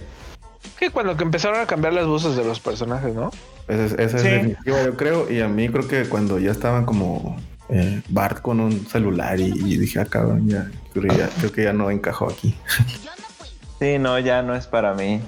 [0.80, 3.32] Que cuando que empezaron a cambiar las voces de los personajes, ¿no?
[3.68, 4.30] Esa es, esa es Sí.
[4.30, 5.32] definitiva, yo creo.
[5.32, 7.38] Y a mí creo que cuando ya estaban como
[7.70, 11.64] eh, Bart con un celular y, y dije, ah, cabrón, ya creo, ya creo que
[11.64, 12.56] ya no encajó aquí.
[13.80, 15.22] sí, no, ya no es para mí.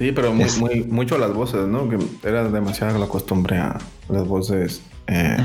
[0.00, 1.88] Sí, pero muy, Es- muy, mucho las voces, ¿no?
[1.88, 3.78] Que era demasiada la costumbre a
[4.08, 5.36] las voces eh,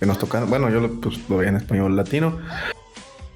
[0.00, 0.50] que nos tocan.
[0.50, 2.38] Bueno, yo lo, pues, lo veía en español latino.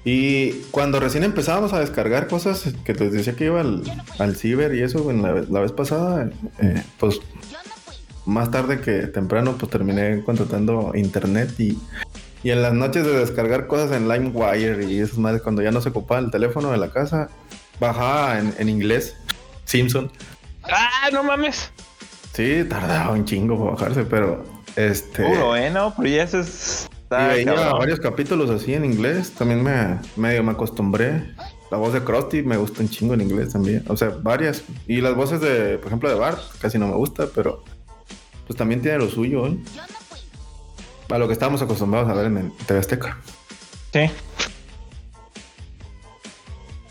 [0.05, 3.83] Y cuando recién empezábamos a descargar cosas que te decía que iba al,
[4.19, 6.29] al ciber y eso, en la, la vez pasada,
[6.59, 7.21] eh, pues
[8.25, 11.77] más tarde que temprano, pues terminé contratando internet y,
[12.43, 15.79] y en las noches de descargar cosas en LimeWire y esas madres, cuando ya no
[15.79, 17.29] se ocupaba el teléfono de la casa,
[17.79, 19.15] bajaba en, en inglés
[19.63, 20.11] Simpson.
[20.63, 21.71] ¡Ah, no mames!
[22.33, 24.43] Sí, tardaba un chingo para bajarse, pero
[24.75, 25.23] este.
[25.23, 25.69] Puro, ¿eh?
[25.69, 26.89] No, pero ya eso es.
[27.11, 29.31] y veía varios capítulos así en inglés.
[29.31, 31.33] También me medio me acostumbré.
[31.69, 33.83] La voz de Krusty me gusta un chingo en inglés también.
[33.87, 34.63] O sea, varias.
[34.87, 37.63] Y las voces de, por ejemplo, de Bart, casi no me gusta, pero
[38.47, 39.57] pues también tiene lo suyo, ¿eh?
[41.09, 43.17] A lo que estábamos acostumbrados a ver en el TV Azteca.
[43.91, 44.09] Sí.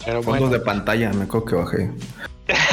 [0.04, 0.48] Pero Fondos bueno.
[0.50, 1.90] de pantalla, me acuerdo que bajé.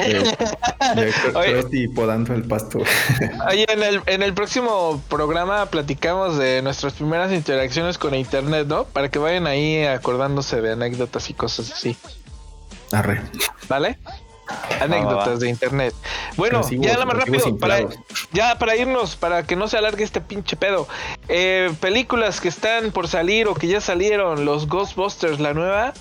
[0.01, 1.11] Eh.
[1.51, 2.79] Krusty podando el pasto.
[3.49, 8.85] Oye, en el, en el próximo programa platicamos de nuestras primeras interacciones con internet, ¿no?
[8.85, 11.95] Para que vayan ahí acordándose de anécdotas y cosas así,
[12.91, 13.21] Arre.
[13.67, 13.97] ¿vale?
[14.81, 15.93] Anécdotas de internet.
[16.35, 17.81] Bueno, ya nada más rápido, para,
[18.31, 20.87] ya para irnos, para que no se alargue este pinche pedo.
[21.27, 25.93] Eh, películas que están por salir o que ya salieron, los Ghostbusters, la nueva.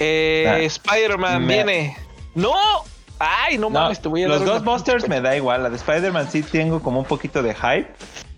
[0.00, 1.96] Eh, Ah, Spider-Man me- viene.
[2.34, 2.52] ¡No!
[3.18, 4.00] ¡Ay, no, mames!
[4.00, 5.62] Te voy a los dar una Ghostbusters pinche- me da igual.
[5.64, 7.88] La de Spider-Man sí tengo como un poquito de hype.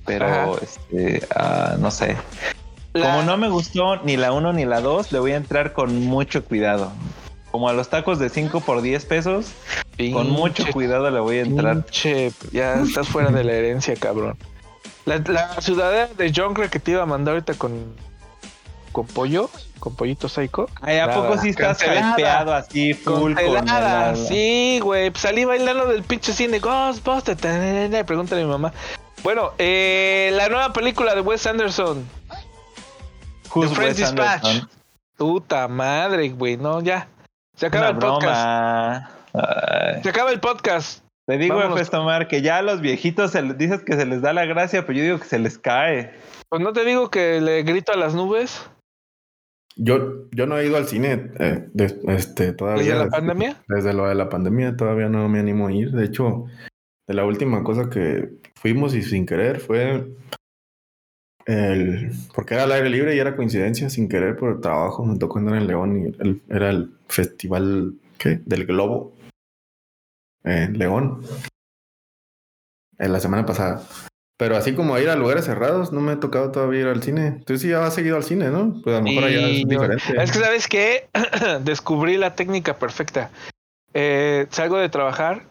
[0.06, 0.50] Pero, Ajá.
[0.62, 2.16] este, ah, no sé.
[2.94, 5.72] La- Como no me gustó ni la 1 ni la 2, le voy a entrar
[5.74, 6.90] con mucho cuidado.
[7.50, 9.46] Como a los tacos de 5 por 10 pesos,
[10.12, 11.82] con mucho cuidado le voy a entrar.
[11.84, 14.36] Pinche, ya estás fuera de la herencia, cabrón.
[15.04, 17.72] La, la ciudadela de Junker que te iba a mandar ahorita con,
[18.92, 19.50] con pollo,
[19.80, 20.68] con pollito psycho.
[20.82, 22.12] Ay, ¿a poco sí estás cancelada.
[22.12, 25.10] hypeado así, full con Congelada, el- sí, güey.
[25.10, 27.40] Pues salí bailando del pinche cine Ghostbusters.
[28.04, 28.72] Pregúntale a mi mamá.
[29.22, 32.06] Bueno, eh, la nueva película de Wes Anderson.
[33.52, 34.64] Who's The Wes Dispatch.
[35.16, 36.56] Puta madre, güey.
[36.56, 37.08] No, ya.
[37.56, 39.10] Se acaba Una el podcast.
[39.34, 40.02] Ay.
[40.02, 41.04] Se acaba el podcast.
[41.26, 41.60] Te digo.
[41.62, 44.46] Efes Tomar, que ya a los viejitos se les, dices que se les da la
[44.46, 46.14] gracia, pero yo digo que se les cae.
[46.48, 48.62] Pues no te digo que le grito a las nubes
[49.76, 52.82] Yo, yo no he ido al cine eh, de- este, todavía.
[52.82, 53.62] desde la pandemia.
[53.68, 55.92] Desde lo de la pandemia todavía no me animo a ir.
[55.92, 56.46] De hecho,
[57.08, 60.12] de la última cosa que fuimos y sin querer fue
[61.46, 62.10] el...
[62.34, 65.04] Porque era al aire libre y era coincidencia, sin querer por el trabajo.
[65.04, 68.40] Me tocó andar en León y el- era el festival ¿qué?
[68.44, 69.14] del Globo
[70.44, 71.22] en León.
[72.98, 73.82] En la semana pasada.
[74.40, 77.26] Pero así como ir a lugares cerrados, no me ha tocado todavía ir al cine.
[77.26, 78.80] Entonces sí, ya has seguido al cine, ¿no?
[78.82, 80.02] Pues a lo mejor allá es diferente.
[80.16, 81.10] Es que, ¿sabes qué?
[81.60, 83.30] Descubrí la técnica perfecta.
[83.92, 85.44] Eh, salgo de trabajar,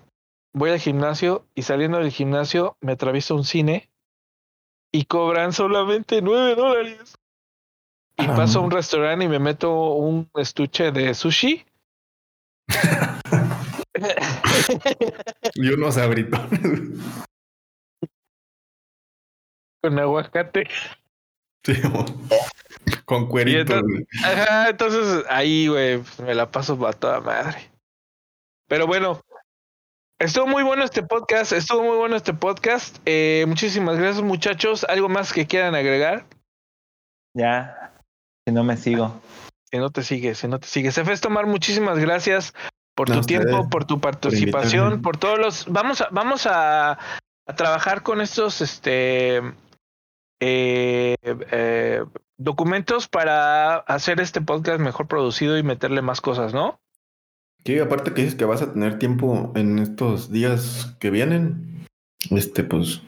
[0.54, 3.92] voy al gimnasio y saliendo del gimnasio me atravieso un cine
[4.92, 7.14] y cobran solamente nueve dólares.
[8.18, 8.34] Y Ah.
[8.36, 11.64] paso a un restaurante y me meto un estuche de sushi.
[15.54, 16.60] Y unos abritones.
[19.82, 20.68] con aguacate.
[21.66, 21.74] Sí,
[23.06, 23.60] con cuerito.
[23.60, 23.84] entonces-
[24.24, 24.34] güey.
[24.34, 27.70] Ajá, entonces ahí, güey, me la paso a toda madre.
[28.68, 29.22] Pero bueno,
[30.20, 32.98] estuvo muy bueno este podcast, estuvo muy bueno este podcast.
[33.06, 34.86] Eh, muchísimas gracias, muchachos.
[34.88, 36.26] ¿Algo más que quieran agregar?
[37.36, 37.94] Ya,
[38.46, 39.22] si no me sigo.
[39.72, 40.98] Si no te sigues, si no te sigues.
[40.98, 42.54] Efes Tomar, muchísimas gracias
[42.96, 45.66] por tu ustedes, tiempo, por tu participación, por todos los.
[45.68, 49.42] Vamos a, vamos a, a trabajar con estos este
[50.40, 52.04] eh, eh,
[52.38, 56.80] documentos para hacer este podcast mejor producido y meterle más cosas, ¿no?
[57.66, 61.88] Sí, aparte que dices que vas a tener tiempo en estos días que vienen.
[62.32, 63.02] Este, pues,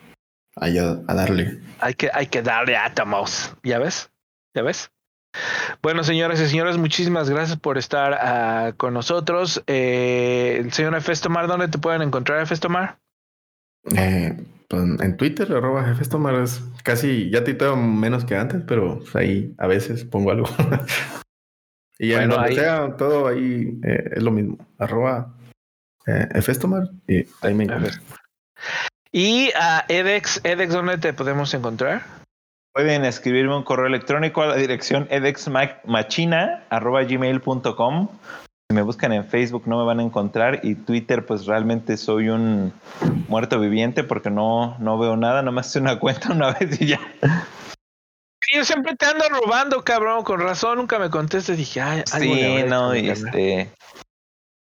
[0.56, 1.60] ahí a, a darle.
[1.80, 3.54] Hay que, hay que darle átomos.
[3.62, 4.10] ¿Ya ves?
[4.54, 4.90] ¿Ya ves?
[5.82, 9.62] Bueno, señoras y señores, muchísimas gracias por estar ah, con nosotros.
[9.66, 12.98] Eh, el señor Efestomar, ¿dónde te pueden encontrar, Efestomar?
[13.96, 14.36] Eh,
[14.72, 19.54] en Twitter, arroba jefes tomar es casi, ya tuiteo menos que antes, pero pues, ahí
[19.58, 20.48] a veces pongo algo.
[21.98, 24.58] Y en Bueno, donde ahí- sea, todo ahí eh, es lo mismo.
[24.78, 25.34] Arroba
[26.06, 27.92] eh, Efestomar y ahí me encuentro.
[29.12, 32.02] Y a Edex, Edex, ¿dónde te podemos encontrar?
[32.74, 38.08] Pueden escribirme un correo electrónico a la dirección edexmachina.gmail.com.
[38.72, 42.30] Si me buscan en Facebook no me van a encontrar y Twitter pues realmente soy
[42.30, 42.72] un
[43.28, 47.00] muerto viviente porque no, no veo nada, nomás hice una cuenta una vez y ya.
[48.50, 50.24] Yo siempre te ando robando, cabrón.
[50.24, 51.58] Con razón, nunca me contestes.
[51.58, 53.70] Dije, ay, Sí, no, y este...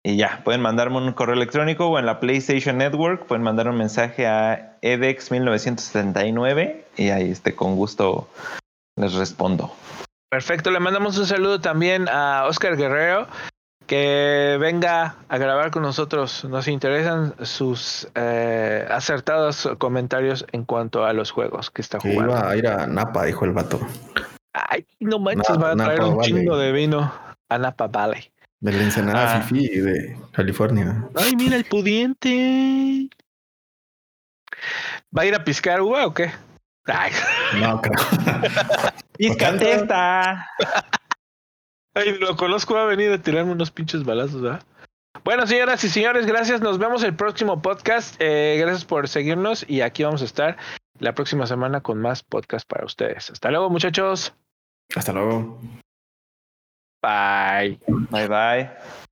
[0.06, 3.78] Y ya, pueden mandarme un correo electrónico o en la PlayStation Network pueden mandar un
[3.78, 8.28] mensaje a edex1979 y ahí este, con gusto
[8.98, 9.74] les respondo.
[10.30, 13.28] Perfecto, le mandamos un saludo también a Oscar Guerrero,
[13.88, 16.44] que venga a grabar con nosotros.
[16.46, 22.34] Nos interesan sus eh, acertados comentarios en cuanto a los juegos que está jugando.
[22.38, 23.80] iba a ir a Napa, dijo el vato.
[24.54, 27.12] Ay, no manches, va a traer Napa un chingo de vino
[27.50, 28.32] a Napa Valley.
[28.60, 29.42] De la Ensenada Ah.
[29.42, 31.06] Fifi de California.
[31.16, 33.10] Ay, mira el pudiente.
[35.16, 36.32] ¿Va a ir a piscar uva o qué?
[36.86, 37.12] Ay,
[37.60, 37.96] No, creo.
[39.18, 40.48] ¡Píscate esta!
[41.94, 44.64] Ay, lo conozco, va a venir a tirarme unos pinches balazos, ¿verdad?
[45.24, 46.60] Bueno, señoras y señores, gracias.
[46.60, 48.16] Nos vemos el próximo podcast.
[48.20, 50.58] Eh, gracias por seguirnos y aquí vamos a estar
[51.00, 53.30] la próxima semana con más podcast para ustedes.
[53.30, 54.34] Hasta luego, muchachos.
[54.96, 55.60] Hasta luego.
[57.02, 57.80] Bye.
[58.10, 59.04] Bye bye.